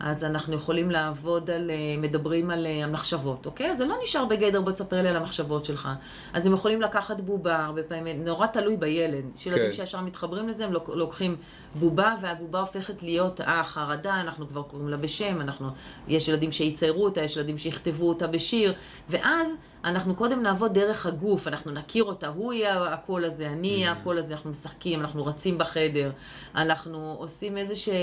אז 0.00 0.24
אנחנו 0.24 0.54
יכולים 0.54 0.90
לעבוד 0.90 1.50
על... 1.50 1.70
מדברים 1.98 2.50
על 2.50 2.66
המחשבות, 2.66 3.46
אוקיי? 3.46 3.76
זה 3.76 3.84
לא 3.84 3.94
נשאר 4.02 4.24
בגדר, 4.24 4.60
בוא 4.60 4.72
תספר 4.72 5.02
לי 5.02 5.08
על 5.08 5.16
המחשבות 5.16 5.64
שלך. 5.64 5.88
אז 6.32 6.46
הם 6.46 6.52
יכולים 6.52 6.82
לקחת 6.82 7.20
בובה, 7.20 7.64
הרבה 7.64 7.82
פעמים, 7.82 8.24
נורא 8.24 8.46
תלוי 8.46 8.76
בילד. 8.76 9.24
כן. 9.44 9.83
שישר 9.86 10.00
מתחברים 10.00 10.48
לזה, 10.48 10.64
הם 10.64 10.72
לוק- 10.72 10.88
לוקחים 10.88 11.36
בובה, 11.74 12.14
והבובה 12.20 12.60
הופכת 12.60 13.02
להיות, 13.02 13.40
אה, 13.40 13.62
חרדה, 13.64 14.20
אנחנו 14.20 14.48
כבר 14.48 14.62
קוראים 14.62 14.88
לה 14.88 14.96
בשם, 14.96 15.40
אנחנו... 15.40 15.68
יש 16.08 16.28
ילדים 16.28 16.52
שיציירו 16.52 17.04
אותה, 17.04 17.20
יש 17.20 17.36
ילדים 17.36 17.58
שיכתבו 17.58 18.08
אותה 18.08 18.26
בשיר, 18.26 18.74
ואז... 19.08 19.48
אנחנו 19.84 20.14
קודם 20.14 20.42
נעבוד 20.42 20.74
דרך 20.74 21.06
הגוף, 21.06 21.48
אנחנו 21.48 21.72
נכיר 21.72 22.04
אותה, 22.04 22.28
הוא 22.28 22.52
יהיה 22.52 22.94
הקול 22.94 23.24
הזה, 23.24 23.48
אני 23.48 23.74
אהיה 23.74 23.92
הקול 23.92 24.18
הזה, 24.18 24.34
אנחנו 24.34 24.50
משחקים, 24.50 25.00
אנחנו 25.00 25.26
רצים 25.26 25.58
בחדר, 25.58 26.10
אנחנו 26.54 27.16
עושים 27.18 27.56
איזה 27.56 27.76
ש... 27.76 27.88
אה, 27.88 27.94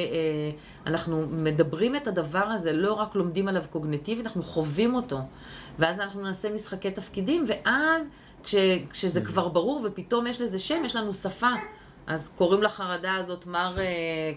אנחנו 0.86 1.28
מדברים 1.32 1.96
את 1.96 2.08
הדבר 2.08 2.44
הזה, 2.44 2.74
לא 2.74 2.94
רק 2.94 3.16
לומדים 3.16 3.48
עליו 3.48 3.64
קוגנטיבית, 3.70 4.26
אנחנו 4.26 4.44
חווים 4.44 4.96
אותו. 4.96 5.20
ואז 5.80 6.00
אנחנו 6.00 6.22
נעשה 6.22 6.50
משחקי 6.54 6.92
תפקידים, 6.92 7.46
ואז 7.48 8.08
כש, 8.44 8.56
כשזה 8.90 9.22
כבר 9.22 9.48
ברור 9.48 9.82
ופתאום 9.86 10.28
יש 10.28 10.42
לזה 10.42 10.60
שם, 10.60 10.82
יש 10.86 10.96
לנו 10.96 11.14
שפה. 11.14 11.52
אז 12.08 12.30
קוראים 12.36 12.64
לחרדה 12.64 13.16
הזאת 13.16 13.48
מר 13.48 13.74
אה, 13.80 13.86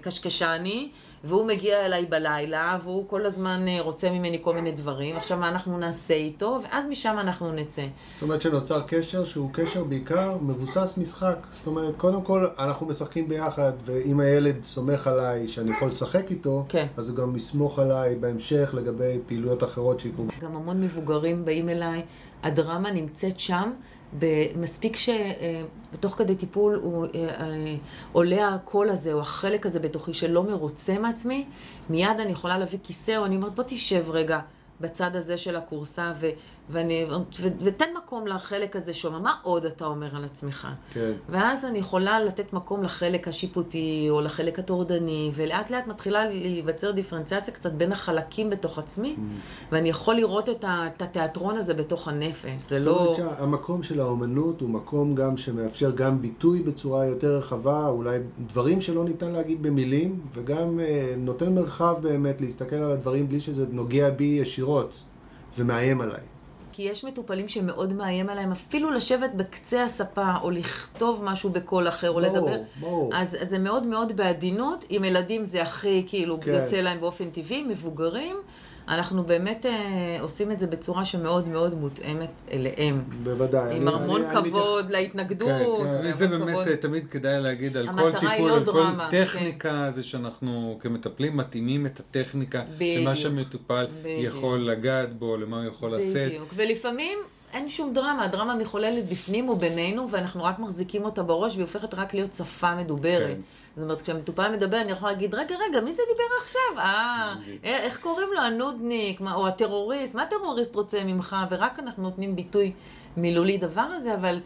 קשקשני, 0.00 0.90
והוא 1.24 1.46
מגיע 1.46 1.86
אליי 1.86 2.06
בלילה, 2.06 2.78
והוא 2.84 3.08
כל 3.08 3.26
הזמן 3.26 3.68
אה, 3.68 3.80
רוצה 3.80 4.10
ממני 4.10 4.38
כל 4.42 4.54
מיני 4.54 4.72
דברים. 4.72 5.16
עכשיו, 5.16 5.38
מה 5.38 5.48
אנחנו 5.48 5.78
נעשה 5.78 6.14
איתו? 6.14 6.60
ואז 6.64 6.84
משם 6.88 7.16
אנחנו 7.20 7.52
נצא. 7.52 7.82
זאת 8.12 8.22
אומרת 8.22 8.42
שנוצר 8.42 8.82
קשר 8.86 9.24
שהוא 9.24 9.50
קשר 9.52 9.84
בעיקר 9.84 10.36
מבוסס 10.42 10.94
משחק. 10.98 11.46
זאת 11.50 11.66
אומרת, 11.66 11.96
קודם 11.96 12.22
כל 12.22 12.46
אנחנו 12.58 12.86
משחקים 12.86 13.28
ביחד, 13.28 13.72
ואם 13.84 14.20
הילד 14.20 14.64
סומך 14.64 15.06
עליי 15.06 15.48
שאני 15.48 15.70
יכול 15.70 15.88
לשחק 15.88 16.30
איתו, 16.30 16.64
כן. 16.68 16.86
אז 16.96 17.08
הוא 17.08 17.16
גם 17.16 17.36
יסמוך 17.36 17.78
עליי 17.78 18.14
בהמשך 18.14 18.74
לגבי 18.76 19.18
פעילויות 19.26 19.64
אחרות 19.64 20.00
שיקרו. 20.00 20.24
גם 20.40 20.56
המון 20.56 20.80
מבוגרים 20.80 21.44
באים 21.44 21.68
אליי, 21.68 22.02
הדרמה 22.42 22.90
נמצאת 22.90 23.40
שם, 23.40 23.70
מספיק 24.56 24.96
שבתוך 24.96 26.14
כדי 26.14 26.36
טיפול 26.36 26.74
הוא 26.74 27.06
אה, 27.06 27.28
אה, 27.28 27.76
עולה 28.12 28.48
הקול 28.54 28.90
הזה, 28.90 29.12
או 29.12 29.20
החלק 29.20 29.66
הזה 29.66 29.80
בתוכי 29.80 30.14
שלא 30.14 30.42
מרוצה 30.42 30.98
מעצמי, 30.98 31.44
מיד 31.90 32.20
אני 32.20 32.32
יכולה 32.32 32.58
להביא 32.58 32.78
כיסא, 32.82 33.16
או 33.16 33.24
אני 33.24 33.36
אומרת, 33.36 33.54
בוא 33.54 33.64
תשב 33.66 34.04
רגע 34.08 34.40
בצד 34.80 35.16
הזה 35.16 35.38
של 35.38 35.56
הכורסה, 35.56 36.12
ואני, 36.70 37.06
ו, 37.40 37.48
ותן 37.62 37.84
מקום 37.96 38.26
לחלק 38.26 38.76
הזה 38.76 38.94
שאומר, 38.94 39.18
מה 39.18 39.34
עוד 39.42 39.64
אתה 39.64 39.86
אומר 39.86 40.16
על 40.16 40.24
עצמך? 40.24 40.68
כן. 40.92 41.12
ואז 41.28 41.64
אני 41.64 41.78
יכולה 41.78 42.20
לתת 42.20 42.52
מקום 42.52 42.82
לחלק 42.82 43.28
השיפוטי 43.28 44.06
או 44.10 44.20
לחלק 44.20 44.58
הטורדני, 44.58 45.30
ולאט 45.34 45.70
לאט 45.70 45.86
מתחילה 45.86 46.24
להיווצר 46.24 46.90
דיפרנציאציה 46.90 47.54
קצת 47.54 47.72
בין 47.72 47.92
החלקים 47.92 48.50
בתוך 48.50 48.78
עצמי, 48.78 49.16
ואני 49.72 49.88
יכול 49.88 50.14
לראות 50.14 50.48
את, 50.48 50.64
ה, 50.64 50.86
את 50.96 51.02
התיאטרון 51.02 51.56
הזה 51.56 51.74
בתוך 51.74 52.08
הנפש. 52.08 52.62
זה 52.62 52.78
זאת 52.78 52.86
לא... 52.86 53.00
אומרת 53.00 53.16
שהמקום 53.16 53.82
של 53.82 54.00
האומנות 54.00 54.60
הוא 54.60 54.70
מקום 54.70 55.14
גם 55.14 55.36
שמאפשר 55.36 55.90
גם 55.90 56.20
ביטוי 56.20 56.62
בצורה 56.62 57.06
יותר 57.06 57.36
רחבה, 57.36 57.88
אולי 57.88 58.18
דברים 58.46 58.80
שלא 58.80 59.04
ניתן 59.04 59.32
להגיד 59.32 59.62
במילים, 59.62 60.20
וגם 60.34 60.80
אה, 60.80 61.14
נותן 61.18 61.54
מרחב 61.54 61.96
באמת 62.02 62.40
להסתכל 62.40 62.76
על 62.76 62.90
הדברים 62.90 63.28
בלי 63.28 63.40
שזה 63.40 63.66
נוגע 63.70 64.10
בי 64.10 64.24
ישירות 64.24 65.02
ומאיים 65.56 66.00
עליי. 66.00 66.33
כי 66.76 66.82
יש 66.82 67.04
מטופלים 67.04 67.48
שמאוד 67.48 67.92
מאיים 67.92 68.28
עליהם 68.28 68.52
אפילו 68.52 68.90
לשבת 68.90 69.30
בקצה 69.34 69.84
הספה, 69.84 70.32
או 70.42 70.50
לכתוב 70.50 71.24
משהו 71.24 71.50
בקול 71.50 71.88
אחר, 71.88 72.08
או 72.08 72.14
ברור, 72.14 72.26
לדבר. 72.26 72.56
ברור. 72.80 73.10
אז, 73.14 73.36
אז 73.40 73.48
זה 73.48 73.58
מאוד 73.58 73.82
מאוד 73.82 74.16
בעדינות. 74.16 74.84
עם 74.88 75.04
ילדים 75.04 75.44
זה 75.44 75.62
הכי, 75.62 76.04
כאילו, 76.06 76.40
כן. 76.40 76.54
יוצא 76.54 76.76
להם 76.76 77.00
באופן 77.00 77.30
טבעי. 77.30 77.62
מבוגרים, 77.62 78.36
אנחנו 78.88 79.22
באמת 79.24 79.66
אה, 79.66 79.72
עושים 80.20 80.50
את 80.52 80.60
זה 80.60 80.66
בצורה 80.66 81.04
שמאוד 81.04 81.48
מאוד 81.48 81.74
מותאמת 81.74 82.30
אליהם. 82.52 83.04
בוודאי. 83.22 83.76
עם 83.76 83.88
אני- 83.88 83.96
המון 84.02 84.24
אני- 84.24 84.38
אני 84.38 84.48
כבוד 84.50 84.90
להתנגדות. 84.90 85.48
כן, 85.48 85.64
והמון 85.86 86.12
זה 86.12 86.26
באמת 86.28 86.48
כבוד. 86.48 86.74
תמיד 86.74 87.06
כדאי 87.06 87.40
להגיד 87.40 87.76
על 87.76 87.88
כל 87.92 88.12
טיפול, 88.12 88.48
לא 88.48 88.54
על 88.54 88.64
כל 88.66 88.72
דרמה, 88.72 89.08
כן. 89.10 89.24
טכניקה, 89.24 89.88
זה 89.90 90.02
שאנחנו 90.02 90.78
כמטפלים 90.80 91.36
מתאימים 91.36 91.86
את 91.86 92.00
הטכניקה 92.00 92.62
בדיוק. 92.76 93.02
למה 93.06 93.16
שהמטופל 93.16 93.86
בדיוק. 94.02 94.34
יכול 94.34 94.70
לגעת 94.70 95.12
בו, 95.18 95.36
למה 95.36 95.56
הוא 95.60 95.66
יכול 95.68 95.94
לשאת. 95.96 96.26
בדיוק. 96.28 96.48
ולפעמים 96.56 97.18
אין 97.54 97.70
שום 97.70 97.92
דרמה, 97.94 98.24
הדרמה 98.24 98.54
מחוללת 98.54 99.08
בפנים 99.08 99.48
או 99.48 99.56
בינינו, 99.56 100.10
ואנחנו 100.10 100.44
רק 100.44 100.58
מחזיקים 100.58 101.04
אותה 101.04 101.22
בראש, 101.22 101.54
והיא 101.54 101.64
הופכת 101.64 101.94
רק 101.94 102.14
להיות 102.14 102.32
שפה 102.32 102.74
מדוברת. 102.74 103.36
כן. 103.36 103.40
זאת 103.76 103.84
אומרת, 103.84 104.02
כשהמטופל 104.02 104.52
מדבר, 104.52 104.80
אני 104.80 104.92
יכולה 104.92 105.12
להגיד, 105.12 105.34
רגע, 105.34 105.56
רגע, 105.68 105.80
מי 105.80 105.92
זה 105.92 106.02
דיבר 106.12 106.24
עכשיו? 106.42 106.78
אה. 106.78 107.34
אה, 107.64 107.78
איך 107.78 108.00
קוראים 108.00 108.28
לו? 108.34 108.40
הנודניק, 108.40 109.20
מה, 109.20 109.34
או 109.34 109.46
הטרוריסט, 109.46 110.14
מה 110.14 110.22
הטרוריסט 110.22 110.74
רוצה 110.74 111.04
ממך? 111.04 111.36
ורק 111.50 111.78
אנחנו 111.78 112.02
נותנים 112.02 112.36
ביטוי 112.36 112.72
מילולי 113.16 113.58
דבר 113.58 113.80
הזה, 113.80 114.14
אבל 114.14 114.40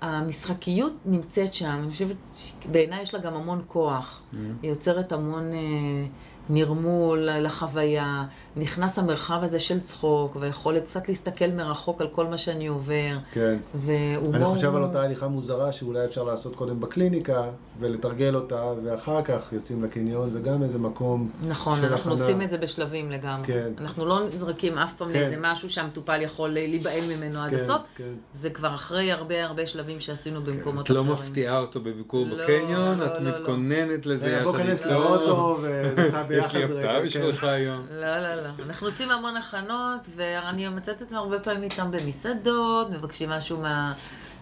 המשחקיות 0.00 0.92
נמצאת 1.06 1.54
שם. 1.54 1.80
אני 1.82 1.90
חושבת, 1.90 2.16
שבעיניי 2.36 3.02
יש 3.02 3.14
לה 3.14 3.20
גם 3.20 3.34
המון 3.34 3.62
כוח. 3.68 4.22
Mm-hmm. 4.22 4.36
היא 4.62 4.70
יוצרת 4.70 5.12
המון... 5.12 5.52
אה, 5.52 6.06
נרמול 6.50 7.28
לחוויה, 7.30 8.24
נכנס 8.56 8.98
המרחב 8.98 9.38
הזה 9.42 9.60
של 9.60 9.80
צחוק, 9.80 10.36
ויכולת 10.40 10.84
קצת 10.84 11.08
להסתכל 11.08 11.50
מרחוק 11.56 12.00
על 12.00 12.08
כל 12.08 12.26
מה 12.26 12.38
שאני 12.38 12.66
עובר. 12.66 13.16
כן. 13.32 13.56
והומור... 13.74 14.36
אני 14.36 14.44
חושב 14.44 14.74
על 14.74 14.82
אותה 14.82 15.02
הליכה 15.02 15.28
מוזרה 15.28 15.72
שאולי 15.72 16.04
אפשר 16.04 16.24
לעשות 16.24 16.56
קודם 16.56 16.80
בקליניקה, 16.80 17.44
ולתרגל 17.80 18.34
אותה, 18.34 18.64
ואחר 18.84 19.22
כך 19.22 19.52
יוצאים 19.52 19.84
לקניון, 19.84 20.30
זה 20.30 20.40
גם 20.40 20.62
איזה 20.62 20.78
מקום 20.78 21.30
נכון, 21.48 21.76
של 21.76 21.84
אנחנו 21.84 22.12
הכנה. 22.12 22.24
עושים 22.24 22.42
את 22.42 22.50
זה 22.50 22.58
בשלבים 22.58 23.10
לגמרי. 23.10 23.46
כן. 23.46 23.72
אנחנו 23.78 24.06
לא 24.06 24.26
נזרקים 24.28 24.78
אף 24.78 24.94
פעם 24.94 25.12
כן. 25.12 25.20
לאיזה 25.20 25.36
משהו 25.40 25.70
שהמטופל 25.70 26.22
יכול 26.22 26.48
להיבהל 26.48 27.16
ממנו 27.16 27.38
עד 27.40 27.50
כן, 27.50 27.56
הסוף. 27.56 27.82
כן. 27.96 28.04
זה 28.34 28.50
כבר 28.50 28.74
אחרי 28.74 29.12
הרבה 29.12 29.44
הרבה 29.44 29.66
שלבים 29.66 30.00
שעשינו 30.00 30.42
במקומות 30.42 30.84
את 30.84 30.90
לא 30.90 31.00
אחרים. 31.00 31.12
מפתיעה 31.12 31.58
אותו 31.58 31.80
בביקור 31.80 32.26
לא, 32.26 32.44
בקניון, 32.44 32.98
לא, 32.98 33.04
את 33.04 33.10
לא, 33.20 33.30
לא. 33.30 33.38
מתכוננת 33.38 34.06
לזה 34.06 34.26
רגע, 34.26 34.44
בוא 34.44 34.58
יחד 34.58 34.66
כנס 34.66 34.84
איתו. 34.84 34.94
לאוטו 34.94 35.58
ונסע 35.62 36.22
ביחד. 36.22 36.41
יש 36.46 36.54
לי 36.54 36.64
הפתעה 36.64 37.00
כן. 37.00 37.06
בשבילך 37.06 37.44
היום. 37.44 37.86
לא, 37.90 38.18
לא, 38.18 38.34
לא. 38.34 38.48
אנחנו 38.66 38.86
עושים 38.86 39.10
המון 39.10 39.36
הכנות, 39.36 40.00
ואני 40.16 40.68
מוצאת 40.68 40.96
את 40.96 41.02
עצמי 41.02 41.18
הרבה 41.18 41.40
פעמים 41.40 41.62
איתם 41.62 41.90
במסעדות, 41.90 42.90
מבקשים 42.90 43.28
משהו 43.28 43.60
מה... 43.60 43.92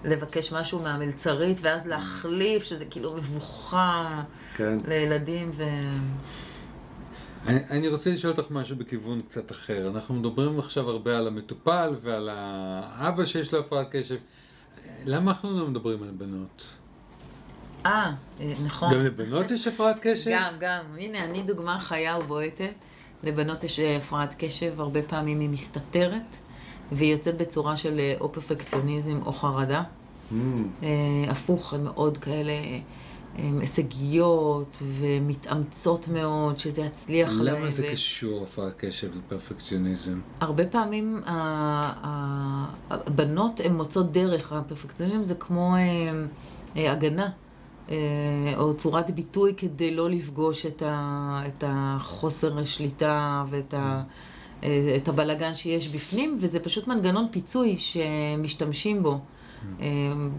לבקש 0.05 0.53
משהו 0.53 0.79
מהמלצרית, 0.79 1.61
ואז 1.63 1.87
להחליף, 1.87 2.65
שזה 2.65 2.85
כאילו 2.85 3.15
מבוכה 3.17 4.23
כן. 4.57 4.79
לילדים, 4.89 5.51
ו... 5.55 5.65
אני, 7.47 7.61
אני 7.71 7.89
רוצה 7.89 8.11
לשאול 8.11 8.35
אותך 8.39 8.51
משהו 8.51 8.77
בכיוון 8.77 9.23
קצת 9.23 9.51
אחר. 9.51 9.91
אנחנו 9.95 10.15
מדברים 10.15 10.59
עכשיו 10.59 10.91
הרבה 10.91 11.19
על 11.19 11.27
המטופל 11.27 11.95
ועל 12.03 12.29
האבא 12.33 13.25
שיש 13.25 13.53
לו 13.53 13.61
הפרעת 13.61 13.87
קשב. 13.91 14.17
למה 15.07 15.31
אנחנו 15.31 15.61
לא 15.61 15.67
מדברים 15.67 16.03
על 16.03 16.11
בנות? 16.11 16.65
אה, 17.87 18.13
אה, 18.41 18.53
נכון. 18.65 18.95
גם 18.95 19.05
לבנות 19.05 19.51
יש 19.51 19.67
הפרעת 19.67 19.97
קשב? 20.01 20.31
גם, 20.31 20.55
גם. 20.59 20.85
הנה, 20.99 21.25
אני 21.25 21.43
דוגמה 21.43 21.79
חיה 21.79 22.19
ובועטת. 22.19 22.73
לבנות 23.23 23.65
יש 23.65 23.81
אה, 23.81 23.97
הפרעת 23.97 24.35
קשב, 24.39 24.81
הרבה 24.81 25.03
פעמים 25.03 25.41
היא 25.41 25.49
מסתתרת, 25.49 26.37
והיא 26.93 27.13
יוצאת 27.13 27.37
בצורה 27.37 27.77
של 27.77 27.99
אה, 27.99 28.15
או 28.21 28.33
פרפקציוניזם 28.33 29.23
או 29.27 29.33
חרדה. 29.33 29.83
Mm, 30.31 30.35
הפוך, 31.29 31.75
הן 31.75 31.85
מאוד 31.85 32.19
כאלה 32.19 32.53
הישגיות 33.37 34.83
ומתאמצות 34.99 36.09
מאוד, 36.09 36.59
שזה 36.59 36.83
יצליח 36.83 37.29
להם. 37.29 37.57
למה 37.63 37.71
זה 37.71 37.89
קשור, 37.93 38.43
הפרעת 38.43 38.75
קשב 38.77 39.09
לפרפקציוניזם? 39.17 40.21
הרבה 40.41 40.67
פעמים 40.67 41.23
הבנות 42.91 43.61
הן 43.65 43.73
מוצאות 43.73 44.13
דרך, 44.13 44.53
הפרפקציוניזם 44.53 45.25
זה 45.25 45.35
כמו 45.35 45.75
הגנה. 46.77 47.31
אה, 47.91 47.97
או 48.57 48.75
צורת 48.77 49.11
ביטוי 49.11 49.55
כדי 49.57 49.95
לא 49.95 50.11
לפגוש 50.11 50.67
את, 50.67 50.83
ה, 50.87 51.43
את 51.47 51.65
החוסר 51.67 52.59
השליטה 52.59 53.45
ואת 53.51 53.75
ה, 53.75 54.03
אה, 54.65 54.95
את 54.97 55.09
הבלגן 55.09 55.55
שיש 55.55 55.89
בפנים, 55.89 56.37
וזה 56.41 56.61
פשוט 56.61 56.87
מנגנון 56.87 57.27
פיצוי 57.31 57.77
שמשתמשים 57.79 59.03
בו, 59.03 59.19
אה, 59.81 59.87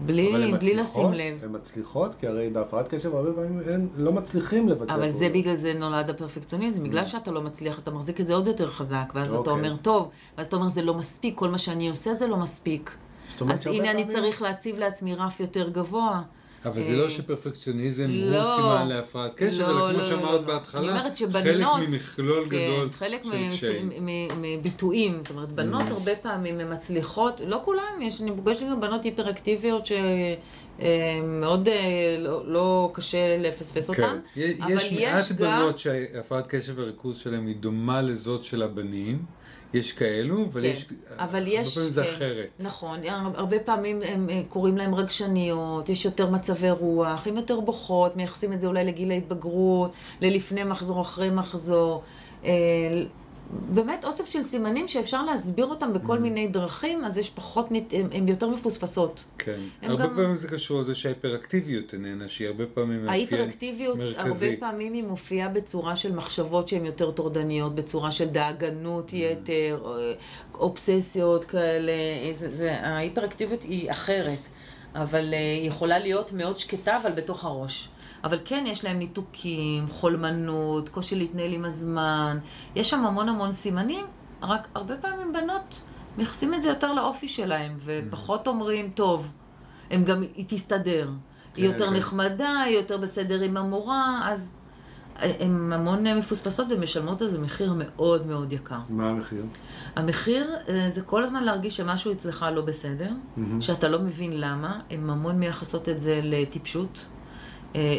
בלי, 0.04 0.34
הן 0.34 0.40
בלי 0.40 0.52
מצליחות? 0.52 1.10
לשים 1.10 1.12
לב. 1.12 1.44
הן 1.44 1.56
מצליחות? 1.56 2.14
כי 2.14 2.26
הרי 2.26 2.50
בהפרעת 2.50 2.88
קשב 2.94 3.14
הרבה 3.14 3.32
פעמים 3.32 3.60
אין- 3.60 3.88
לא 3.96 4.12
מצליחים 4.12 4.68
לבצע 4.68 4.94
אבל 4.94 5.10
זה. 5.10 5.28
בגלל 5.34 5.56
זה 5.56 5.74
נולד 5.74 6.10
הפרפקציוניזם, 6.10 6.84
בגלל 6.84 7.06
שאתה 7.06 7.30
לא 7.30 7.42
מצליח, 7.42 7.76
אז 7.76 7.82
אתה 7.82 7.90
מחזיק 7.90 8.20
את 8.20 8.26
זה 8.26 8.34
עוד 8.34 8.46
יותר 8.46 8.70
חזק, 8.70 9.12
ואז 9.14 9.28
אתה 9.30 9.38
אוקיי. 9.38 9.52
אומר, 9.52 9.76
טוב, 9.76 10.08
ואז 10.38 10.46
אתה 10.46 10.56
אומר, 10.56 10.68
זה 10.68 10.82
לא 10.82 10.94
מספיק, 10.94 11.38
כל 11.38 11.48
מה 11.48 11.58
שאני 11.58 11.88
עושה 11.88 12.14
זה 12.14 12.26
לא 12.26 12.36
מספיק. 12.36 12.96
אז 13.50 13.66
הנה 13.66 13.90
אני 13.90 14.08
צריך 14.08 14.42
להציב 14.42 14.78
לעצמי 14.78 15.14
רף 15.14 15.40
יותר 15.40 15.68
גבוה. 15.68 16.22
אבל 16.64 16.82
זה 16.82 16.88
אה, 16.92 16.96
לא 16.96 17.10
שפרפקציוניזם 17.10 18.02
הוא 18.10 18.30
לא. 18.30 18.54
סימן 18.56 18.88
להפרעת 18.88 19.32
קשב, 19.36 19.60
לא, 19.60 19.66
אלא 19.70 19.80
לא, 19.80 19.92
כמו 19.92 19.98
לא, 19.98 20.08
שאמרת 20.08 20.40
לא. 20.40 20.46
בהתחלה, 20.46 20.80
אני 20.80 20.98
אומרת 20.98 21.16
שבנות- 21.16 21.42
חלק 21.80 21.90
ממכלול 21.92 22.48
כן, 22.48 22.56
גדול 22.56 22.90
חלק 22.98 23.22
מביטויים, 24.40 25.22
זאת 25.22 25.30
אומרת, 25.30 25.52
בנות 25.52 25.82
Mm. 25.88 25.92
הרבה 25.92 26.16
פעמים 26.16 26.60
הן 26.60 26.72
מצליחות, 26.72 27.40
לא 27.46 27.60
כולן, 27.64 27.80
יש, 28.02 28.20
אני 28.22 28.30
פוגשת 28.36 28.66
גם 28.70 28.80
בנות 28.80 29.04
היפראקטיביות 29.04 29.82
שמאוד 29.86 31.68
לא, 32.18 32.42
לא 32.52 32.90
קשה 32.94 33.36
לפספס 33.38 33.88
אותן, 33.88 34.02
כן. 34.34 34.40
יש 34.40 34.54
אבל 34.60 34.72
יש 34.72 34.92
מעט 34.92 35.20
יש 35.24 35.32
גם... 35.32 35.60
בנות 35.60 35.78
שהפרעת 35.78 36.46
קשב 36.46 36.72
וריכוז 36.76 37.16
שלהם 37.18 37.46
היא 37.46 37.56
דומה 37.56 38.02
לזאת 38.02 38.44
של 38.44 38.62
הבנים, 38.62 39.18
יש 39.74 39.92
כאלו, 39.92 40.44
אבל 40.44 40.60
כן, 40.60 40.66
יש... 40.66 40.86
אבל 41.18 41.38
הרבה 41.38 41.50
יש, 41.50 41.74
פעמים 41.74 41.90
זה 41.90 42.02
כן, 42.02 42.08
אחרת. 42.16 42.50
נכון, 42.60 43.00
הרבה 43.34 43.58
פעמים 43.58 44.00
הם 44.04 44.30
אה, 44.30 44.42
קוראים 44.48 44.76
להם 44.76 44.94
רגשניות, 44.94 45.88
יש 45.88 46.04
יותר 46.04 46.30
מצבי 46.30 46.70
רוח, 46.70 47.26
הן 47.26 47.36
יותר 47.36 47.60
בוכות, 47.60 48.16
מייחסים 48.16 48.52
את 48.52 48.60
זה 48.60 48.66
אולי 48.66 48.84
לגיל 48.84 49.10
ההתבגרות, 49.10 49.92
ללפני 50.20 50.64
מחזור, 50.64 51.00
אחרי 51.00 51.30
מחזור. 51.30 52.02
אה, 53.52 53.58
באמת 53.74 54.04
אוסף 54.04 54.28
של 54.28 54.42
סימנים 54.42 54.88
שאפשר 54.88 55.22
להסביר 55.24 55.66
אותם 55.66 55.92
בכל 55.92 56.16
Mm. 56.16 56.20
מיני 56.20 56.48
דרכים, 56.48 57.04
אז 57.04 57.18
יש 57.18 57.30
פחות, 57.30 57.68
הן 57.70 58.06
הן 58.12 58.28
יותר 58.28 58.48
מפוספסות. 58.48 59.24
כן. 59.38 59.58
הם 59.82 59.90
הרבה 59.90 60.04
גם- 60.06 60.14
פעמים 60.16 60.36
זה 60.36 60.48
קשור 60.48 60.80
לזה 60.80 60.94
שההיפראקטיביות 60.94 61.94
איננה, 61.94 62.28
שהיא 62.28 62.48
הרבה 62.48 62.64
פעמים 62.66 63.04
מאפיין 63.06 63.08
ההיפראקטיביות, 63.10 63.98
הרבה. 64.16 64.46
פעמים 64.60 64.92
היא 64.92 65.04
מופיעה 65.04 65.48
בצורה 65.48 65.96
של 65.96 66.12
מחשבות 66.12 66.68
שהן 66.68 66.86
יותר 66.86 67.10
טורדניות, 67.10 67.74
בצורה 67.74 68.10
של 68.12 68.28
דאגנות 68.28 69.10
Mm. 69.10 69.14
יתר, 69.16 69.82
אה, 69.86 70.12
אובססיות 70.54 71.44
כאלה, 71.44 71.92
זה, 72.32 72.54
זה, 72.54 72.72
ההיפראקטיביות 72.86 73.62
היא 73.62 73.90
אחרת, 73.90 74.48
אבל 74.94 75.34
אה, 75.34 75.38
היא 75.60 75.68
יכולה 75.68 75.98
להיות 75.98 76.32
מאוד 76.32 76.58
שקטה, 76.58 76.98
אבל 77.02 77.10
בתוך 77.12 77.44
הראש. 77.44 77.88
אבל 78.24 78.38
כן, 78.44 78.64
יש 78.66 78.84
להם 78.84 78.98
ניתוקים, 78.98 79.86
חולמנות, 79.88 80.88
קושי 80.88 81.14
להתנהל 81.14 81.52
עם 81.52 81.64
הזמן, 81.64 82.38
יש 82.74 82.90
שם 82.90 83.04
המון 83.04 83.28
המון 83.28 83.52
סימנים, 83.52 84.06
רק 84.42 84.68
הרבה 84.74 84.96
פעמים 84.96 85.32
בנות 85.32 85.82
מייחסים 86.16 86.54
את 86.54 86.62
זה 86.62 86.68
יותר 86.68 86.92
לאופי 86.92 87.28
שלהם, 87.28 87.78
ופחות 87.84 88.48
אומרים, 88.48 88.90
טוב, 88.94 89.28
הם 89.90 90.04
גם, 90.04 90.22
היא 90.36 90.44
תסתדר. 90.48 91.10
היא 91.56 91.66
כן, 91.66 91.72
יותר 91.72 91.86
כן. 91.86 91.96
נחמדה, 91.96 92.60
היא 92.60 92.76
יותר 92.76 92.96
בסדר 92.96 93.40
עם 93.40 93.56
המורה, 93.56 94.20
אז 94.24 94.56
הן 95.16 95.72
המון 95.72 96.18
משפספסות 96.18 96.66
ומשלמות 96.70 97.22
על 97.22 97.30
זה 97.30 97.38
מחיר 97.38 97.74
מאוד 97.76 98.26
מאוד 98.26 98.52
יקר. 98.52 98.78
מה 98.88 99.08
המחיר? 99.08 99.44
המחיר 99.96 100.56
אה, 100.68 100.90
זה 100.90 101.02
כל 101.02 101.24
הזמן 101.24 101.44
להרגיש 101.44 101.76
שמשהו 101.76 102.12
אצלך 102.12 102.46
לא 102.54 102.62
בסדר, 102.62 103.10
מהמם. 103.36 103.60
שאתה 103.60 103.88
לא 103.88 103.98
מבין 103.98 104.40
למה, 104.40 104.80
הן 104.90 105.10
המון 105.10 105.38
מייחסות 105.38 105.88
את 105.88 106.00
זה 106.00 106.20
לטיפשות, 106.22 107.06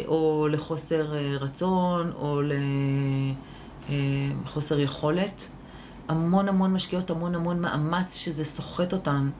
או 0.06 0.48
לחוסר 0.50 1.14
אה, 1.14 1.36
רצון, 1.40 2.12
או 2.12 2.40
לחוסר 3.88 4.78
יכולת. 4.78 5.48
המון 6.08 6.48
המון 6.48 6.72
משקיעות 6.72 7.10
המון 7.10 7.34
המון 7.34 7.60
מאמץ 7.60 8.14
שזה 8.16 8.44
סוחט 8.44 8.92
אותן. 8.92 9.30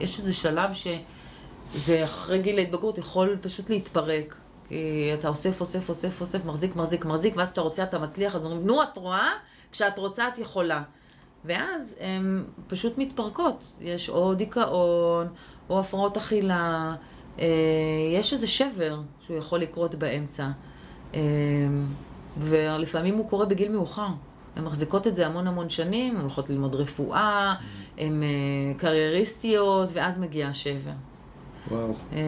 יש 0.00 0.18
איזה 0.18 0.32
שלב 0.32 0.70
שזה 0.74 2.04
אחרי 2.04 2.38
גיל 2.38 2.58
ההתבגרות 2.58 2.98
יכול 2.98 3.36
פשוט 3.40 3.70
להתפרק. 3.70 4.34
כי 4.68 5.10
אתה 5.14 5.28
אוסף, 5.28 5.60
אוסף, 5.60 5.88
אוסף, 5.88 6.20
אוסף, 6.20 6.44
מחזיק, 6.44 6.76
מחזיק, 6.76 7.04
מחזיק, 7.04 7.36
ואז 7.36 7.48
כשאתה 7.48 7.60
רוצה 7.60 7.82
אתה 7.82 7.98
מצליח, 7.98 8.34
אז 8.34 8.44
אומרים, 8.44 8.66
נו, 8.66 8.82
את 8.82 8.96
רואה? 8.96 9.28
כשאת 9.72 9.98
רוצה 9.98 10.28
את 10.28 10.38
יכולה. 10.38 10.82
ואז 11.44 11.96
הן 12.00 12.44
פשוט 12.66 12.98
מתפרקות. 12.98 13.76
יש 13.80 14.08
או 14.08 14.34
דיכאון, 14.34 15.26
או 15.70 15.80
הפרעות 15.80 16.16
אכילה, 16.16 16.56
אה, 16.56 16.94
יש 18.18 18.32
איזה 18.32 18.46
שבר 18.46 19.00
שהוא 19.26 19.36
יכול 19.36 19.58
לקרות 19.58 19.94
באמצע. 19.94 20.48
אה, 21.14 21.20
ולפעמים 22.38 23.16
הוא 23.16 23.28
קורה 23.28 23.46
בגיל 23.46 23.72
מאוחר. 23.72 24.08
הן 24.56 24.64
מחזיקות 24.64 25.06
את 25.06 25.16
זה 25.16 25.26
המון 25.26 25.46
המון 25.46 25.70
שנים, 25.70 26.16
הן 26.16 26.22
הולכות 26.22 26.50
ללמוד 26.50 26.74
רפואה, 26.74 27.54
הן 27.98 28.22
אה, 28.22 28.28
קרייריסטיות, 28.78 29.88
ואז 29.92 30.18
מגיע 30.18 30.48
השבר. 30.48 30.90
וואו. 31.70 31.94
אה, 32.12 32.18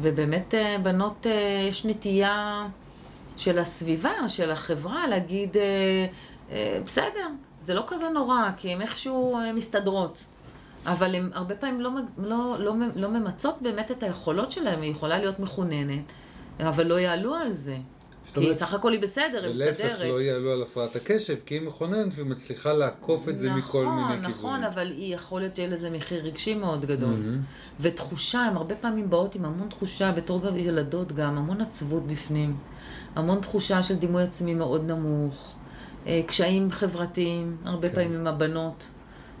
ובאמת 0.00 0.54
אה, 0.54 0.76
בנות, 0.82 1.26
אה, 1.26 1.66
יש 1.68 1.84
נטייה 1.84 2.66
של 3.36 3.58
הסביבה, 3.58 4.28
של 4.28 4.50
החברה, 4.50 5.06
להגיד, 5.06 5.56
אה, 5.56 5.62
אה, 6.50 6.78
בסדר, 6.84 7.28
זה 7.60 7.74
לא 7.74 7.84
כזה 7.86 8.08
נורא, 8.08 8.48
כי 8.56 8.72
הן 8.72 8.82
איכשהו 8.82 9.38
אה, 9.38 9.52
מסתדרות. 9.52 10.24
אבל 10.86 11.14
הן 11.14 11.30
הרבה 11.32 11.54
פעמים 11.54 11.80
לא, 11.80 11.90
לא, 12.18 12.56
לא, 12.58 12.74
לא 12.96 13.08
ממצות 13.10 13.62
באמת 13.62 13.90
את 13.90 14.02
היכולות 14.02 14.52
שלהן, 14.52 14.82
היא 14.82 14.90
יכולה 14.90 15.18
להיות 15.18 15.38
מחוננת, 15.40 16.02
אבל 16.60 16.86
לא 16.86 17.00
יעלו 17.00 17.34
על 17.34 17.52
זה. 17.52 17.76
כי 18.34 18.40
אומרת- 18.40 18.52
סך 18.52 18.74
הכל 18.74 18.92
היא 18.92 19.00
בסדר, 19.02 19.44
היא 19.44 19.54
ולהפך 19.54 19.84
מסתדרת. 19.84 20.10
לא 20.10 20.22
יעלו 20.22 20.52
על 20.52 20.62
הפרעת 20.62 20.96
הקשב, 20.96 21.36
כי 21.46 21.54
היא 21.54 21.62
מכוננת 21.62 22.12
ומצליחה 22.16 22.72
לעקוף 22.72 23.28
את 23.28 23.38
זה 23.38 23.52
מכל 23.52 23.78
מיני 23.86 23.96
נכון, 24.02 24.08
כיוונים. 24.16 24.30
נכון, 24.30 24.64
אבל 24.64 24.86
היא 24.90 25.14
יכול 25.14 25.40
להיות 25.40 25.56
שיהיה 25.56 25.68
לזה 25.70 25.90
מחיר 25.90 26.24
רגשי 26.24 26.54
מאוד 26.54 26.84
גדול. 26.84 27.08
מהמם. 27.08 27.40
ותחושה, 27.80 28.40
הן 28.40 28.56
הרבה 28.56 28.74
פעמים 28.74 29.10
באות 29.10 29.34
עם 29.34 29.44
המון 29.44 29.68
תחושה, 29.68 30.12
בתור 30.12 30.42
גם 30.42 30.56
ילדות 30.56 31.12
גם, 31.12 31.38
המון 31.38 31.60
עצבות 31.60 32.06
בפנים. 32.06 32.56
המון 33.14 33.40
תחושה 33.40 33.82
של 33.82 33.96
דימוי 33.96 34.22
עצמי 34.22 34.54
מאוד 34.54 34.90
נמוך. 34.90 35.54
אה, 36.06 36.20
קשיים 36.26 36.70
חברתיים, 36.70 37.56
הרבה 37.64 37.88
כן. 37.88 37.94
פעמים 37.94 38.14
עם 38.20 38.26
הבנות. 38.26 38.90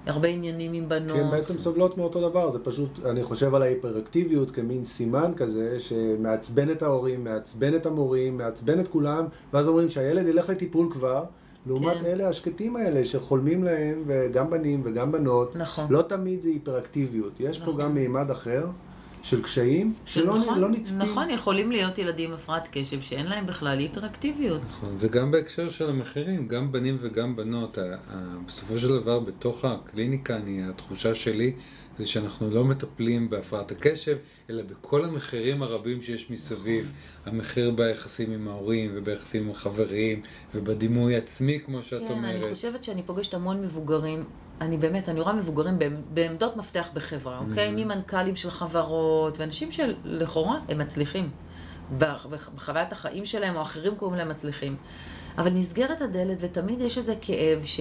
הרבה 0.06 0.28
עניינים 0.28 0.72
עם 0.72 0.88
בנות. 0.88 1.16
כי 1.16 1.22
הן 1.22 1.30
בעצם 1.30 1.54
סובלות 1.54 1.98
מאותו 1.98 2.28
דבר, 2.28 2.50
זה 2.50 2.58
פשוט, 2.58 3.06
אני 3.06 3.22
חושב 3.22 3.54
על 3.54 3.62
ההיפראקטיביות 3.62 4.50
כמין 4.50 4.84
סימן 4.84 5.32
כזה, 5.36 5.80
שמעצבן 5.80 6.70
את 6.70 6.82
ההורים, 6.82 7.24
מעצבן 7.24 7.74
את 7.74 7.86
המורים, 7.86 8.38
מעצבן 8.38 8.80
את 8.80 8.88
כולם, 8.88 9.24
ואז 9.52 9.68
אומרים 9.68 9.88
שהילד 9.88 10.26
ילך 10.26 10.48
לטיפול 10.48 10.92
כבר, 10.92 11.24
לעומת 11.66 11.96
כן. 12.00 12.06
אלה 12.06 12.28
השקטים 12.28 12.76
האלה 12.76 13.04
שחולמים 13.04 13.64
להם, 13.64 14.02
וגם 14.06 14.50
בנים 14.50 14.80
וגם 14.84 15.12
בנות, 15.12 15.56
נכון. 15.56 15.86
לא 15.90 16.02
תמיד 16.02 16.42
זה 16.42 16.48
היפראקטיביות, 16.48 17.40
יש 17.40 17.58
פה 17.58 17.64
נכון. 17.64 17.80
גם 17.80 17.94
מימד 17.94 18.30
אחר 18.30 18.66
של 19.22 19.42
קשיים 19.42 19.94
שלא 20.06 20.38
נכון, 20.38 20.58
לא 20.58 20.68
נצפים. 20.68 20.98
נכון, 20.98 21.30
יכולים 21.30 21.72
להיות 21.72 21.98
ילדים 21.98 22.30
עם 22.30 22.36
הפרעת 22.36 22.68
קשב 22.72 23.00
שאין 23.00 23.26
להם 23.26 23.46
בכלל 23.46 23.78
היפראקטיביות. 23.78 24.62
נכון, 24.66 24.96
וגם 24.98 25.30
בהקשר 25.30 25.70
של 25.70 25.90
המחירים, 25.90 26.48
גם 26.48 26.72
בנים 26.72 26.98
וגם 27.00 27.36
בנות, 27.36 27.78
בסופו 28.46 28.78
של 28.78 28.88
דבר 28.88 29.20
בתוך 29.20 29.64
הקליניקה, 29.64 30.36
אני, 30.36 30.68
התחושה 30.68 31.14
שלי 31.14 31.52
זה 31.98 32.06
שאנחנו 32.06 32.50
לא 32.50 32.64
מטפלים 32.64 33.30
בהפרעת 33.30 33.70
הקשב, 33.70 34.16
אלא 34.50 34.62
בכל 34.62 35.04
המחירים 35.04 35.62
הרבים 35.62 36.02
שיש 36.02 36.30
מסביב, 36.30 36.92
המחיר 37.26 37.70
ביחסים 37.70 38.32
עם 38.32 38.48
ההורים 38.48 38.90
וביחסים 38.94 39.42
עם 39.42 39.50
החברים 39.50 40.22
ובדימוי 40.54 41.16
עצמי, 41.16 41.60
כמו 41.66 41.82
שאת 41.82 42.00
כן, 42.00 42.14
אומרת. 42.14 42.42
אני 42.44 42.54
חושבת 42.54 42.84
שאני 42.84 43.02
פוגשת 43.02 43.34
המון 43.34 43.62
מבוגרים. 43.62 44.24
אני 44.60 44.76
באמת, 44.76 45.08
אני 45.08 45.20
רואה 45.20 45.32
מבוגרים 45.32 45.78
בעמ- 45.78 46.14
בעמדות 46.14 46.56
מפתח 46.56 46.88
בחברה, 46.94 47.38
אוקיי? 47.48 47.68
Mhm. 47.68 47.72
ממנכ"לים 47.72 48.36
של 48.36 48.50
חברות, 48.50 49.38
ואנשים 49.38 49.72
שלכאורה 49.72 50.58
הם 50.68 50.78
מצליחים. 50.78 51.30
בח- 51.98 52.26
בח- 52.30 52.48
בחוויית 52.54 52.92
החיים 52.92 53.26
שלהם, 53.26 53.56
או 53.56 53.62
אחרים 53.62 53.94
קוראים 53.96 54.16
להם 54.18 54.28
מצליחים. 54.28 54.76
אבל 55.38 55.50
נסגרת 55.52 56.00
הדלת, 56.00 56.38
ותמיד 56.40 56.80
יש 56.80 56.98
איזה 56.98 57.14
כאב 57.20 57.62
ש... 57.64 57.80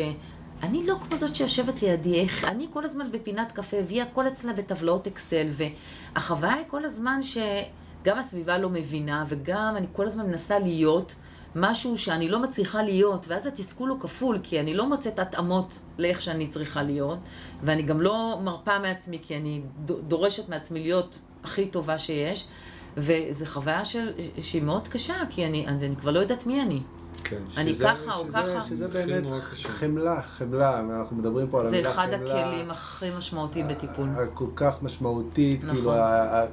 אני 0.63 0.85
לא 0.87 0.95
כמו 1.07 1.17
זאת 1.17 1.35
שיושבת 1.35 1.81
לידי, 1.81 2.19
איך, 2.21 2.43
אני 2.43 2.67
כל 2.73 2.85
הזמן 2.85 3.11
בפינת 3.11 3.51
קפה, 3.51 3.77
והיא 3.87 4.01
הכל 4.01 4.27
אצלה 4.27 4.53
בטבלאות 4.53 5.07
אקסל, 5.07 5.47
והחוויה 5.51 6.53
היא 6.53 6.63
כל 6.67 6.85
הזמן 6.85 7.19
שגם 7.23 8.17
הסביבה 8.19 8.57
לא 8.57 8.69
מבינה, 8.69 9.25
וגם 9.27 9.73
אני 9.77 9.87
כל 9.93 10.07
הזמן 10.07 10.25
מנסה 10.27 10.59
להיות 10.59 11.15
משהו 11.55 11.97
שאני 11.97 12.29
לא 12.29 12.39
מצליחה 12.39 12.83
להיות, 12.83 13.25
ואז 13.27 13.47
התסכול 13.47 13.89
הוא 13.89 13.99
כפול, 13.99 14.39
כי 14.43 14.59
אני 14.59 14.73
לא 14.73 14.89
מוצאת 14.89 15.19
התאמות 15.19 15.79
לאיך 15.97 16.21
שאני 16.21 16.47
צריכה 16.47 16.83
להיות, 16.83 17.19
ואני 17.63 17.81
גם 17.81 18.01
לא 18.01 18.39
מרפה 18.43 18.79
מעצמי, 18.79 19.19
כי 19.23 19.37
אני 19.37 19.61
דורשת 19.85 20.49
מעצמי 20.49 20.79
להיות 20.79 21.19
הכי 21.43 21.65
טובה 21.65 21.99
שיש, 21.99 22.47
וזו 22.97 23.45
חוויה 23.45 23.85
של, 23.85 24.11
שהיא 24.41 24.61
מאוד 24.61 24.87
קשה, 24.87 25.15
כי 25.29 25.45
אני, 25.45 25.67
אני 25.67 25.95
כבר 25.95 26.11
לא 26.11 26.19
יודעת 26.19 26.45
מי 26.45 26.61
אני. 26.61 26.81
כן. 27.31 27.37
אני 27.57 27.73
שזה- 27.73 27.83
ככה 27.83 28.15
או 28.15 28.23
שזה- 28.23 28.31
ככה. 28.33 28.65
שזה 28.67 28.87
באמת. 28.87 29.23
חמלה, 29.63 30.21
חמלה, 30.21 30.79
אנחנו 30.79 31.15
מדברים 31.15 31.47
פה 31.47 31.59
על 31.59 31.65
זה 31.67 31.75
המילה 31.75 31.91
אחד 31.91 32.07
חמלה. 32.17 32.41
הכלים 32.43 32.71
הכי 32.71 33.05
משמעותיים 33.17 33.67
בטיפול. 33.67 34.07
הכל 34.09 34.45
כך 34.55 34.83
משמעותית, 34.83 35.63
נכון. 35.63 35.75
כאילו 35.75 35.91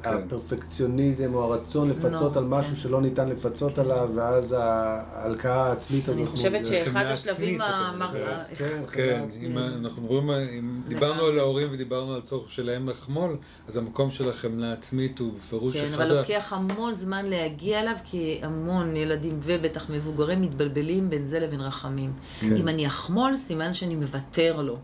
כן. 0.03 0.11
הפרפקציוניזם 0.11 1.35
או 1.35 1.45
הרצון 1.45 1.91
לפצות 1.91 2.33
נו, 2.35 2.39
על 2.39 2.45
משהו 2.45 2.71
כן. 2.71 2.77
שלא 2.77 3.01
ניתן 3.03 3.29
לפצות 3.29 3.79
עליו, 3.79 4.09
ואז 4.15 4.55
ההלקאה 4.59 5.63
העצמית 5.69 6.09
הזאת. 6.09 6.17
אני 6.21 6.27
חושבת 6.27 6.67
שאחד 6.67 7.05
השלבים 7.07 7.35
עצמית, 7.39 7.61
ה... 7.61 7.93
אתה 7.97 8.07
מדבר. 8.07 8.37
כן, 8.59 8.83
כן. 8.93 9.25
אם 9.43 9.59
אנחנו 9.59 10.03
מדברים, 10.03 10.31
אם 10.31 10.81
דיברנו 10.89 11.23
על 11.25 11.39
ההורים 11.39 11.69
ודיברנו 11.73 12.13
על 12.15 12.21
הצורך 12.25 12.51
שלהם 12.51 12.89
לחמול, 12.89 13.37
אז 13.69 13.77
המקום 13.77 14.11
של 14.11 14.31
החמלה 14.31 14.71
העצמית 14.71 15.19
הוא 15.19 15.33
בפירוש 15.37 15.73
כן, 15.77 15.85
אחד 15.85 15.95
אבל 15.95 16.17
ה... 16.17 16.21
לוקח 16.21 16.53
המון 16.53 16.97
זמן 16.97 17.27
להגיע 17.27 17.81
אליו, 17.81 17.95
כי 18.05 18.41
המון 18.43 18.97
ילדים 18.97 19.41
ובטח 19.43 19.91
מבוגרים 19.91 20.43
מתבלבלים 20.43 20.68
בין 21.11 21.27
זה 21.27 21.41
לבין 21.41 21.61
רחמים. 21.61 22.13
כן. 22.41 22.57
אם 22.57 22.69
אני 22.69 22.87
אחמול, 22.87 23.37
סימן 23.37 23.75
שאני 23.75 23.95
מוותר 23.97 24.63
לו. 24.63 24.79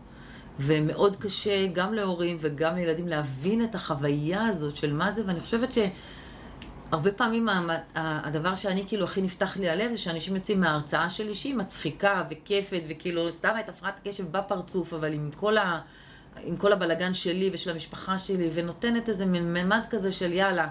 ומאוד 0.59 1.15
קשה 1.15 1.67
גם 1.67 1.93
להורים 1.93 2.37
וגם 2.41 2.75
לילדים 2.75 3.07
להבין 3.07 3.63
את 3.63 3.75
החוויה 3.75 4.45
הזאת 4.45 4.75
של 4.75 4.93
מה 4.93 5.11
זה, 5.11 5.21
ואני 5.25 5.39
חושבת 5.39 5.69
שהרבה 5.71 7.11
פעמים 7.11 7.49
המ- 7.49 7.69
ה- 7.69 8.27
הדבר 8.27 8.55
שאני 8.55 8.83
כאילו 8.87 9.03
הכי 9.03 9.21
נפתח 9.21 9.57
לי 9.57 9.69
הלב 9.69 9.91
זה 9.91 9.97
שאנשים 9.97 10.35
יוצאים 10.35 10.61
מההרצאה 10.61 11.09
שלי 11.09 11.35
שהיא 11.35 11.55
מצחיקה 11.55 12.23
וכיפת 12.29 12.81
וכאילו 12.89 13.31
שמה 13.31 13.59
את 13.59 13.69
הפרעת 13.69 13.99
הקשב 14.01 14.31
בפרצוף, 14.31 14.93
אבל 14.93 15.13
עם 15.13 15.29
כל 15.35 15.57
ה... 15.57 15.79
עם 16.43 16.55
כל 16.57 16.73
הבלגן 16.73 17.13
שלי 17.13 17.49
ושל 17.53 17.71
המשפחה 17.71 18.19
שלי, 18.19 18.49
ונותנת 18.53 19.09
איזה 19.09 19.25
מין 19.25 19.53
ממד 19.53 19.81
כזה 19.89 20.11
של 20.11 20.33
יאללה, 20.33 20.67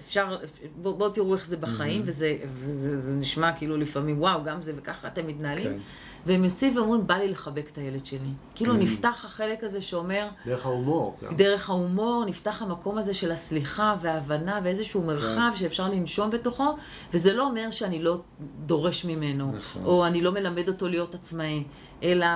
אפשר, 0.00 0.36
בואו 0.76 0.94
בוא 0.94 1.08
תראו 1.08 1.34
איך 1.34 1.46
זה 1.46 1.56
בחיים, 1.56 1.98
מהמם. 1.98 2.08
וזה, 2.08 2.36
וזה 2.54 3.00
זה 3.00 3.10
נשמע 3.12 3.52
כאילו 3.52 3.76
לפעמים, 3.76 4.20
וואו, 4.20 4.44
גם 4.44 4.62
זה 4.62 4.72
וככה 4.76 5.08
אתם 5.08 5.26
מתנהלים. 5.26 5.64
כן. 5.64 5.78
והם 6.26 6.44
יוצאים 6.44 6.76
ואומרים, 6.76 7.06
בא 7.06 7.14
לי 7.14 7.28
לחבק 7.28 7.70
את 7.72 7.78
הילד 7.78 8.06
שלי. 8.06 8.18
כאילו 8.54 8.74
כן. 8.74 8.80
נפתח 8.80 9.24
החלק 9.24 9.64
הזה 9.64 9.82
שאומר, 9.82 10.28
דרך 10.46 10.66
ההומור. 10.66 11.16
גם. 11.24 11.36
דרך 11.36 11.70
ההומור, 11.70 12.24
נפתח 12.26 12.62
המקום 12.62 12.98
הזה 12.98 13.14
של 13.14 13.30
הסליחה 13.32 13.96
וההבנה 14.00 14.60
ואיזשהו 14.64 15.02
מרחב 15.02 15.50
שאפשר 15.54 15.88
לנשום 15.88 16.30
בתוכו, 16.30 16.76
וזה 17.14 17.32
לא 17.32 17.46
אומר 17.46 17.70
שאני 17.70 18.02
לא 18.02 18.20
דורש 18.66 19.04
ממנו, 19.04 19.52
נכון. 19.56 19.84
או 19.84 20.06
אני 20.06 20.20
לא 20.20 20.32
מלמד 20.32 20.68
אותו 20.68 20.88
להיות 20.88 21.14
עצמאי, 21.14 21.64
אלא 22.02 22.26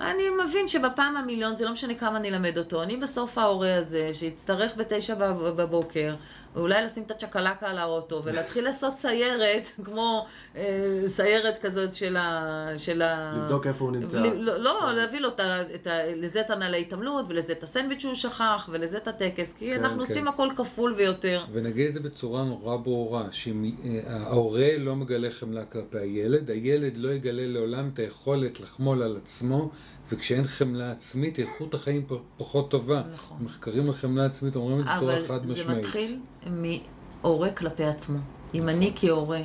אני 0.00 0.22
מבין 0.44 0.68
שבפעם 0.68 1.16
המיליון, 1.16 1.56
זה 1.56 1.64
לא 1.64 1.72
משנה 1.72 1.94
כמה 1.94 2.16
אני 2.16 2.28
אלמד 2.28 2.58
אותו, 2.58 2.82
אני 2.82 2.96
בסוף 2.96 3.38
ההורה 3.38 3.76
הזה, 3.78 4.10
שיצטרך 4.12 4.72
בתשע 4.76 5.14
בב- 5.14 5.62
בבוקר, 5.62 6.14
אולי 6.56 6.84
לשים 6.84 7.02
את 7.02 7.10
הצ'קלקה 7.10 7.66
על 7.66 7.78
האוטו, 7.78 8.22
ולהתחיל 8.24 8.64
לעשות 8.64 8.98
סיירת, 8.98 9.70
כמו 9.84 10.26
אה, 10.56 11.02
סיירת 11.06 11.58
כזאת 11.62 11.92
של 11.92 12.16
ה... 12.16 12.68
של 12.76 13.02
ה... 13.02 13.34
לבדוק 13.36 13.66
איפה 13.66 13.84
הוא 13.84 13.92
נמצא. 13.92 14.18
ל- 14.18 14.40
לא, 14.40 14.58
לא, 14.58 14.92
להביא 14.92 15.20
לו 15.20 15.28
את 15.28 15.40
ה, 15.40 15.62
את 15.74 15.86
ה, 15.86 16.14
לזה 16.16 16.40
את 16.40 16.50
הנעלי 16.50 16.80
התעמלות, 16.80 17.26
ולזה 17.28 17.52
את 17.52 17.62
הסנדוויץ' 17.62 18.00
שהוא 18.00 18.14
שכח, 18.14 18.68
ולזה 18.72 18.96
את 18.96 19.08
הטקס, 19.08 19.54
כי 19.58 19.66
כן, 19.66 19.80
אנחנו 19.80 19.96
כן. 19.96 20.00
עושים 20.00 20.28
הכל 20.28 20.48
כפול 20.56 20.92
ויותר. 20.92 21.44
ונגיד 21.52 21.86
את 21.86 21.94
זה 21.94 22.00
בצורה 22.00 22.44
נורא 22.44 22.76
ברורה, 22.76 23.24
שאם 23.32 23.70
אה, 24.06 24.76
לא 24.78 24.96
מגלה 24.96 25.30
חמלה 25.30 25.64
כלפי 25.64 25.98
הילד, 25.98 26.50
הילד 26.50 26.96
לא 26.96 27.08
יגלה 27.12 27.46
לעולם 27.46 27.90
את 27.94 27.98
היכולת 27.98 28.60
לחמול 28.60 29.02
על 29.02 29.16
עצמו, 29.22 29.70
וכשאין 30.12 30.44
חמלה 30.44 30.90
עצמית, 30.90 31.38
איכות 31.38 31.74
החיים 31.74 32.06
פחות 32.36 32.70
טובה. 32.70 33.02
נכון. 33.14 33.36
מחקרים 33.40 33.86
על 33.86 33.92
חמלה 33.92 34.26
עצמית 34.26 34.56
אומרים 34.56 34.80
את 34.80 34.84
זה 34.84 34.90
בצורה 34.96 35.16
אבל 35.16 35.26
חד 35.26 35.46
זה 35.46 35.52
משמעית. 35.52 35.78
מתחיל 35.78 36.18
מהורה 36.46 37.50
כלפי 37.50 37.84
עצמו. 37.84 38.18
אם 38.54 38.68
אני 38.68 38.92
כהורה, 38.96 39.40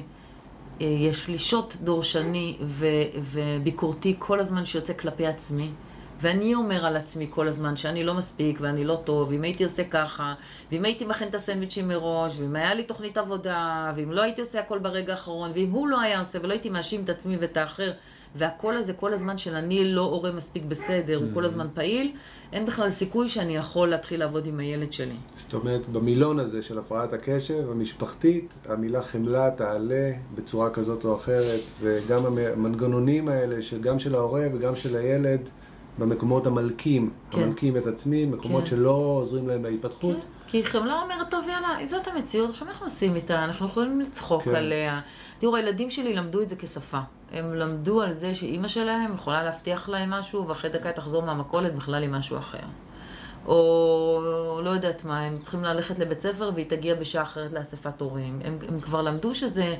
אה, 0.82 0.88
יש 0.88 1.28
לי 1.28 1.38
שוט 1.38 1.76
דורשני 1.76 2.58
ו- 2.62 2.86
וביקורתי 3.32 4.16
כל 4.20 4.40
הזמן 4.40 4.66
שיוצא 4.66 4.94
כלפי 4.94 5.26
עצמי, 5.26 5.70
ואני 6.22 6.56
אומר 6.56 6.86
על 6.86 6.98
עצמי 6.98 7.28
כל 7.30 7.48
הזמן 7.48 7.78
שאני 7.78 8.04
לא 8.04 8.14
מספיק 8.14 8.58
ואני 8.62 8.86
לא 8.86 9.02
טוב, 9.04 9.30
ואם 9.30 9.44
הייתי 9.44 9.64
עושה 9.64 9.84
ככה, 9.84 10.34
ואם 10.72 10.86
הייתי 10.86 11.06
מכין 11.06 11.28
את 11.28 11.36
הסנדוויצ'ים 11.36 11.88
מראש, 11.88 12.40
ואם 12.40 12.56
היה 12.56 12.74
לי 12.74 12.84
תוכנית 12.84 13.18
עבודה, 13.18 13.92
ואם 13.96 14.12
לא 14.12 14.22
הייתי 14.22 14.42
עושה 14.42 14.60
הכל 14.60 14.80
ברגע 14.80 15.14
האחרון, 15.14 15.52
ואם 15.56 15.72
הוא 15.72 15.88
לא 15.88 16.02
היה 16.02 16.20
עושה 16.20 16.40
ולא 16.42 16.54
הייתי 16.54 16.70
מאשים 16.70 17.04
את 17.04 17.10
עצמי 17.10 17.38
ואת 17.40 17.58
האחר, 17.58 17.92
והכל 18.36 18.78
הזה 18.78 18.94
כל 18.94 19.14
הזמן 19.14 19.38
של 19.38 19.56
אני 19.56 19.94
לא 19.94 20.02
הורה 20.02 20.32
מספיק 20.32 20.64
בסדר, 20.68 21.18
הוא 21.18 21.28
כל 21.34 21.46
הזמן 21.46 21.68
פעיל, 21.74 22.12
אין 22.54 22.66
בכלל 22.66 22.90
סיכוי 22.90 23.30
שאני 23.30 23.56
יכול 23.56 23.88
להתחיל 23.88 24.20
לעבוד 24.20 24.46
עם 24.46 24.60
הילד 24.60 24.94
שלי. 24.94 25.16
זאת 25.38 25.54
אומרת, 25.54 25.90
במילון 25.90 26.40
הזה 26.40 26.62
של 26.62 26.80
הפרעת 26.80 27.14
הקשב 27.14 27.72
המשפחתית, 27.72 28.54
המילה 28.66 29.02
חמלה 29.02 29.52
תעלה 29.52 30.12
בצורה 30.36 30.70
כזאת 30.70 31.06
או 31.06 31.16
אחרת, 31.16 31.62
וגם 31.82 32.26
המנגנונים 32.26 33.28
האלה, 33.28 33.62
שגם 33.62 34.00
של 34.00 34.16
ההורה 34.16 34.46
וגם 34.54 34.76
של 34.76 34.96
הילד, 34.96 35.50
במקומות 36.00 36.48
המלקים, 36.48 37.12
כן. 37.32 37.42
המלקים 37.42 37.78
את 37.78 37.88
עצמי, 37.88 38.26
מקומות 38.26 38.64
כן. 38.64 38.70
שלא 38.70 38.92
עוזרים 38.92 39.48
להם 39.48 39.62
בהתפתחות. 39.62 40.16
כן, 40.16 40.28
כי 40.48 40.66
חמלה 40.66 41.02
אומרת, 41.02 41.32
טוב 41.32 41.46
יאללה, 41.48 41.86
זאת 41.86 42.08
המציאות, 42.08 42.50
עכשיו 42.50 42.68
אנחנו 42.68 42.86
עושים 42.86 43.16
איתה, 43.16 43.44
אנחנו 43.44 43.66
יכולים 43.66 44.02
לצחוק 44.02 44.44
כן. 44.44 44.56
עליה. 44.56 45.00
תראו, 45.40 45.56
הילדים 45.56 45.90
שלי 45.90 46.14
למדו 46.14 46.42
את 46.42 46.50
זה 46.50 46.56
כשפה. 46.56 47.00
הם 47.32 47.54
למדו 47.54 48.02
על 48.02 48.12
זה 48.12 48.36
שאימא 48.36 48.68
שלהם 48.68 49.14
יכולה 49.14 49.44
להבטיח 49.44 49.90
להם 49.90 50.10
משהו, 50.10 50.48
ואחרי 50.48 50.70
דקה 50.70 50.92
תחזור 50.92 51.24
מהמכולת 51.24 51.76
בכלל 51.76 52.04
עם 52.04 52.12
משהו 52.12 52.38
אחר. 52.38 52.58
או 53.46 54.62
לא 54.64 54.70
יודעת 54.70 55.06
מה, 55.06 55.20
הם 55.20 55.38
צריכים 55.38 55.64
ללכת 55.64 56.00
לבית 56.00 56.22
ספר 56.22 56.52
והיא 56.56 56.66
תגיע 56.70 56.96
בשעה 56.96 57.24
אחרת 57.24 57.54
לאספת 57.54 58.02
הורים. 58.02 58.40
הם, 58.44 58.58
הם 58.68 58.80
כבר 58.80 59.02
למדו 59.02 59.36
שזה, 59.36 59.76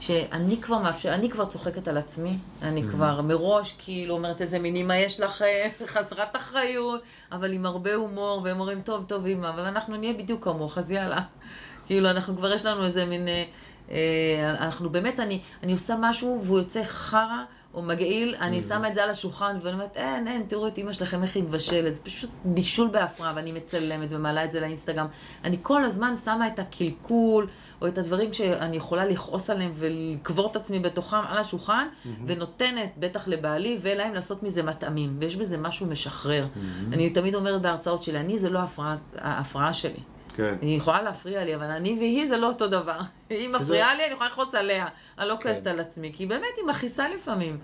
שאני 0.00 0.60
כבר 0.62 0.78
מאפשר, 0.78 1.14
אני 1.14 1.30
כבר 1.30 1.46
צוחקת 1.46 1.88
על 1.88 1.98
עצמי, 1.98 2.38
אני 2.62 2.82
כבר 2.90 3.20
מראש 3.22 3.74
כאילו 3.78 4.14
אומרת 4.14 4.40
איזה 4.40 4.58
מין 4.58 4.76
אימא 4.76 4.92
יש 4.92 5.20
לך 5.20 5.42
אה, 5.42 5.68
חסרת 5.94 6.36
אחריות, 6.36 7.02
אבל 7.32 7.52
עם 7.52 7.66
הרבה 7.66 7.94
הומור, 7.94 8.40
והם 8.44 8.60
אומרים, 8.60 8.82
טוב, 8.82 9.04
טוב 9.08 9.26
אימא, 9.26 9.48
אבל 9.48 9.62
אנחנו 9.62 9.96
נהיה 9.96 10.12
בדיוק 10.12 10.44
כמוך, 10.44 10.78
אז 10.78 10.90
יאללה. 10.90 11.20
כאילו, 11.86 12.10
אנחנו 12.10 12.36
כבר 12.36 12.52
יש 12.52 12.66
לנו 12.66 12.84
איזה 12.84 13.04
מין... 13.04 13.28
אה, 13.28 13.44
אה, 13.90 14.56
אנחנו 14.60 14.90
באמת, 14.90 15.20
אני, 15.20 15.40
אני 15.62 15.72
עושה 15.72 15.94
משהו 16.00 16.40
והוא 16.44 16.58
יוצא 16.58 16.82
חרא, 16.84 17.44
או 17.74 17.82
מגעיל, 17.82 18.34
אני. 18.40 18.60
שמה 18.60 18.88
את 18.88 18.94
זה 18.94 19.02
על 19.02 19.10
השולחן, 19.10 19.56
ואני 19.62 19.74
אומרת, 19.74 19.96
אין, 19.96 20.28
אין, 20.28 20.42
תראו 20.48 20.68
את 20.68 20.78
אימא 20.78 20.92
שלכם 20.92 21.22
איך 21.22 21.36
היא 21.36 21.42
מבשלת, 21.44 21.96
זה 21.96 22.02
פשוט 22.02 22.30
בישול 22.44 22.88
בהפרעה, 22.88 23.32
ואני 23.36 23.52
מצלמת 23.52 24.08
ומעלה 24.12 24.44
את 24.44 24.52
זה 24.52 24.60
לאינסטגרם. 24.60 25.06
אני 25.44 25.56
כל 25.62 25.84
הזמן 25.84 26.14
שמה 26.24 26.46
את 26.46 26.58
הקלקול, 26.58 27.46
או 27.82 27.86
את 27.86 27.98
הדברים 27.98 28.32
שאני 28.32 28.76
יכולה 28.76 29.04
לכעוס 29.04 29.50
עליהם 29.50 29.72
ולקבור 29.74 30.50
את 30.50 30.56
עצמי 30.56 30.78
בתוכם 30.80 31.16
על 31.28 31.38
השולחן. 31.38 31.88
ונותנת, 32.26 32.92
בטח 32.98 33.28
לבעלי 33.28 33.78
ולהם, 33.82 34.14
לעשות 34.14 34.42
מזה 34.42 34.62
מטעמים, 34.62 35.16
ויש 35.18 35.36
בזה 35.36 35.58
משהו 35.58 35.86
משחרר. 35.86 36.46
אני 36.92 37.10
תמיד 37.10 37.34
אומרת 37.34 37.62
בהרצאות 37.62 38.02
שלי, 38.02 38.20
אני 38.20 38.38
זה 38.38 38.50
לא 38.50 38.60
ההפרעה 39.18 39.74
שלי. 39.74 40.00
כן. 40.36 40.54
היא 40.62 40.76
יכולה 40.76 41.02
להפריע 41.02 41.44
לי, 41.44 41.54
אבל 41.54 41.64
אני 41.64 41.96
והיא 41.98 42.28
זה 42.28 42.36
לא 42.36 42.46
אותו 42.46 42.66
דבר. 42.66 42.98
היא 43.30 43.48
מפריעה 43.48 43.94
לי, 43.94 44.04
אני 44.04 44.12
יכולה 44.12 44.30
לכעוס 44.30 44.54
עליה. 44.54 44.86
אני 45.18 45.28
לא 45.28 45.36
כועסת 45.42 45.64
כן. 45.64 45.70
על 45.70 45.80
עצמי, 45.80 46.12
כי 46.14 46.26
באמת 46.26 46.56
היא 46.56 46.64
מכעיסה 46.66 47.08
לפעמים. 47.08 47.58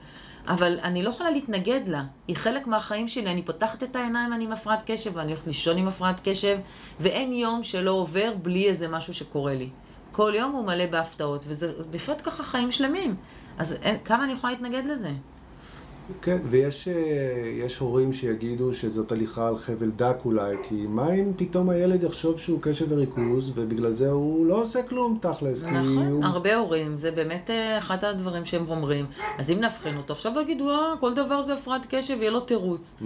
אבל 0.49 0.79
אני 0.83 1.03
לא 1.03 1.09
יכולה 1.09 1.31
להתנגד 1.31 1.81
לה. 1.87 2.05
היא 2.29 2.37
חלק 2.37 2.67
מהחיים 2.67 3.09
שלי. 3.09 3.31
אני 3.31 3.43
פותחת 3.43 3.83
את 3.83 3.97
העיניים, 3.97 4.33
אני 4.33 4.45
עם 4.45 4.53
הפרעת 4.53 4.83
קשב, 4.87 5.11
ואני 5.15 5.33
הולכת 5.33 5.47
לישון 5.47 5.77
עם 5.77 5.89
הפרעת 5.89 6.21
קשב, 6.29 6.59
ואין 7.01 7.33
יום 7.33 7.63
שלא 7.63 7.91
עובר 7.91 8.33
בלי 8.43 8.69
איזה 8.69 8.89
משהו 8.89 9.15
שקורה 9.15 9.55
לי. 9.55 9.69
כל 10.13 10.33
יום 10.37 10.53
הוא 10.53 10.65
מלא 10.65 10.87
בהפתעות, 10.87 11.45
וזה 11.49 11.73
לחיות 11.93 12.21
ככה 12.21 12.43
חיים 12.43 12.73
שלמים. 12.73 13.17
אז 13.59 13.73
אין, 13.83 13.99
כמה 14.05 14.25
אני 14.25 14.33
יכולה 14.33 14.53
להתנגד 14.53 14.87
לזה? 14.87 15.11
כן, 16.23 16.39
ויש 16.51 16.89
אה, 16.89 17.67
הורים 17.79 18.13
שיגידו 18.13 18.75
שזאת 18.75 19.13
הליכה 19.13 19.49
על 19.49 19.57
חבל 19.57 19.91
דק 19.91 20.17
אולי, 20.25 20.57
כי 20.69 20.87
מה 20.89 21.13
אם 21.15 21.33
פתאום 21.37 21.71
הילד 21.71 22.03
יחשוב 22.03 22.39
שהוא 22.39 22.63
קשב 22.63 22.87
וריכוז, 22.89 23.53
ובגלל 23.55 23.93
זה 23.93 24.11
הוא 24.11 24.47
לא 24.47 24.63
עושה 24.63 24.83
כלום 24.83 25.19
תכלס, 25.23 25.65
כי 25.65 25.71
נכון, 25.71 26.07
הוא... 26.07 26.25
הרבה 26.25 26.57
הורים, 26.57 26.97
זה 26.97 27.11
באמת 27.11 27.51
אה, 27.51 27.79
אחד 27.79 28.05
הדברים 28.05 28.45
שהם 28.45 28.69
אומרים. 28.69 29.07
אז 29.39 29.51
אם 29.51 29.61
נאבחן 29.61 29.97
אותו, 29.97 30.13
עכשיו 30.13 30.33
יגידו, 30.41 30.71
אה, 30.71 30.95
כל 31.01 31.15
דבר 31.15 31.41
זה 31.41 31.55
הפרעת 31.55 31.87
קשב, 31.89 32.17
יהיה 32.21 32.31
לו 32.31 32.41
תירוץ. 32.41 32.97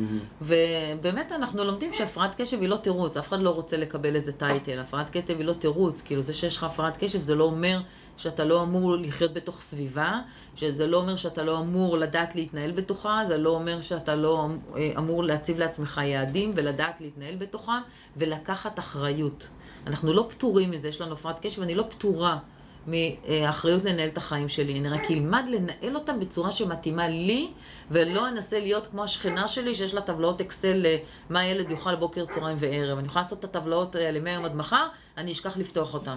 ובאמת 0.42 1.32
אנחנו 1.32 1.64
לומדים 1.64 1.92
שהפרעת 1.92 2.40
קשב 2.40 2.60
היא 2.60 2.68
לא 2.68 2.76
תירוץ, 2.76 3.16
אף 3.16 3.28
אחד 3.28 3.40
לא 3.40 3.50
רוצה 3.50 3.76
לקבל 3.76 4.16
איזה 4.16 4.32
טייטל. 4.32 4.78
הפרעת 4.78 5.10
קשב 5.10 5.38
היא 5.38 5.46
לא 5.46 5.52
תירוץ, 5.52 6.02
כאילו 6.02 6.22
זה 6.22 6.32
שיש 6.32 6.56
לך 6.56 6.64
הפרעת 6.64 6.96
קשב 6.96 7.20
זה 7.20 7.34
לא 7.34 7.44
אומר 7.44 7.78
שאתה 8.20 8.44
לא 8.44 8.62
אמור 8.62 8.96
לחיות 8.96 9.32
בתוך 9.32 9.60
סביבה, 9.60 10.20
שזה 10.56 10.86
לא 10.86 10.96
אומר 10.96 11.16
שאתה 11.16 11.42
לא 11.42 11.58
אמור 11.58 11.98
לדעת 11.98 12.34
להתנהל 12.34 12.72
בתוכה, 12.72 13.22
זה 13.26 13.38
לא 13.38 13.50
אומר 13.50 13.80
שאתה 13.80 14.14
לא 14.14 14.48
אה, 14.76 14.90
אמור 14.98 15.24
להציב 15.24 15.58
לעצמך 15.58 16.00
יעדים 16.04 16.52
ולדעת 16.54 17.00
להתנהל 17.00 17.36
בתוכם 17.36 17.80
ולקחת 18.16 18.78
אחריות. 18.78 19.48
אנחנו 19.86 20.12
לא 20.12 20.26
פטורים 20.30 20.70
מזה, 20.70 20.88
יש 20.88 21.00
לנו 21.00 21.12
הפרעת 21.12 21.38
קשב, 21.46 21.62
אני 21.62 21.74
לא 21.74 21.84
פטורה 21.88 22.38
מאחריות 22.86 23.84
לנהל 23.84 24.08
את 24.08 24.16
החיים 24.16 24.48
שלי. 24.48 24.78
אני 24.80 24.88
רק 24.88 25.10
אלמד 25.10 25.44
לנהל 25.48 25.94
אותם 25.94 26.20
בצורה 26.20 26.52
שמתאימה 26.52 27.08
לי, 27.08 27.50
ולא 27.90 28.28
אנסה 28.28 28.60
להיות 28.60 28.86
כמו 28.86 29.04
השכנה 29.04 29.48
שלי, 29.48 29.74
שיש 29.74 29.94
לה 29.94 30.00
טבלאות 30.00 30.40
אקסל 30.40 30.86
למה 31.30 31.40
הילד 31.40 31.70
יאכל 31.70 31.94
בוקר, 31.94 32.24
צהריים 32.26 32.56
וערב. 32.60 32.98
אני 32.98 33.06
יכולה 33.06 33.22
לעשות 33.22 33.38
את 33.38 33.44
הטבלאות 33.44 33.94
האלה 33.94 34.20
מהיום 34.20 34.44
עד 34.44 34.54
מחר, 34.54 34.86
אני 35.16 35.32
אשכח 35.32 35.56
לפתוח 35.56 35.94
אותן. 35.94 36.16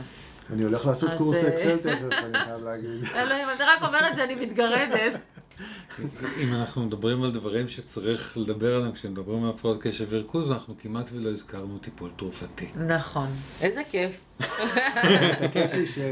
אני 0.50 0.64
הולך 0.64 0.86
לעשות 0.86 1.10
קורס 1.18 1.44
אה, 1.44 1.50
אקסל 1.50 1.78
תכף, 1.90 2.04
אני 2.12 2.40
חייב 2.46 2.64
להגיד. 2.64 2.90
אלוהים, 3.16 3.48
אתה 3.56 3.64
רק 3.64 3.84
אומר 3.84 4.08
את 4.08 4.16
זה, 4.16 4.24
אני 4.24 4.36
מתגרדת. 4.36 5.20
אם 6.42 6.54
אנחנו 6.54 6.86
מדברים 6.86 7.24
על 7.24 7.32
דברים 7.32 7.68
שצריך 7.68 8.38
לדבר 8.38 8.76
עליהם 8.76 8.92
כשמדברים 8.92 9.44
על 9.44 9.50
הפרעות 9.50 9.82
קשב 9.82 10.06
וריכוז, 10.10 10.52
אנחנו 10.52 10.76
כמעט 10.82 11.06
ולא 11.14 11.30
הזכרנו 11.30 11.78
טיפול 11.78 12.12
תרופתי. 12.16 12.68
נכון. 12.88 13.28
איזה 13.62 13.82
כיף. 13.92 14.22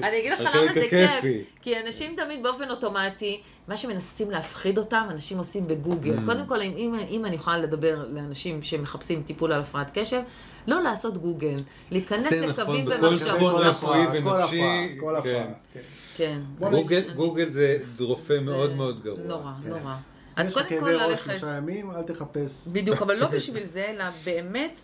אני 0.04 0.20
אגיד 0.20 0.32
לך 0.32 0.40
למה 0.40 0.74
זה 0.74 0.82
כיף. 0.90 1.46
כי 1.62 1.82
אנשים 1.86 2.16
תמיד 2.16 2.44
באופן 2.44 2.70
אוטומטי, 2.70 3.42
מה 3.68 3.78
שמנסים 3.78 4.32
להפחיד 4.32 4.78
אותם, 4.78 5.08
אנשים 5.10 5.38
עושים 5.38 5.68
בגוגל. 5.68 6.18
Mm. 6.18 6.22
קודם 6.26 6.46
כל, 6.46 6.62
אם 7.10 7.26
אני 7.26 7.36
יכולה 7.36 7.58
לדבר 7.58 8.06
לאנשים 8.10 8.62
שמחפשים 8.62 9.24
טיפול 9.24 9.52
על 9.52 9.62
הפרעת 9.62 9.92
קשב, 9.94 10.22
לא 10.68 10.82
לעשות 10.84 11.18
גוגל. 11.18 11.56
להיכנס 11.92 12.26
נכון, 12.34 12.50
לקווים 12.50 12.86
ומחשבות. 12.88 13.20
שבוע 13.20 13.52
כל 13.52 13.58
רפואי 13.68 14.02
הפרעה, 14.04 14.22
כל 14.22 14.28
ונפשי, 14.30 14.62
הפרעה, 14.62 14.88
כל 15.00 15.22
כן. 15.24 15.46
כן. 15.74 15.80
כן. 16.16 16.40
גוגל- 16.60 17.04
אני- 17.08 17.14
גוגל 17.16 17.50
זה 17.50 17.78
רופא 18.00 18.34
זה 18.34 18.40
מאוד 18.40 18.76
מאוד 18.76 19.04
גרוע. 19.04 19.20
נורא, 19.28 19.52
כן. 19.64 19.70
נורא. 19.70 19.80
יש 19.82 20.36
אז 20.36 20.48
לך 20.48 20.54
קודם 20.54 20.80
כל 20.80 20.86
כאבי 20.86 20.96
ראש 20.96 21.02
ללכת... 21.10 21.32
שלושה 21.32 21.58
ימים, 21.58 21.92
אל 21.92 22.02
תחפש. 22.02 22.68
בדיוק, 22.68 23.02
אבל 23.02 23.16
לא 23.16 23.28
בשביל 23.36 23.66
זה, 23.66 23.86
אלא 23.90 24.04
באמת, 24.26 24.80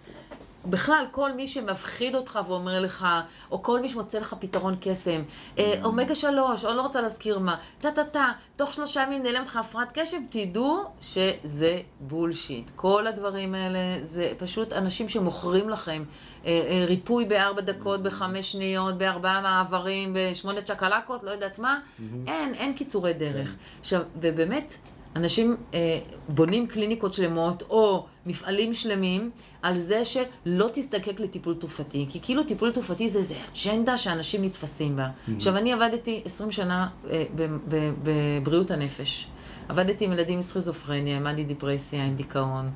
בכלל, 0.65 1.05
כל 1.11 1.31
מי 1.31 1.47
שמפחיד 1.47 2.15
אותך 2.15 2.39
ואומר 2.47 2.79
לך, 2.79 3.07
או 3.51 3.63
כל 3.63 3.79
מי 3.79 3.89
שמוצא 3.89 4.19
לך 4.19 4.35
פתרון 4.39 4.75
קסם, 4.81 5.21
אה, 5.59 5.79
אומגה 5.83 6.15
שלוש, 6.15 6.65
או 6.65 6.73
לא 6.73 6.81
רוצה 6.81 7.01
להזכיר 7.01 7.39
מה, 7.39 7.55
טה-טה-טה, 7.81 8.31
תוך 8.55 8.73
שלושה 8.73 9.01
ימים 9.01 9.23
נעלמת 9.23 9.47
לך 9.47 9.55
הפרעת 9.55 9.91
קשב, 9.91 10.17
תדעו 10.29 10.83
שזה 11.01 11.79
בולשיט. 11.99 12.71
כל 12.75 13.07
הדברים 13.07 13.55
האלה 13.55 13.79
זה 14.01 14.31
פשוט 14.37 14.73
אנשים 14.73 15.09
שמוכרים 15.09 15.69
לכם 15.69 16.03
אה, 16.45 16.49
אה, 16.69 16.85
ריפוי 16.87 17.25
בארבע 17.25 17.61
דקות, 17.61 18.03
בחמש 18.03 18.51
שניות, 18.51 18.97
בארבעה 18.97 19.41
מעברים, 19.41 20.17
בשמונה 20.17 20.61
צ'קלקות, 20.61 21.23
לא 21.23 21.31
יודעת 21.31 21.59
מה. 21.59 21.79
אין, 22.27 22.53
אין 22.53 22.73
קיצורי 22.73 23.13
דרך. 23.13 23.55
עכשיו, 23.79 24.01
ובאמת, 24.21 24.77
אנשים 25.17 25.57
אה, 25.73 25.99
בונים 26.29 26.67
קליניקות 26.67 27.13
שלמות 27.13 27.63
או 27.69 28.05
מפעלים 28.25 28.73
שלמים 28.73 29.31
על 29.61 29.77
זה 29.77 30.05
שלא 30.05 30.69
תזדקק 30.73 31.19
לטיפול 31.19 31.55
תרופתי, 31.55 32.05
כי 32.09 32.19
כאילו 32.21 32.43
טיפול 32.43 32.71
תרופתי 32.71 33.09
זה 33.09 33.19
איזה 33.19 33.35
אג'נדה 33.53 33.97
שאנשים 33.97 34.43
נתפסים 34.45 34.95
בה. 34.95 35.07
עכשיו, 35.35 35.57
אני 35.57 35.73
עבדתי 35.73 36.21
20 36.25 36.51
שנה 36.51 36.87
אה, 37.09 37.23
ב- 37.35 37.57
ב- 37.67 37.93
בבריאות 38.03 38.71
הנפש. 38.71 39.27
עבדתי 39.69 40.05
עם 40.05 40.13
ילדים 40.13 40.33
עם 40.35 40.41
סכיזופרניה, 40.41 41.17
עם 41.17 41.23
מאני 41.23 41.43
דיפרסיה, 41.43 42.05
עם 42.05 42.15
דיכאון, 42.15 42.69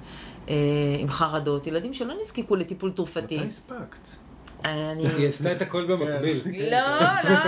אה, 0.50 0.56
עם 1.00 1.10
חרדות, 1.10 1.68
ילדים 1.68 1.94
שלא 1.94 2.14
נזקקו 2.22 2.56
לטיפול 2.56 2.92
תרופתי. 2.92 3.38
מתי 3.38 3.48
הספקת? 3.48 4.00
אני... 4.66 5.08
היא 5.18 5.30
עשתה 5.30 5.52
את 5.52 5.62
הכל 5.62 5.86
במקביל. 5.86 6.42
לא, 6.72 6.78
לא. 7.30 7.40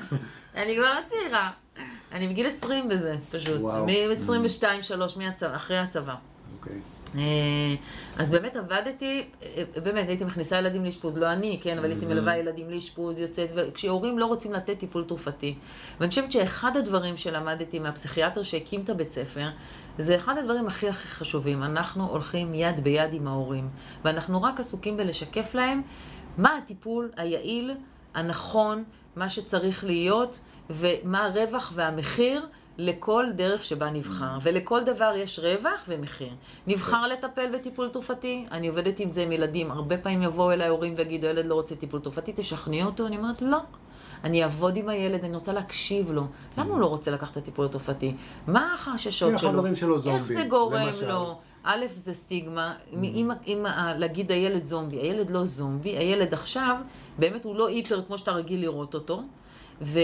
אני 0.62 0.76
כבר 0.76 0.94
צעירה. 1.06 1.50
אני 2.12 2.28
בגיל 2.28 2.46
20 2.46 2.88
בזה, 2.88 3.16
פשוט. 3.30 3.60
וואו. 3.60 3.86
מ-22, 3.86 4.82
3, 4.82 5.16
אחרי 5.54 5.78
הצבא. 5.78 6.14
אוקיי. 6.58 6.80
אה, 7.14 7.74
אז 8.16 8.30
באמת 8.30 8.56
עבדתי, 8.56 9.24
אה, 9.42 9.62
באמת 9.82 10.08
הייתי 10.08 10.24
מכניסה 10.24 10.58
ילדים 10.58 10.84
לאשפוז, 10.84 11.18
לא 11.18 11.32
אני, 11.32 11.60
כן, 11.62 11.78
אבל 11.78 11.90
הייתי 11.90 12.06
מלווה 12.06 12.36
ילדים 12.36 12.70
לאשפוז, 12.70 13.20
יוצאת, 13.20 13.50
וכשהורים 13.56 14.18
לא 14.18 14.26
רוצים 14.26 14.52
לתת 14.52 14.78
טיפול 14.78 15.04
תרופתי. 15.04 15.54
ואני 16.00 16.08
חושבת 16.08 16.32
שאחד 16.32 16.76
הדברים 16.76 17.16
שלמדתי 17.16 17.78
מהפסיכיאטר 17.78 18.42
שהקים 18.42 18.80
את 18.80 18.90
הבית 18.90 19.12
ספר, 19.12 19.48
זה 19.98 20.16
אחד 20.16 20.38
הדברים 20.38 20.66
הכי 20.66 20.88
הכי 20.88 21.08
חשובים. 21.08 21.62
אנחנו 21.62 22.08
הולכים 22.08 22.54
יד 22.54 22.84
ביד 22.84 23.12
עם 23.14 23.28
ההורים, 23.28 23.68
ואנחנו 24.04 24.42
רק 24.42 24.60
עסוקים 24.60 24.96
בלשקף 24.96 25.54
להם 25.54 25.82
מה 26.38 26.56
הטיפול 26.56 27.10
היעיל, 27.16 27.74
הנכון, 28.14 28.84
מה 29.16 29.28
שצריך 29.28 29.84
להיות, 29.84 30.40
ומה 30.70 31.24
הרווח 31.24 31.72
והמחיר. 31.74 32.46
לכל 32.78 33.26
דרך 33.34 33.64
שבה 33.64 33.90
נבחר, 33.90 34.38
ולכל 34.42 34.84
דבר 34.84 35.12
יש 35.16 35.38
רווח 35.38 35.84
ומחיר. 35.88 36.30
נבחר 36.66 37.06
לטפל 37.06 37.54
בטיפול 37.54 37.88
תרופתי, 37.88 38.46
אני 38.50 38.68
עובדת 38.68 39.00
עם 39.00 39.10
זה 39.10 39.22
עם 39.22 39.32
ילדים, 39.32 39.70
הרבה 39.70 39.98
פעמים 39.98 40.22
יבואו 40.22 40.52
אליי 40.52 40.68
הורים 40.68 40.94
ויגידו, 40.96 41.26
ילד 41.26 41.46
לא 41.46 41.54
רוצה 41.54 41.74
טיפול 41.74 42.00
תרופתי, 42.00 42.32
תשכנעי 42.36 42.82
אותו, 42.82 43.06
אני 43.06 43.16
אומרת, 43.16 43.42
לא. 43.42 43.58
אני 44.24 44.42
אעבוד 44.42 44.76
עם 44.76 44.88
הילד, 44.88 45.24
אני 45.24 45.34
רוצה 45.34 45.52
להקשיב 45.52 46.10
לו. 46.10 46.26
למה 46.58 46.70
הוא 46.70 46.80
לא 46.80 46.86
רוצה 46.86 47.10
לקחת 47.10 47.32
את 47.32 47.36
הטיפול 47.36 47.64
התרופתי? 47.64 48.14
מה 48.46 48.74
החששות 48.74 49.32
כן, 49.32 49.38
שלו? 49.38 49.66
איך 49.66 50.24
זה 50.24 50.44
גורם. 50.48 50.88
לו? 51.08 51.38
א', 51.64 51.84
זה 51.94 52.14
סטיגמה. 52.14 52.74
אם, 52.92 53.30
אם 53.46 53.64
להגיד 53.96 54.32
הילד 54.32 54.66
זומבי, 54.66 54.96
הילד 54.96 55.30
לא 55.30 55.44
זומבי, 55.44 55.90
הילד 55.90 56.34
עכשיו, 56.34 56.76
באמת 57.18 57.44
הוא 57.44 57.56
לא 57.56 57.68
היפר 57.68 58.02
כמו 58.06 58.18
שאתה 58.18 58.32
רגיל 58.32 58.60
לראות 58.60 58.94
אותו. 58.94 59.22
ו- 59.82 60.00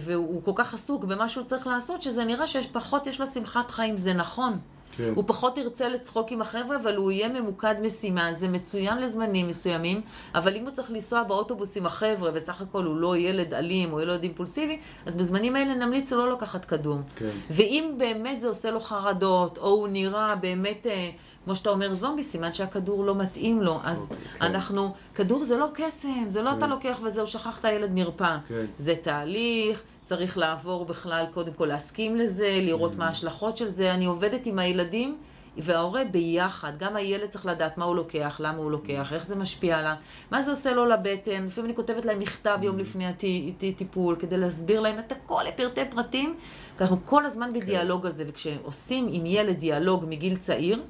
והוא 0.00 0.42
כל 0.44 0.52
כך 0.54 0.74
עסוק 0.74 1.04
במה 1.04 1.28
שהוא 1.28 1.44
צריך 1.44 1.66
לעשות, 1.66 2.02
שזה 2.02 2.24
נראה 2.24 2.46
שפחות 2.46 3.06
יש 3.06 3.20
לו 3.20 3.26
שמחת 3.26 3.70
חיים, 3.70 3.96
זה 3.96 4.12
נכון. 4.12 4.58
כן. 4.98 5.12
הוא 5.14 5.24
פחות 5.26 5.58
ירצה 5.58 5.88
לצחוק 5.88 6.32
עם 6.32 6.40
החבר'ה, 6.42 6.76
אבל 6.76 6.96
הוא 6.96 7.10
יהיה 7.12 7.28
ממוקד 7.28 7.74
משימה. 7.82 8.32
זה 8.32 8.48
מצוין 8.48 8.98
לזמנים 8.98 9.48
מסוימים, 9.48 10.00
אבל 10.34 10.56
אם 10.56 10.62
הוא 10.62 10.70
צריך 10.70 10.90
לנסוע 10.90 11.22
באוטובוס 11.22 11.76
עם 11.76 11.86
החבר'ה, 11.86 12.30
וסך 12.34 12.60
הכל 12.60 12.84
הוא 12.84 12.96
לא 12.96 13.16
ילד 13.16 13.54
אלים 13.54 13.92
או 13.92 14.00
ילד 14.00 14.22
אימפולסיבי, 14.22 14.78
אז 15.06 15.16
בזמנים 15.16 15.56
האלה 15.56 15.74
נמליץ 15.74 16.12
לו 16.12 16.26
לא 16.26 16.32
לקחת 16.32 16.64
כדור. 16.64 16.98
כן. 17.16 17.30
ואם 17.50 17.94
באמת 17.98 18.40
זה 18.40 18.48
עושה 18.48 18.70
לו 18.70 18.80
חרדות, 18.80 19.58
או 19.58 19.68
הוא 19.68 19.88
נראה 19.88 20.36
באמת, 20.36 20.86
אה, 20.86 21.10
כמו 21.44 21.56
שאתה 21.56 21.70
אומר, 21.70 21.94
זומבי, 21.94 22.22
סימן 22.22 22.52
שהכדור 22.52 23.04
לא 23.04 23.14
מתאים 23.14 23.62
לו. 23.62 23.80
אז 23.84 24.00
אוקיי, 24.00 24.16
כן. 24.16 24.44
אנחנו, 24.44 24.94
כדור 25.14 25.44
זה 25.44 25.56
לא 25.56 25.66
קסם, 25.74 26.24
זה 26.28 26.42
לא 26.42 26.50
אתה 26.58 26.66
לוקח 26.66 26.98
וזהו, 27.04 27.26
שכחת, 27.26 27.64
הילד 27.64 27.90
נרפא. 27.94 28.36
כן. 28.48 28.64
זה 28.78 28.94
תהליך, 29.02 29.82
צריך 30.08 30.38
לעבור 30.38 30.84
בכלל, 30.84 31.26
קודם 31.34 31.52
כל 31.52 31.66
להסכים 31.66 32.16
לזה, 32.16 32.58
לראות 32.62 32.92
Mm. 32.92 32.96
מה 32.96 33.06
ההשלכות 33.06 33.56
של 33.56 33.66
זה. 33.66 33.94
אני 33.94 34.06
עובדת 34.06 34.46
עם 34.46 34.58
הילדים 34.58 35.18
וההורה 35.58 36.04
ביחד, 36.04 36.72
גם 36.78 36.96
הילד 36.96 37.30
צריך 37.30 37.46
לדעת 37.46 37.78
מה 37.78 37.84
הוא 37.84 37.96
לוקח, 37.96 38.36
למה 38.40 38.58
הוא 38.58 38.70
לוקח, 38.70 39.12
איך 39.12 39.26
זה 39.26 39.36
משפיע 39.36 39.78
עליו, 39.78 39.94
מה 40.30 40.42
זה 40.42 40.50
עושה 40.50 40.72
לו 40.72 40.86
לבטן, 40.86 41.46
לפעמים 41.46 41.70
אני 41.70 41.76
כותבת 41.76 42.04
להם 42.04 42.18
מכתב 42.18 42.58
יום 42.62 42.78
לפני 42.78 43.06
הטיפול, 43.06 44.16
כדי 44.18 44.36
להסביר 44.36 44.80
להם 44.80 44.98
את 44.98 45.12
הכל 45.12 45.42
לפרטי 45.48 45.84
פרטים, 45.90 46.36
אנחנו 46.80 46.98
כל 47.04 47.26
הזמן 47.26 47.52
בדיאלוג 47.52 48.06
על 48.06 48.12
זה, 48.12 48.24
וכשעושים 48.26 49.08
עם 49.10 49.26
ילד 49.26 49.58
דיאלוג 49.58 50.04
מגיל 50.08 50.36
צעיר, 50.36 50.82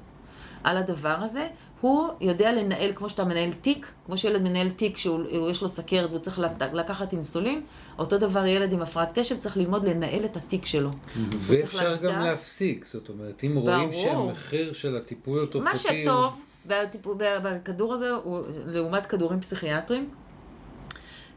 על 0.63 0.77
הדבר 0.77 1.17
הזה, 1.21 1.47
הוא 1.81 2.09
יודע 2.21 2.51
לנהל, 2.51 2.91
כמו 2.95 3.09
שאתה 3.09 3.23
מנהל 3.23 3.51
תיק, 3.51 3.91
כמו 4.05 4.17
שילד 4.17 4.41
מנהל 4.41 4.69
תיק 4.69 4.97
שיש 4.97 5.61
לו 5.61 5.67
סכרת 5.67 6.09
והוא 6.09 6.19
צריך 6.19 6.39
לקחת 6.73 7.13
אינסולין, 7.13 7.61
אותו 7.99 8.17
דבר 8.17 8.45
ילד 8.45 8.73
עם 8.73 8.81
הפרעת 8.81 9.19
קשב 9.19 9.37
צריך 9.37 9.57
ללמוד 9.57 9.85
לנהל 9.85 10.25
את 10.25 10.37
התיק 10.37 10.65
שלו. 10.65 10.89
ואפשר 11.31 11.95
גם 11.95 12.21
להפסיק, 12.21 12.85
זאת 12.85 13.09
אומרת, 13.09 13.43
אם 13.43 13.55
רואים 13.55 13.91
שהמחיר 13.91 14.73
של 14.73 14.97
הטיפול 14.97 15.43
התרופתי... 15.43 15.69
מה 15.69 15.77
שטוב 15.77 16.41
בכדור 17.43 17.93
הזה, 17.93 18.09
לעומת 18.65 19.05
כדורים 19.05 19.41
פסיכיאטריים, 19.41 20.09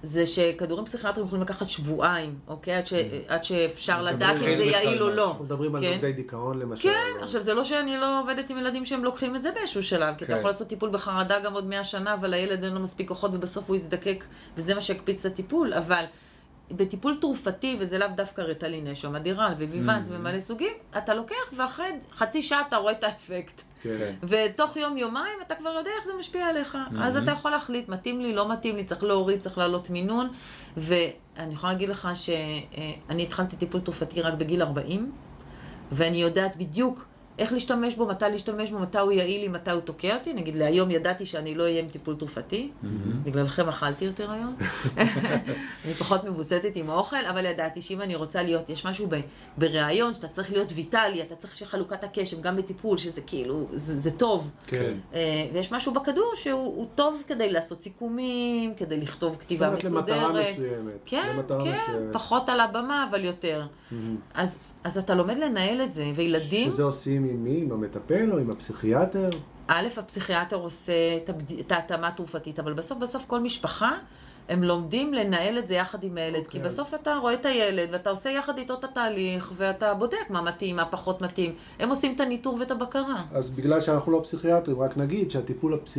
זה 0.03 0.27
שכדורים 0.27 0.85
פסיכיאטריים 0.85 1.27
יכולים 1.27 1.43
לקחת 1.43 1.71
שבועיים, 1.71 2.39
אוקיי? 2.49 2.75
עד, 2.75 2.87
ש... 2.87 2.93
עד 3.29 3.45
שאפשר 3.45 4.03
לדעת 4.03 4.37
אם 4.37 4.57
זה 4.57 4.65
יעיל 4.65 5.03
או 5.03 5.11
לא. 5.11 5.29
אנחנו 5.29 5.45
מדברים 5.45 5.75
על 5.75 5.95
נוגדי 5.95 6.13
דיכאון 6.13 6.59
למשל. 6.59 6.83
כן, 6.83 7.23
עכשיו 7.23 7.43
זה 7.43 7.55
לא 7.55 7.65
שאני 7.65 7.97
לא 7.97 8.21
עובדת 8.21 8.51
עם 8.51 8.59
ילדים 8.59 8.85
שהם 8.85 9.05
לוקחים 9.05 9.37
את 9.37 9.43
זה 9.43 9.51
באיזשהו 9.51 9.83
שלב, 9.83 10.15
כי 10.19 10.25
אתה 10.25 10.33
יכול 10.33 10.51
לעשות 10.51 10.69
טיפול 10.69 10.91
בחרדה 10.91 11.41
גם 11.41 11.53
עוד 11.53 11.67
מאה 11.67 11.85
שנה, 11.85 12.15
אבל 12.15 12.35
הילד 12.35 12.65
אין 12.65 12.73
לו 12.73 12.81
מספיק 12.81 13.09
כוחות 13.09 13.31
ובסוף 13.35 13.69
הוא 13.69 13.77
יזדקק, 13.77 14.25
וזה 14.57 14.75
מה 14.75 14.81
שיקפיץ 14.81 15.27
את 15.27 15.33
הטיפול, 15.33 15.75
אבל... 15.75 16.05
בטיפול 16.77 17.17
תרופתי, 17.21 17.77
וזה 17.81 17.99
לאו 17.99 18.09
דווקא 18.17 18.41
רטלין, 18.41 18.87
יש 18.87 19.01
שם 19.01 19.17
אדירל 19.17 19.53
וויוונס 19.59 20.09
mm-hmm. 20.09 20.13
ומלא 20.13 20.41
סוגים, 20.41 20.73
אתה 20.99 21.15
לוקח 21.15 21.53
ואחרי 21.57 21.87
חצי 22.13 22.43
שעה 22.43 22.63
אתה 22.69 22.77
רואה 22.77 22.93
את 22.93 23.05
האפקט. 23.05 23.63
כן. 23.83 24.15
ותוך 24.23 24.77
יום-יומיים 24.77 25.39
אתה 25.47 25.55
כבר 25.55 25.71
יודע 25.71 25.91
איך 25.99 26.07
זה 26.07 26.13
משפיע 26.19 26.47
עליך. 26.47 26.75
Mm-hmm. 26.75 27.03
אז 27.03 27.17
אתה 27.17 27.31
יכול 27.31 27.51
להחליט, 27.51 27.89
מתאים 27.89 28.21
לי, 28.21 28.35
לא 28.35 28.53
מתאים 28.53 28.77
לי, 28.77 28.85
צריך 28.85 29.03
להוריד, 29.03 29.41
צריך 29.41 29.59
לעלות 29.59 29.91
מינון. 29.91 30.29
ואני 30.77 31.53
יכולה 31.53 31.73
להגיד 31.73 31.89
לך 31.89 32.09
שאני 32.15 33.23
התחלתי 33.23 33.57
טיפול 33.57 33.81
תרופתי 33.81 34.23
רק 34.23 34.35
בגיל 34.35 34.63
40, 34.63 35.13
ואני 35.93 36.17
יודעת 36.17 36.57
בדיוק 36.57 37.05
איך 37.39 37.53
להשתמש 37.53 37.95
בו, 37.95 38.07
מתי 38.07 38.25
להשתמש 38.31 38.71
בו, 38.71 38.79
מתי 38.79 38.99
הוא 38.99 39.13
יעיל 39.13 39.41
לי, 39.41 39.49
מתי 39.49 39.71
הוא 39.71 39.81
תוקע 39.81 40.17
אותי. 40.17 40.33
נגיד, 40.33 40.57
להיום 40.57 40.91
ידעתי 40.91 41.27
שאני 41.27 41.55
לא 41.55 41.63
אהיה 41.63 41.81
עם 41.81 41.89
טיפול 41.89 42.15
תרופתי, 42.15 42.71
mm-hmm. 42.71 42.87
בגללכם 43.23 43.69
אכלתי 43.69 44.05
יותר 44.05 44.31
היום. 44.31 44.57
אני 45.85 45.95
פחות 45.95 46.25
מבוסתת 46.25 46.77
עם 46.77 46.91
האוכל, 46.91 47.25
אבל 47.31 47.45
ידעתי 47.45 47.83
שאם 47.83 48.01
אני 48.01 48.15
רוצה 48.15 48.43
להיות, 48.43 48.71
יש 48.71 48.87
משהו 48.87 49.07
ב, 49.11 49.21
בריאיון, 49.57 50.15
שאתה 50.15 50.29
צריך 50.29 50.53
להיות 50.53 50.73
ויטלי, 50.75 51.23
אתה 51.23 51.35
צריך 51.35 51.55
שחלוקת 51.55 52.05
הקשב, 52.05 52.41
גם 52.41 52.57
בטיפול, 52.57 52.99
שזה 52.99 53.21
כאילו, 53.21 53.69
זה, 53.75 53.99
זה 53.99 54.11
טוב. 54.11 54.51
כן. 54.67 54.95
Uh, 55.13 55.17
ויש 55.53 55.73
משהו 55.73 55.93
בכדור 55.93 56.33
שהוא 56.35 56.87
טוב 56.95 57.23
כדי 57.27 57.53
לעשות 57.53 57.83
סיכומים, 57.83 58.75
כדי 58.75 58.97
לכתוב 58.97 59.37
כתיבה 59.41 59.71
מסודרת. 59.71 59.83
זאת 59.83 59.93
אומרת, 59.93 60.09
למטרה 60.09 60.53
מסוימת. 60.53 60.93
כן, 61.05 61.33
כן, 61.37 61.73
מסוימת. 61.73 62.13
פחות 62.13 62.49
על 62.49 62.61
הבמה, 62.61 63.07
אבל 63.11 63.25
יותר. 63.25 63.67
Mm-hmm. 63.67 63.95
אז... 64.35 64.59
אז 64.85 64.99
אתה 64.99 65.15
לומד 65.15 65.39
לנהל 65.39 65.83
את 65.83 65.95
זה, 65.95 66.11
וילדים... 66.15 66.71
שזה 66.71 66.83
עושים 66.83 67.25
עם 67.25 67.45
מי? 67.45 67.61
עם 67.61 67.73
המטפל 67.73 68.33
או 68.33 68.39
עם 68.39 68.51
הפסיכיאטר? 68.51 69.29
א', 69.67 69.89
הפסיכיאטר 69.97 70.57
עושה 70.57 70.93
את 71.61 71.73
ההתאמה 71.73 72.09
התרופתית, 72.09 72.59
אבל 72.59 72.73
בסוף 72.73 72.99
בסוף 72.99 73.25
כל 73.27 73.41
משפחה 73.41 73.91
הם 74.49 74.63
לומדים 74.63 75.15
לנהל 75.15 75.59
את 75.59 75.69
זה 75.69 75.75
יחד 75.75 76.05
עם 76.05 76.17
הילד, 76.17 76.37
okay. 76.37 76.49
כי 76.49 76.59
אוקיי. 76.59 76.71
בסוף 76.71 76.95
אתה 76.95 77.15
רואה 77.15 77.35
את 77.35 77.47
הילד 77.47 77.89
ואתה 77.93 78.11
עושה 78.11 78.31
יחד 78.31 78.59
איתו 78.59 78.75
את 78.75 78.85
התהליך, 78.85 79.53
ואתה 79.57 79.95
בודק 79.95 80.31
מה 80.31 80.43
מתאים, 80.43 80.77
מה 80.77 80.85
פחות 80.85 81.21
מתאים. 81.21 81.55
הם 81.79 81.89
עושים 81.89 82.15
את 82.15 82.21
הניטור 82.21 82.57
ואת 82.61 82.71
הבקרה. 82.71 83.23
אז 83.33 83.51
בגלל 83.51 83.81
שאנחנו 83.81 84.13
לא 84.13 84.21
פסיכיאטרים, 84.25 84.81
רק 84.81 84.97
נגיד 84.97 85.31
שהטיפול 85.31 85.75
הפס... 85.75 85.97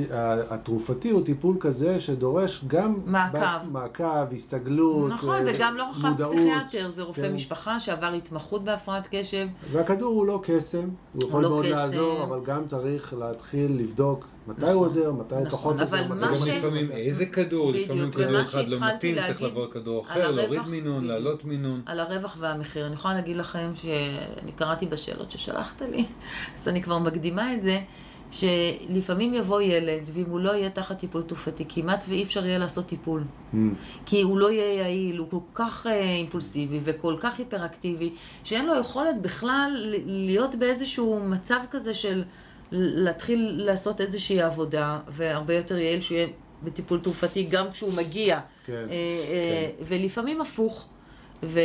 התרופתי 0.49 1.09
הוא 1.09 1.25
טיפול 1.25 1.57
כזה 1.59 1.99
שדורש 1.99 2.63
גם... 2.67 2.99
מעקב. 3.05 3.37
בעצ... 3.37 3.61
מעקב, 3.71 4.33
הסתגלות, 4.35 5.11
נכון, 5.11 5.43
ו... 5.43 5.47
אה, 5.47 5.53
וגם 5.55 5.77
לא 5.77 5.85
רק 6.03 6.19
פסיכיאטר, 6.19 6.89
זה 6.89 7.03
רופא 7.03 7.21
כן. 7.21 7.33
משפחה 7.33 7.79
שעבר 7.79 8.07
התמחות 8.07 8.63
בהפרעת 8.63 9.07
קשב. 9.11 9.47
והכדור 9.71 10.13
הוא 10.13 10.25
לא 10.25 10.39
קסם, 10.43 10.89
הוא 11.13 11.23
יכול 11.23 11.43
לא 11.43 11.49
מאוד 11.49 11.65
קסם. 11.65 11.75
לעזור, 11.75 12.23
אבל 12.23 12.39
גם 12.43 12.67
צריך 12.67 13.13
להתחיל 13.13 13.77
לבדוק 13.79 14.25
מתי 14.47 14.71
הוא 14.71 14.85
עוזר, 14.85 15.11
מתי 15.11 15.35
הוא 15.35 15.45
פחות 15.49 15.81
עוזר. 15.81 16.05
אבל 16.05 16.15
מה 16.15 16.35
ש... 16.35 16.47
לפעמים 16.47 16.91
איזה 16.91 17.25
כדור, 17.25 17.71
לפעמים 17.71 18.11
כדור 18.11 18.41
אחד 18.41 18.67
לא 18.67 18.77
מתאים, 18.79 19.15
צריך 19.27 19.41
לבוא 19.41 19.67
כדור 19.67 20.01
אחר, 20.01 20.31
להוריד 20.31 20.61
מינון, 20.67 21.03
להעלות 21.03 21.45
מינון. 21.45 21.81
על 21.85 21.99
הרווח 21.99 22.37
והמחיר. 22.39 22.85
אני 22.85 22.93
יכולה 22.93 23.13
להגיד 23.13 23.37
לכם 23.37 23.71
שאני 23.75 24.51
קראתי 24.51 24.85
בשאלות 24.85 25.31
ששלחת 25.31 25.81
לי, 25.81 26.05
אז 26.57 26.67
אני 26.67 26.83
כבר 26.83 26.99
מקדימה 26.99 27.53
את 27.53 27.63
זה. 27.63 27.79
שלפעמים 28.33 29.33
יבוא 29.33 29.61
ילד, 29.61 30.09
ואם 30.13 30.25
הוא 30.27 30.39
לא 30.39 30.51
יהיה 30.51 30.69
תחת 30.69 30.97
טיפול 30.99 31.21
תרופתי, 31.21 31.65
כמעט 31.69 32.05
ואי 32.07 32.23
אפשר 32.23 32.45
יהיה 32.45 32.57
לעשות 32.57 32.85
טיפול. 32.85 33.23
Mm. 33.23 33.57
כי 34.05 34.21
הוא 34.21 34.37
לא 34.37 34.51
יהיה 34.51 34.73
יעיל, 34.73 35.17
הוא 35.17 35.27
כל 35.29 35.37
כך 35.53 35.85
uh, 35.85 35.89
אימפולסיבי 35.89 36.79
וכל 36.83 37.15
כך 37.19 37.39
היפראקטיבי, 37.39 38.13
שאין 38.43 38.65
לו 38.65 38.75
יכולת 38.75 39.21
בכלל 39.21 39.71
להיות 40.05 40.55
באיזשהו 40.55 41.19
מצב 41.19 41.59
כזה 41.71 41.93
של 41.93 42.23
להתחיל 42.76 43.53
לעשות 43.57 44.01
איזושהי 44.01 44.41
עבודה, 44.41 44.99
והרבה 45.07 45.53
יותר 45.53 45.78
יעיל 45.78 46.01
שהוא 46.01 46.17
יהיה 46.17 46.28
בטיפול 46.63 46.99
תרופתי 46.99 47.43
גם 47.43 47.71
כשהוא 47.71 47.93
מגיע. 47.93 48.39
כן, 48.65 48.74
אה, 48.74 48.78
אה, 48.80 49.69
כן. 49.78 49.84
ולפעמים 49.88 50.41
הפוך. 50.41 50.88
ו- 51.43 51.59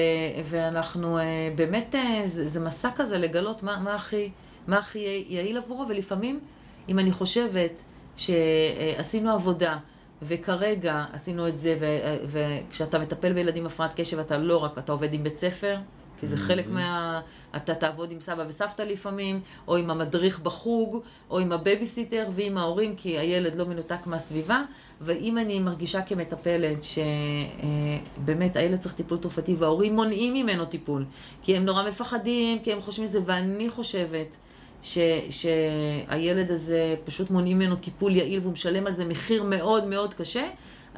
ואנחנו 0.44 1.18
אה, 1.18 1.24
באמת, 1.56 1.94
זה, 2.26 2.48
זה 2.48 2.61
מסע 2.61 2.90
כזה 2.96 3.18
לגלות 3.18 3.62
מה, 3.62 3.78
מה, 3.78 3.94
הכי, 3.94 4.30
מה 4.66 4.78
הכי 4.78 5.24
יעיל 5.28 5.56
עבורו, 5.59 5.88
ולפעמים, 5.88 6.40
אם 6.88 6.98
אני 6.98 7.12
חושבת 7.12 7.82
שעשינו 8.16 9.32
עבודה, 9.32 9.78
וכרגע 10.22 11.04
עשינו 11.12 11.48
את 11.48 11.59
זה, 11.59 11.76
ו- 11.80 12.16
וכשאתה 12.26 12.98
מטפל 12.98 13.32
בילדים 13.32 13.66
הפרעת 13.66 14.00
קשב, 14.00 14.18
אתה 14.18 14.38
לא 14.38 14.56
רק, 14.56 14.78
אתה 14.78 14.92
עובד 14.92 15.12
עם 15.12 15.22
בית 15.24 15.38
ספר, 15.38 15.76
כי 16.20 16.26
זה 16.26 16.36
חלק 16.36 16.66
mm-hmm. 16.66 16.70
מה... 16.70 17.20
אתה 17.56 17.74
תעבוד 17.74 18.10
עם 18.10 18.20
סבא 18.20 18.44
וסבתא 18.48 18.82
לפעמים, 18.82 19.40
או 19.68 19.76
עם 19.76 19.90
המדריך 19.90 20.40
בחוג, 20.40 21.02
או 21.30 21.38
עם 21.38 21.52
הבייביסיטר 21.52 22.28
ועם 22.32 22.58
ההורים, 22.58 22.96
כי 22.96 23.18
הילד 23.18 23.56
לא 23.56 23.64
מנותק 23.64 24.06
מהסביבה. 24.06 24.62
ואם 25.00 25.38
אני 25.38 25.60
מרגישה 25.60 26.02
כמטפלת 26.02 26.82
שבאמת 26.82 28.56
הילד 28.56 28.78
צריך 28.78 28.94
טיפול 28.94 29.18
תרופתי 29.18 29.54
וההורים 29.58 29.94
מונעים 29.94 30.34
ממנו 30.34 30.64
טיפול, 30.64 31.04
כי 31.42 31.56
הם 31.56 31.64
נורא 31.64 31.88
מפחדים, 31.88 32.58
כי 32.58 32.72
הם 32.72 32.80
חושבים 32.80 33.04
את 33.04 33.10
זה, 33.10 33.20
ואני 33.26 33.68
חושבת 33.68 34.36
ש, 34.82 34.98
שהילד 35.30 36.50
הזה 36.50 36.94
פשוט 37.04 37.30
מונעים 37.30 37.58
ממנו 37.58 37.76
טיפול 37.76 38.16
יעיל 38.16 38.40
והוא 38.40 38.52
משלם 38.52 38.86
על 38.86 38.92
זה 38.92 39.04
מחיר 39.04 39.42
מאוד 39.42 39.84
מאוד 39.84 40.14
קשה, 40.14 40.48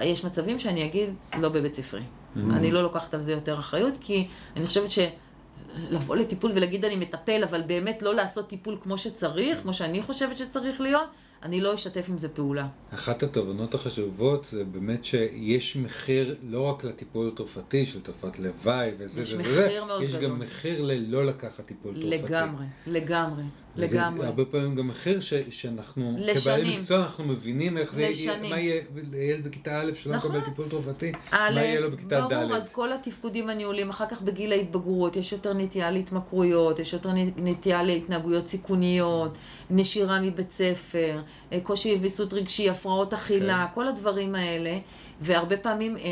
יש 0.03 0.25
מצבים 0.25 0.59
שאני 0.59 0.85
אגיד, 0.85 1.09
לא 1.39 1.49
בבית 1.49 1.75
ספרי. 1.75 2.03
Mm-hmm. 2.37 2.39
אני 2.53 2.71
לא 2.71 2.83
לוקחת 2.83 3.15
על 3.15 3.21
זה 3.21 3.33
יותר 3.33 3.59
אחריות, 3.59 3.95
כי 4.01 4.27
אני 4.57 4.67
חושבת 4.67 4.91
שלבוא 4.91 6.17
לטיפול 6.17 6.53
ולהגיד 6.55 6.85
אני 6.85 6.97
מטפל, 6.97 7.45
אבל 7.45 7.63
באמת 7.63 8.03
לא 8.03 8.15
לעשות 8.15 8.49
טיפול 8.49 8.79
כמו 8.83 8.99
שצריך, 8.99 9.59
כמו 9.63 9.75
שאני 9.75 10.03
חושבת 10.03 10.37
שצריך 10.37 10.81
להיות, 10.81 11.09
אני 11.43 11.61
לא 11.61 11.75
אשתף 11.75 12.07
עם 12.09 12.19
זה 12.19 12.29
פעולה. 12.29 12.67
אחת 12.95 13.23
התובנות 13.23 13.75
החשובות 13.75 14.45
זה 14.45 14.65
באמת 14.65 15.05
שיש 15.05 15.77
מחיר 15.77 16.37
לא 16.43 16.63
רק 16.63 16.85
לטיפול 16.85 17.29
התרופתי 17.29 17.87
של 17.87 18.01
תופעת 18.01 18.39
לוואי 18.39 18.91
וזה 18.99 19.05
וזה, 19.05 19.23
יש 19.23 19.35
מחיר 19.35 19.85
מאוד 19.85 20.03
יש 20.03 20.15
גדול. 20.17 20.31
גם 20.31 20.39
מחיר 20.39 20.83
ללא 20.83 21.27
לקחת 21.27 21.67
טיפול 21.67 21.95
תרופתי. 21.95 22.11
לגמרי, 22.11 22.65
לגמרי. 22.87 23.43
לגמרי. 23.77 24.27
הרבה 24.27 24.45
פעמים 24.45 24.75
גם 24.75 24.89
מחיר 24.89 25.21
ש, 25.21 25.35
שאנחנו, 25.51 26.17
לשנים. 26.19 26.37
כבעלי 26.37 26.79
מקצוע, 26.79 26.99
אנחנו 26.99 27.25
מבינים 27.25 27.79
איך 27.79 27.93
זה, 27.93 28.09
לשנים. 28.11 28.51
מה 28.51 28.59
יהיה 28.59 28.83
לילד 29.13 29.45
בכיתה 29.45 29.81
א' 29.81 29.95
שלא 29.95 30.17
נכון. 30.17 30.31
מקבל 30.31 30.45
טיפול 30.45 30.69
תרופתי, 30.69 31.13
מה 31.33 31.51
יהיה 31.51 31.81
לו 31.81 31.91
בכיתה 31.91 32.21
ד'. 32.21 32.35
ברור, 32.35 32.57
אז 32.57 32.69
כל 32.69 32.93
התפקודים 32.93 33.51
הניהולים, 33.51 33.91
אחר 33.91 34.07
כך 34.11 34.23
בגיל 34.23 34.53
ההתבגרות, 34.53 35.17
יש 35.17 35.33
יותר 35.33 35.55
נטייה 35.55 35.91
להתמכרויות, 35.91 36.79
יש 36.79 36.93
יותר 36.93 37.11
נטייה 37.37 37.83
להתנהגויות 37.83 38.47
סיכוניות, 38.47 39.39
נשירה 39.71 40.21
מבית 40.21 40.51
ספר, 40.51 41.21
אה, 41.53 41.61
קושי 41.63 41.99
ויסות 42.01 42.35
רגשי, 42.35 42.71
הפרעות 42.71 43.15
אכילה, 43.15 43.67
כן. 43.69 43.75
כל 43.75 43.89
הדברים 43.89 44.35
האלה. 44.35 44.79
והרבה 45.21 45.57
פעמים 45.57 45.97
אה, 45.97 46.03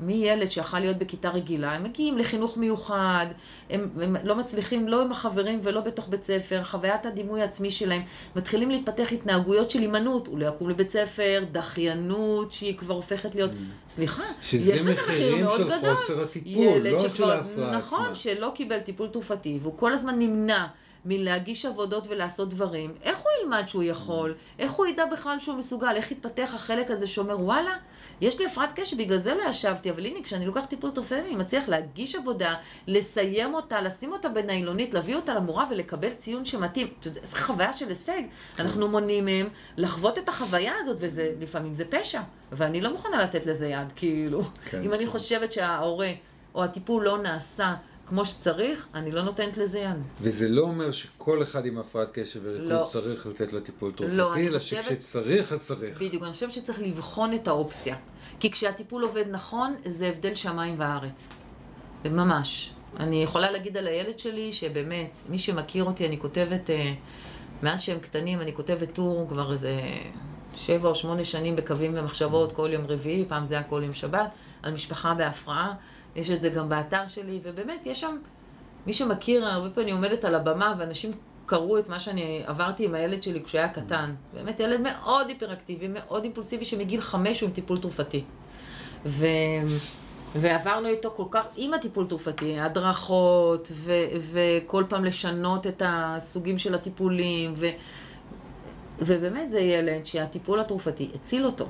מילד 0.00 0.50
שיכול 0.50 0.78
להיות 0.80 0.96
בכיתה 0.98 1.30
רגילה, 1.30 1.72
הם 1.72 1.82
מגיעים 1.82 2.18
לחינוך 2.18 2.56
מיוחד, 2.56 3.26
הם, 3.70 3.88
הם 4.02 4.16
לא 4.24 4.36
מצליחים 4.36 4.88
לא 4.88 5.02
עם 5.02 5.10
החברים 5.10 5.60
ולא 5.62 5.80
בתוך 5.80 6.08
בית 6.08 6.24
ספר, 6.24 6.62
חוויית 6.62 7.06
הדימוי 7.06 7.40
העצמי 7.40 7.70
שלהם, 7.70 8.02
מתחילים 8.36 8.70
להתפתח 8.70 9.12
התנהגויות 9.12 9.70
של 9.70 9.80
הימנעות, 9.80 10.26
הוא 10.26 10.38
לא 10.38 10.46
יקום 10.46 10.70
לבית 10.70 10.90
ספר, 10.90 11.44
דחיינות 11.52 12.52
שהיא 12.52 12.78
כבר 12.78 12.94
הופכת 12.94 13.34
להיות, 13.34 13.50
mm. 13.50 13.90
סליחה, 13.90 14.24
יש 14.52 14.82
לזה 14.82 14.92
מחיר 14.92 15.36
מאוד 15.36 15.60
גדול. 15.60 15.76
שזה 15.76 15.82
מחירים 15.82 15.96
של 15.96 15.96
חוסר 15.96 16.22
הטיפול, 16.22 16.78
לא 16.78 17.00
שכבר, 17.00 17.14
של 17.14 17.30
ההפרעה 17.30 17.76
נכון, 17.76 18.02
עצמה. 18.02 18.14
שלא 18.14 18.52
קיבל 18.54 18.80
טיפול 18.80 19.08
תרופתי, 19.08 19.58
והוא 19.62 19.78
כל 19.78 19.92
הזמן 19.92 20.18
נמנע. 20.18 20.66
מלהגיש 21.04 21.66
עבודות 21.66 22.06
ולעשות 22.08 22.50
דברים, 22.50 22.94
איך 23.02 23.18
הוא 23.18 23.26
ילמד 23.40 23.64
שהוא 23.66 23.82
יכול? 23.82 24.34
איך 24.58 24.72
הוא 24.72 24.86
ידע 24.86 25.04
בכלל 25.06 25.40
שהוא 25.40 25.56
מסוגל? 25.56 25.92
איך 25.96 26.10
יתפתח 26.10 26.52
החלק 26.54 26.90
הזה 26.90 27.06
שאומר, 27.06 27.40
וואלה, 27.40 27.76
יש 28.20 28.38
לי 28.38 28.46
הפרעת 28.46 28.72
קשב, 28.72 28.98
בגלל 28.98 29.18
זה 29.18 29.34
לא 29.34 29.42
ישבתי, 29.42 29.90
אבל 29.90 30.06
הנה, 30.06 30.22
כשאני 30.22 30.46
לוקח 30.46 30.64
טיפול 30.64 30.90
תרופתי, 30.90 31.20
אני 31.20 31.36
מצליח 31.36 31.68
להגיש 31.68 32.14
עבודה, 32.14 32.54
לסיים 32.86 33.54
אותה, 33.54 33.80
לשים 33.80 34.12
אותה 34.12 34.28
בניילונית, 34.28 34.94
להביא 34.94 35.16
אותה 35.16 35.34
למורה 35.34 35.66
ולקבל 35.70 36.14
ציון 36.14 36.44
שמתאים. 36.44 36.88
אתה 37.00 37.08
יודע, 37.08 37.20
זו 37.24 37.36
חוויה 37.36 37.72
של 37.72 37.88
הישג. 37.88 38.22
אנחנו 38.58 38.88
מונעים 38.88 39.24
מהם 39.24 39.48
לחוות 39.76 40.18
את 40.18 40.28
החוויה 40.28 40.72
הזאת, 40.78 40.96
וזה, 41.00 41.32
לפעמים 41.40 41.74
זה 41.74 41.84
פשע. 41.84 42.20
ואני 42.52 42.80
לא 42.80 42.90
מוכנה 42.90 43.22
לתת 43.22 43.46
לזה 43.46 43.66
יד, 43.66 43.88
כאילו. 43.96 44.42
כן. 44.64 44.82
אם 44.82 44.92
אני 44.92 45.06
חושבת 45.06 45.52
שההורה 45.52 46.10
או 46.54 46.64
הטיפול 46.64 47.04
לא 47.04 47.18
נעשה 47.18 47.74
כמו 48.06 48.26
שצריך, 48.26 48.86
אני 48.94 49.10
לא 49.10 49.22
נותנת 49.22 49.56
לזה 49.56 49.78
יד. 49.78 49.96
וזה 50.20 50.48
לא 50.48 50.62
אומר 50.62 50.92
שכל 50.92 51.42
אחד 51.42 51.66
עם 51.66 51.78
הפרעת 51.78 52.10
קשב 52.12 52.40
וריכוז 52.42 52.70
לא. 52.70 52.88
צריך 52.92 53.26
לתת 53.26 53.52
לו 53.52 53.60
טיפול 53.60 53.90
לא, 53.90 53.96
תרופתי, 53.96 54.40
אני 54.40 54.48
אלא 54.48 54.58
חושבת- 54.58 54.84
שכשצריך 54.84 55.52
אז 55.52 55.66
צריך. 55.66 56.02
בדיוק, 56.02 56.22
אני 56.22 56.32
חושבת 56.32 56.52
שצריך 56.52 56.78
לבחון 56.82 57.34
את 57.34 57.48
האופציה. 57.48 57.96
כי 58.40 58.50
כשהטיפול 58.50 59.02
עובד 59.02 59.24
נכון, 59.30 59.74
זה 59.86 60.06
הבדל 60.08 60.34
שמיים 60.34 60.74
וארץ. 60.78 61.28
ממש. 62.04 62.70
אני 63.00 63.22
יכולה 63.22 63.50
להגיד 63.50 63.76
על 63.76 63.86
הילד 63.86 64.18
שלי, 64.18 64.52
שבאמת, 64.52 65.10
מי 65.28 65.38
שמכיר 65.38 65.84
אותי, 65.84 66.06
אני 66.06 66.18
כותבת, 66.18 66.70
אה, 66.70 66.92
מאז 67.62 67.80
שהם 67.80 67.98
קטנים, 67.98 68.40
אני 68.40 68.54
כותבת 68.54 68.92
טור 68.94 69.26
כבר 69.28 69.52
איזה 69.52 69.80
שבע 70.56 70.88
או 70.88 70.94
שמונה 70.94 71.24
שנים 71.24 71.56
בקווים 71.56 71.92
ומחשבות, 71.96 72.52
כל 72.52 72.68
יום 72.72 72.84
רביעי, 72.88 73.24
פעם 73.28 73.44
זה 73.44 73.54
היה 73.54 73.64
כל 73.64 73.82
יום 73.84 73.94
שבת, 73.94 74.30
על 74.62 74.72
משפחה 74.74 75.14
בהפרעה. 75.14 75.74
יש 76.16 76.30
את 76.30 76.42
זה 76.42 76.48
גם 76.48 76.68
באתר 76.68 77.08
שלי, 77.08 77.40
ובאמת, 77.42 77.86
יש 77.86 78.00
שם, 78.00 78.16
מי 78.86 78.92
שמכיר, 78.92 79.46
הרבה 79.46 79.70
פעמים 79.70 79.88
אני 79.88 79.92
עומדת 79.92 80.24
על 80.24 80.34
הבמה, 80.34 80.74
ואנשים 80.78 81.10
קראו 81.46 81.78
את 81.78 81.88
מה 81.88 82.00
שאני 82.00 82.42
עברתי 82.46 82.84
עם 82.84 82.94
הילד 82.94 83.22
שלי 83.22 83.44
כשהוא 83.44 83.58
היה 83.58 83.68
קטן. 83.68 84.14
באמת 84.34 84.60
ילד 84.60 84.80
מאוד 84.80 85.28
היפראקטיבי, 85.28 85.88
מאוד 85.88 86.24
אימפולסיבי, 86.24 86.64
שמגיל 86.64 87.00
חמש 87.00 87.40
הוא 87.40 87.48
עם 87.48 87.54
טיפול 87.54 87.78
תרופתי. 87.78 88.24
ו... 89.06 89.26
ועברנו 90.36 90.88
איתו 90.88 91.10
כל 91.16 91.24
כך, 91.30 91.44
עם 91.56 91.74
הטיפול 91.74 92.06
תרופתי, 92.06 92.60
הדרכות, 92.60 93.68
ו... 93.72 93.92
וכל 94.32 94.84
פעם 94.88 95.04
לשנות 95.04 95.66
את 95.66 95.82
הסוגים 95.86 96.58
של 96.58 96.74
הטיפולים, 96.74 97.54
ו... 97.56 97.66
ובאמת 98.98 99.50
זה 99.50 99.60
ילד 99.60 100.06
שהטיפול 100.06 100.60
התרופתי 100.60 101.10
הציל 101.14 101.46
אותו. 101.46 101.66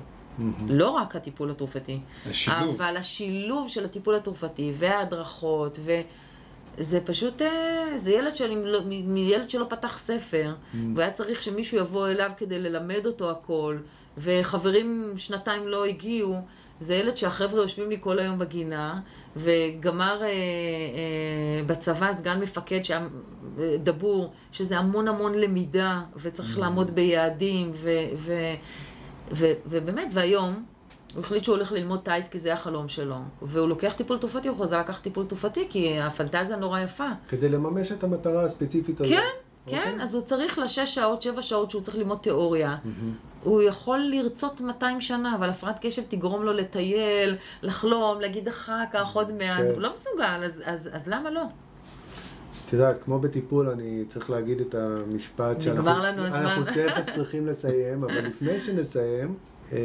לא 0.69 0.91
רק 0.91 1.17
הטיפול 1.17 1.51
התרופתי, 1.51 2.01
השילוב. 2.31 2.81
אבל 2.81 2.97
השילוב 2.97 3.69
של 3.69 3.85
הטיפול 3.85 4.15
התרופתי 4.15 4.73
וההדרכות, 4.75 5.79
וזה 6.79 7.01
פשוט, 7.01 7.43
אה, 7.43 7.99
זה 7.99 8.11
ילד, 8.11 8.37
שאני, 8.37 8.57
לא- 8.65 8.81
מילד 9.05 9.51
שלא 9.51 9.67
פתח 9.69 9.99
ספר, 9.99 10.55
והיה 10.95 11.11
צריך 11.11 11.43
שמישהו 11.43 11.79
יבוא 11.79 12.09
אליו 12.09 12.31
כדי 12.37 12.59
ללמד 12.59 13.07
אותו 13.07 13.31
הכל, 13.31 13.77
וחברים 14.19 15.15
שנתיים 15.17 15.69
לא 15.69 15.85
הגיעו. 15.85 16.37
זה 16.81 16.95
ילד 16.95 17.17
שהחבר'ה 17.17 17.63
יושבים 17.63 17.91
לי 17.91 17.97
כל 18.01 18.19
היום 18.19 18.39
בגינה, 18.39 19.01
וגמר 19.37 20.23
אה, 20.23 20.29
אה, 20.29 20.33
בצבא 21.67 22.13
סגן 22.13 22.41
מפקד 22.41 22.83
שהיה 22.83 23.07
אה, 23.59 23.77
דבור, 23.85 24.33
שזה 24.53 24.79
המון 24.79 25.09
המון 25.09 25.35
למידה, 25.35 26.01
וצריך 26.17 26.59
לעמוד 26.59 26.91
ביעדים, 26.91 27.71
ו, 27.75 27.91
ו, 28.17 28.33
ו, 29.33 29.53
ובאמת, 29.67 30.09
והיום, 30.13 30.65
הוא 31.15 31.21
החליט 31.21 31.45
שהוא 31.45 31.57
הולך 31.57 31.73
ללמוד 31.73 32.01
טיס 32.01 32.29
כי 32.29 32.41
זה 32.41 32.53
החלום 32.53 32.89
שלו, 32.89 33.17
והוא 33.43 33.69
לוקח 33.69 33.93
טיפול 33.97 34.19
תרופתי, 34.19 34.49
הוא 34.49 34.57
חוזר 34.57 34.81
לקחת 34.81 35.03
טיפול 35.03 35.27
תרופתי, 35.27 35.67
כי 35.71 36.01
הפנטזיה 36.01 36.57
נורא 36.57 36.81
יפה. 36.81 37.09
כדי 37.29 37.49
לממש 37.49 37.93
את 37.93 38.05
המטרה 38.05 38.45
הספציפית 38.45 39.01
הזאת. 39.01 39.13
כן, 39.13 39.29
אוקיי? 39.67 39.85
כן, 39.85 40.01
אז 40.01 40.15
הוא 40.15 40.23
צריך 40.23 40.59
לשש 40.59 40.95
שעות, 40.95 41.23
שבע 41.23 41.43
שעות 41.43 41.71
שהוא 41.71 41.83
צריך 41.83 41.97
ללמוד 41.97 42.19
תיאוריה. 42.19 42.77
הוא 43.43 43.63
יכול 43.63 43.99
לרצות 43.99 44.61
200 44.61 45.01
שנה, 45.01 45.35
אבל 45.35 45.51
הפרעת 45.51 45.77
קשב 45.81 46.03
תגרום 46.09 46.43
לו 46.43 46.53
לטייל, 46.53 47.37
לחלום, 47.63 48.21
להגיד 48.21 48.49
אחר 48.49 48.83
כך, 48.93 49.15
עוד 49.15 49.33
מעט. 49.33 49.61
כן. 49.61 49.71
הוא 49.73 49.81
לא 49.81 49.93
מסוגל, 49.93 50.45
אז, 50.45 50.63
אז, 50.65 50.91
אז 50.93 51.09
למה 51.09 51.31
לא? 51.31 51.43
את 52.67 52.73
יודעת, 52.73 53.03
כמו 53.05 53.19
בטיפול, 53.19 53.69
אני 53.69 54.05
צריך 54.09 54.31
להגיד 54.31 54.61
את 54.61 54.75
המשפט 54.75 55.57
נגמר 55.67 56.03
לנו 56.03 56.23
הזמן. 56.23 56.37
אנחנו 56.39 56.65
תכף 56.65 57.15
צריכים 57.15 57.47
לסיים, 57.47 58.05
אבל 58.05 58.27
לפני 58.27 58.61
שנסיים, 58.61 59.35
אה, 59.73 59.79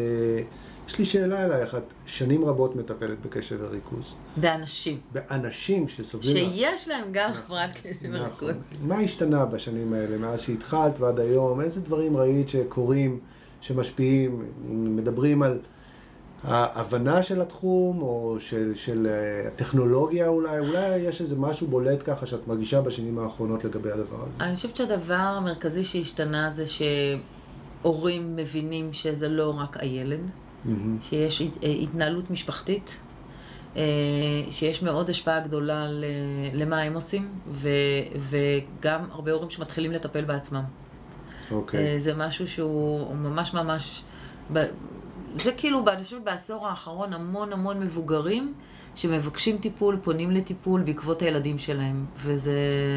יש 0.88 1.00
לי 1.00 1.06
שאלה 1.06 1.46
אלייך. 1.46 1.76
את 1.76 1.94
שנים 2.06 2.46
רבות 2.46 2.76
מטפלת 2.76 3.22
בקשב 3.26 3.58
וריכוז. 3.62 4.14
באנשים. 4.38 5.00
באנשים 5.12 5.88
שסובלים... 5.88 6.52
שיש 6.52 6.88
להם 6.88 7.08
גם 7.12 7.32
הפרעת 7.32 7.72
קשב 7.74 8.06
נכון. 8.06 8.48
וריכוז. 8.50 8.64
מה 8.82 9.00
השתנה 9.00 9.46
בשנים 9.46 9.94
האלה, 9.94 10.18
מאז 10.18 10.42
שהתחלת 10.42 11.00
ועד 11.00 11.20
היום? 11.20 11.62
איזה 11.62 11.82
דברים 11.82 12.18
ראית 12.18 12.50
שקורים, 12.50 13.20
שמשפיעים? 13.62 14.46
מדברים 14.68 15.44
על 15.44 15.60
ההבנה 16.44 17.24
של 17.24 17.42
התחום, 17.42 18.02
או 18.02 18.36
של, 18.40 18.72
של 18.76 19.08
אה, 19.08 19.48
הטכנולוגיה 19.48 20.28
אולי? 20.28 20.60
אולי 20.60 20.98
יש 20.98 21.22
איזה 21.22 21.36
משהו 21.36 21.68
בולט 21.68 22.04
ככה 22.06 22.26
שאת 22.26 22.48
מרגישה 22.48 22.82
בשנים 22.82 23.20
האחרונות 23.20 23.64
לגבי 23.64 23.92
הדבר 23.92 24.24
הזה. 24.28 24.44
אני 24.44 24.56
חושבת 24.56 24.76
שהדבר 24.76 25.14
המרכזי 25.14 25.84
שהשתנה 25.84 26.52
זה 26.52 26.66
שהורים 26.68 28.36
מבינים 28.36 28.94
שזה 28.94 29.30
לא 29.30 29.54
רק 29.60 29.78
הילד, 29.80 30.20
מהמם. 30.66 30.98
שיש 31.02 31.42
אה, 31.42 31.70
התנהלות 31.70 32.32
משפחתית, 32.32 33.00
אה, 33.76 33.82
שיש 34.52 34.82
מאוד 34.84 35.10
השפעה 35.10 35.40
גדולה 35.40 35.88
למה 36.54 36.82
הם 36.82 36.94
עושים, 36.94 37.30
ו- 37.52 37.70
וגם 38.20 39.02
הרבה 39.12 39.32
הורים 39.32 39.50
שמתחילים 39.50 39.92
לטפל 39.92 40.26
בעצמם. 40.26 40.64
אוקיי. 41.52 41.94
אה, 41.94 42.00
זה 42.00 42.14
משהו 42.16 42.48
שהוא 42.48 43.00
הוא 43.00 43.16
ממש 43.16 43.54
ממש... 43.54 44.04
זה 45.36 45.52
כאילו, 45.52 45.84
אני 45.88 46.04
חושבת 46.04 46.22
בעשור 46.22 46.68
האחרון 46.68 47.14
המון 47.14 47.54
המון 47.54 47.80
מבוגרים 47.80 48.54
שמבקשים 48.96 49.58
טיפול, 49.58 49.98
פונים 50.04 50.32
לטיפול 50.32 50.82
בעקבות 50.82 51.22
הילדים 51.22 51.60
שלהם. 51.60 52.06
וזה, 52.18 52.52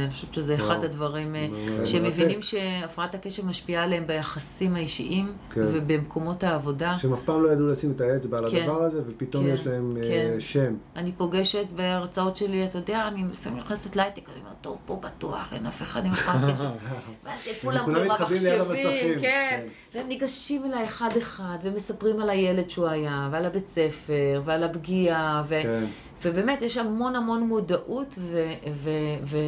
אני 0.05 0.13
חושבת 0.13 0.35
שזה 0.35 0.55
אחד 0.55 0.65
וואו. 0.65 0.85
הדברים 0.85 1.35
אה. 1.35 1.49
שהם 1.87 2.03
מבינים 2.03 2.43
שהפרעת 2.43 3.15
הקשב 3.15 3.47
משפיעה 3.47 3.85
עליהם 3.85 4.07
ביחסים 4.07 4.75
האישיים 4.75 5.33
כן. 5.51 5.61
ובמקומות 5.65 6.45
העבודה. 6.45 6.99
שהם 6.99 7.13
אף 7.13 7.21
פעם 7.21 7.43
לא 7.43 7.53
ידעו 7.53 7.67
לשים 7.67 7.91
את 7.91 8.01
האצבע 8.01 8.39
על 8.39 8.51
כן. 8.51 8.63
הדבר 8.63 8.83
הזה, 8.83 9.03
ופתאום 9.07 9.45
כן, 9.45 9.51
יש 9.51 9.67
להם 9.67 9.97
אה, 9.97 10.03
כן. 10.03 10.41
שם. 10.41 10.75
אני 10.97 11.13
פוגשת 11.13 11.67
בהרצאות 11.77 12.37
שלי, 12.37 12.65
אתה 12.65 12.79
יודע, 12.79 13.09
אני 13.09 13.25
לפעמים 13.33 13.59
נכנסת 13.59 13.97
להייטק, 13.97 14.29
אני 14.29 14.41
אומרת, 14.41 14.57
טוב, 14.61 14.79
פה 14.87 15.01
בטוח, 15.03 15.53
אין 15.53 15.67
אף 15.67 15.83
אחד 15.83 16.07
עם 16.07 16.13
הפרעת 16.13 16.55
קשב. 16.55 16.65
ואז 17.25 17.49
כולם 17.63 17.87
במחשבים, 17.95 18.61
המסכים, 18.61 19.21
כן. 19.21 19.21
כן. 19.21 19.67
והם 19.95 20.09
ניגשים 20.09 20.65
אליי 20.65 20.85
אחד-אחד, 20.85 21.59
ומספרים 21.63 22.21
על 22.21 22.31
הילד 22.31 22.71
שהוא 22.71 22.87
היה, 22.87 23.29
ועל 23.33 23.45
הבית 23.45 23.69
ספר, 23.69 24.43
ועל 24.45 24.63
הפגיעה, 24.63 25.43
ו... 25.49 25.55
כן. 25.63 25.85
ובאמת 26.25 26.63
יש 26.63 26.77
המון 26.77 27.17
המון 27.17 27.43
מודעות, 27.43 28.15
ו... 28.19 28.53
ו... 28.73 28.91
ו... 29.25 29.39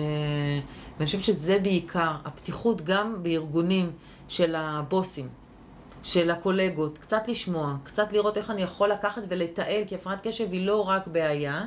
ואני 0.96 1.06
חושבת 1.06 1.24
שזה 1.24 1.58
בעיקר, 1.62 2.12
הפתיחות 2.24 2.80
גם 2.84 3.22
בארגונים 3.22 3.90
של 4.28 4.54
הבוסים. 4.54 5.43
של 6.04 6.30
הקולגות, 6.30 6.98
קצת 6.98 7.28
לשמוע, 7.28 7.74
קצת 7.84 8.12
לראות 8.12 8.36
איך 8.36 8.50
אני 8.50 8.62
יכול 8.62 8.88
לקחת 8.90 9.22
ולתעל, 9.28 9.82
כי 9.86 9.94
הפרעת 9.94 10.26
קשב 10.26 10.52
היא 10.52 10.66
לא 10.66 10.80
רק 10.88 11.06
בעיה. 11.08 11.64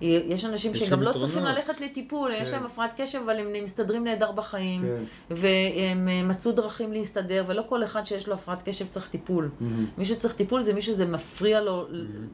היא- 0.00 0.20
יש 0.34 0.44
אנשים 0.44 0.72
יש 0.74 0.78
שגם 0.78 1.02
לא 1.02 1.12
צריכים 1.12 1.28
יתרונות. 1.28 1.56
ללכת 1.56 1.80
לטיפול, 1.80 2.30
יש 2.32 2.48
כן. 2.48 2.54
להם 2.54 2.66
הפרעת 2.66 3.00
קשב, 3.00 3.20
אבל 3.24 3.38
הם 3.38 3.64
מסתדרים 3.64 4.04
נהדר 4.04 4.32
בחיים, 4.32 4.82
כן. 4.82 5.02
והם 5.36 6.08
אה, 6.08 6.22
מצאו 6.22 6.52
דרכים 6.52 6.92
להסתדר, 6.92 7.44
ולא 7.46 7.62
כל 7.68 7.84
אחד 7.84 8.04
שיש 8.06 8.26
לו 8.28 8.34
הפרעת 8.34 8.68
קשב 8.68 8.86
צריך 8.90 9.08
טיפול. 9.08 9.50
מי 9.98 10.04
שצריך 10.06 10.34
טיפול 10.34 10.62
זה 10.62 10.72
מי 10.72 10.82
שזה 10.82 11.06
מפריע 11.06 11.60
לו 11.60 11.86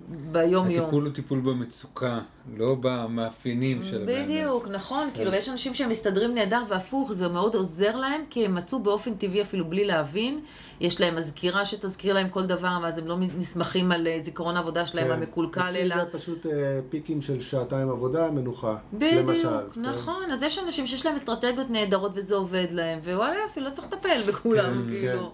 ביום-יום. 0.09 0.83
הטיפול 0.85 1.05
הוא 1.07 1.13
טיפול 1.15 1.41
במצוקה, 1.41 2.21
לא 2.57 2.77
במאפיינים 2.81 3.83
של 3.83 3.97
אדם. 4.03 4.07
בדיוק, 4.25 4.69
נכון, 4.69 5.09
כן. 5.11 5.17
כאילו, 5.17 5.33
ויש 5.33 5.49
אנשים 5.49 5.75
שהם 5.75 5.89
מסתדרים 5.91 6.35
נהדר, 6.35 6.63
והפוך, 6.69 7.13
זה 7.13 7.29
מאוד 7.29 7.55
עוזר 7.55 7.97
להם, 7.97 8.21
כי 8.31 8.45
הם 8.45 8.55
מצאו 8.55 8.79
באופן 8.83 9.15
טבעי, 9.15 9.43
אפילו 9.43 9.65
בלי 9.65 9.85
להבין, 9.85 10.41
יש 10.81 11.01
להם 11.01 11.17
מזכירה 11.45 11.67
שתזכיר 11.67 12.15
להם 12.15 12.29
כל 12.29 12.47
דבר, 12.47 12.79
ואז 12.83 12.99
הם 12.99 13.07
לא 13.07 13.17
נסמכים 13.19 13.93
על 13.93 14.07
אה, 14.07 14.19
זיכרון 14.21 14.57
העבודה 14.57 14.87
שלהם 14.87 15.07
כן. 15.07 15.13
המקולקל, 15.13 15.77
אלא... 15.77 15.97
זה 15.97 16.05
פשוט 16.13 16.47
אה, 16.47 16.53
פיקים 16.89 17.23
של 17.23 17.41
שעתיים 17.41 17.91
עבודה, 17.91 18.31
מנוחה. 18.31 18.77
למשל, 18.93 19.23
בדיוק, 19.25 19.75
כן. 19.75 19.81
נכון. 19.81 20.31
אז 20.33 20.43
יש 20.43 20.59
אנשים 20.59 20.87
שיש 20.87 21.07
להם 21.07 21.15
אסטרטגיות 21.15 21.71
נהדרות 21.71 22.13
וזה 22.15 22.35
עובד 22.35 22.67
להם, 22.71 22.99
ווואלה 23.05 23.35
יופי, 23.43 23.61
לא 23.61 23.71
צריך 23.71 23.87
לטפל 23.87 24.23
בכולם, 24.29 24.83
כן, 24.83 24.91
כאילו. 24.91 25.33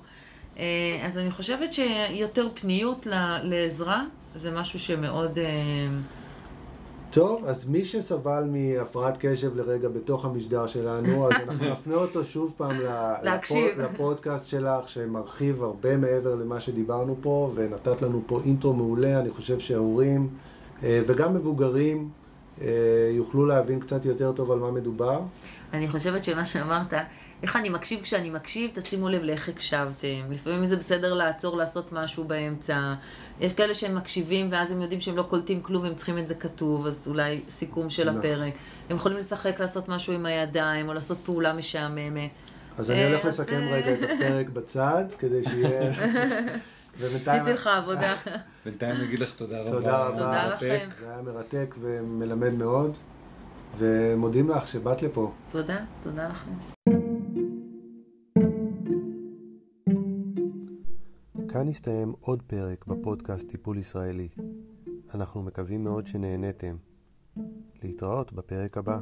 אה, 0.59 1.03
אז 1.07 1.19
אני 1.19 1.31
חושבת 1.31 1.73
שיותר 1.73 2.49
פניות 2.55 3.07
לעזרה, 3.43 4.05
זה 4.37 4.51
משהו 4.51 4.79
שמאוד... 4.79 5.39
אה, 5.39 5.45
טוב, 7.11 7.45
אז 7.47 7.69
מי 7.69 7.85
שסבל 7.85 8.45
מהפרעת 8.53 9.15
קשב 9.21 9.57
לרגע 9.57 9.89
בתוך 9.89 10.25
המשדר 10.25 10.67
שלנו, 10.67 11.27
אז 11.27 11.33
אנחנו 11.49 11.65
נפנה 11.73 11.95
אותו 11.95 12.25
שוב 12.25 12.55
פעם. 12.57 12.81
לפוד- 13.23 13.79
לפודקאסט 13.79 14.49
שלך, 14.49 14.89
שמרחיב 14.89 15.63
הרבה 15.63 15.97
מעבר 15.97 16.35
למה 16.35 16.61
שדיברנו 16.61 17.17
פה, 17.21 17.53
ונתת 17.55 18.03
לנו 18.03 18.23
פה 18.27 18.41
אינטרו 18.45 18.73
מעולה, 18.75 19.21
אני 19.21 19.31
חושב 19.31 19.59
שהורים 19.59 20.29
אה, 20.83 21.03
וגם 21.07 21.35
מבוגרים 21.35 22.09
יוכלו 23.11 23.47
להבין 23.47 23.81
קצת 23.81 24.05
יותר 24.05 24.33
טוב 24.33 24.51
על 24.53 24.59
מה 24.59 24.71
מדובר. 24.71 25.21
אני 25.73 25.89
חושבת 25.89 26.25
שמה 26.25 26.45
שאמרת, 26.45 26.93
איך 27.43 27.57
אני 27.57 27.69
מקשיב 27.69 28.01
כשאני 28.03 28.31
מקשיב, 28.31 28.71
תשימו 28.75 29.09
לב 29.09 29.23
לאיך 29.23 29.49
הקשבתם. 29.49 30.07
לפעמים 30.31 30.67
זה 30.67 30.77
בסדר 30.77 31.15
לעצור, 31.15 31.57
לעשות 31.57 31.93
משהו 31.93 32.25
באמצע. 32.25 32.95
יש 33.41 33.53
כאלה 33.53 33.75
שהם 33.75 33.95
מקשיבים 33.95 34.49
ואז 34.53 34.71
הם 34.71 34.83
יודעים 34.83 35.01
שהם 35.01 35.17
לא 35.17 35.23
קולטים 35.23 35.63
כלום, 35.63 35.85
הם 35.85 35.95
צריכים 35.95 36.19
את 36.19 36.29
זה 36.29 36.35
כתוב, 36.35 36.87
אז 36.87 37.09
אולי 37.09 37.41
סיכום 37.49 37.91
של 37.91 38.09
נכון. 38.09 38.19
הפרק. 38.21 38.53
הם 38.91 38.97
יכולים 38.97 39.19
לשחק, 39.19 39.61
לעשות 39.61 39.89
משהו 39.89 40.13
עם 40.13 40.27
הידיים, 40.27 40.89
או 40.89 40.95
לעשות 40.95 41.19
פעולה 41.25 41.53
משעממת. 41.53 42.31
אז 42.79 42.91
אני 42.91 43.05
הולך 43.07 43.25
אה, 43.25 43.29
אז, 43.29 43.41
לסכם 43.41 43.61
רגע 43.71 43.93
את 43.93 43.99
הפרק 44.03 44.49
בצד, 44.57 45.05
כדי 45.19 45.45
שיהיה... 45.45 45.91
ובינתיים- 46.99 47.41
עשיתי 47.43 47.53
לך 47.55 47.67
עבודה. 47.67 48.15
בינתיים 48.65 48.97
נגיד 48.97 49.19
לך 49.21 49.35
תודה 49.35 49.61
רבה. 49.61 49.71
תודה 49.71 49.99
רבה. 49.99 50.19
תודה 50.19 50.49
מרתק. 50.49 50.63
לכם. 50.63 50.89
זה 51.01 51.07
היה 51.13 51.23
מרתק 51.23 51.75
ומלמד 51.81 52.53
מאוד, 52.55 52.97
ומודים 53.79 54.51
לך 54.51 54.69
שבאת 54.69 55.03
לפה. 55.03 55.33
תודה, 55.53 55.77
תודה 56.03 56.29
לכם. 56.29 57.00
כאן 61.53 61.69
הסתיים 61.69 62.13
עוד 62.21 62.43
פרק 62.43 62.87
בפודקאסט 62.87 63.49
טיפול 63.49 63.79
ישראלי. 63.79 64.29
אנחנו 65.15 65.43
מקווים 65.43 65.85
מאוד 65.85 66.07
שנהניתם. 66.07 66.77
להתראות 67.83 68.33
בפרק 68.33 68.79
הבא. 68.79 69.01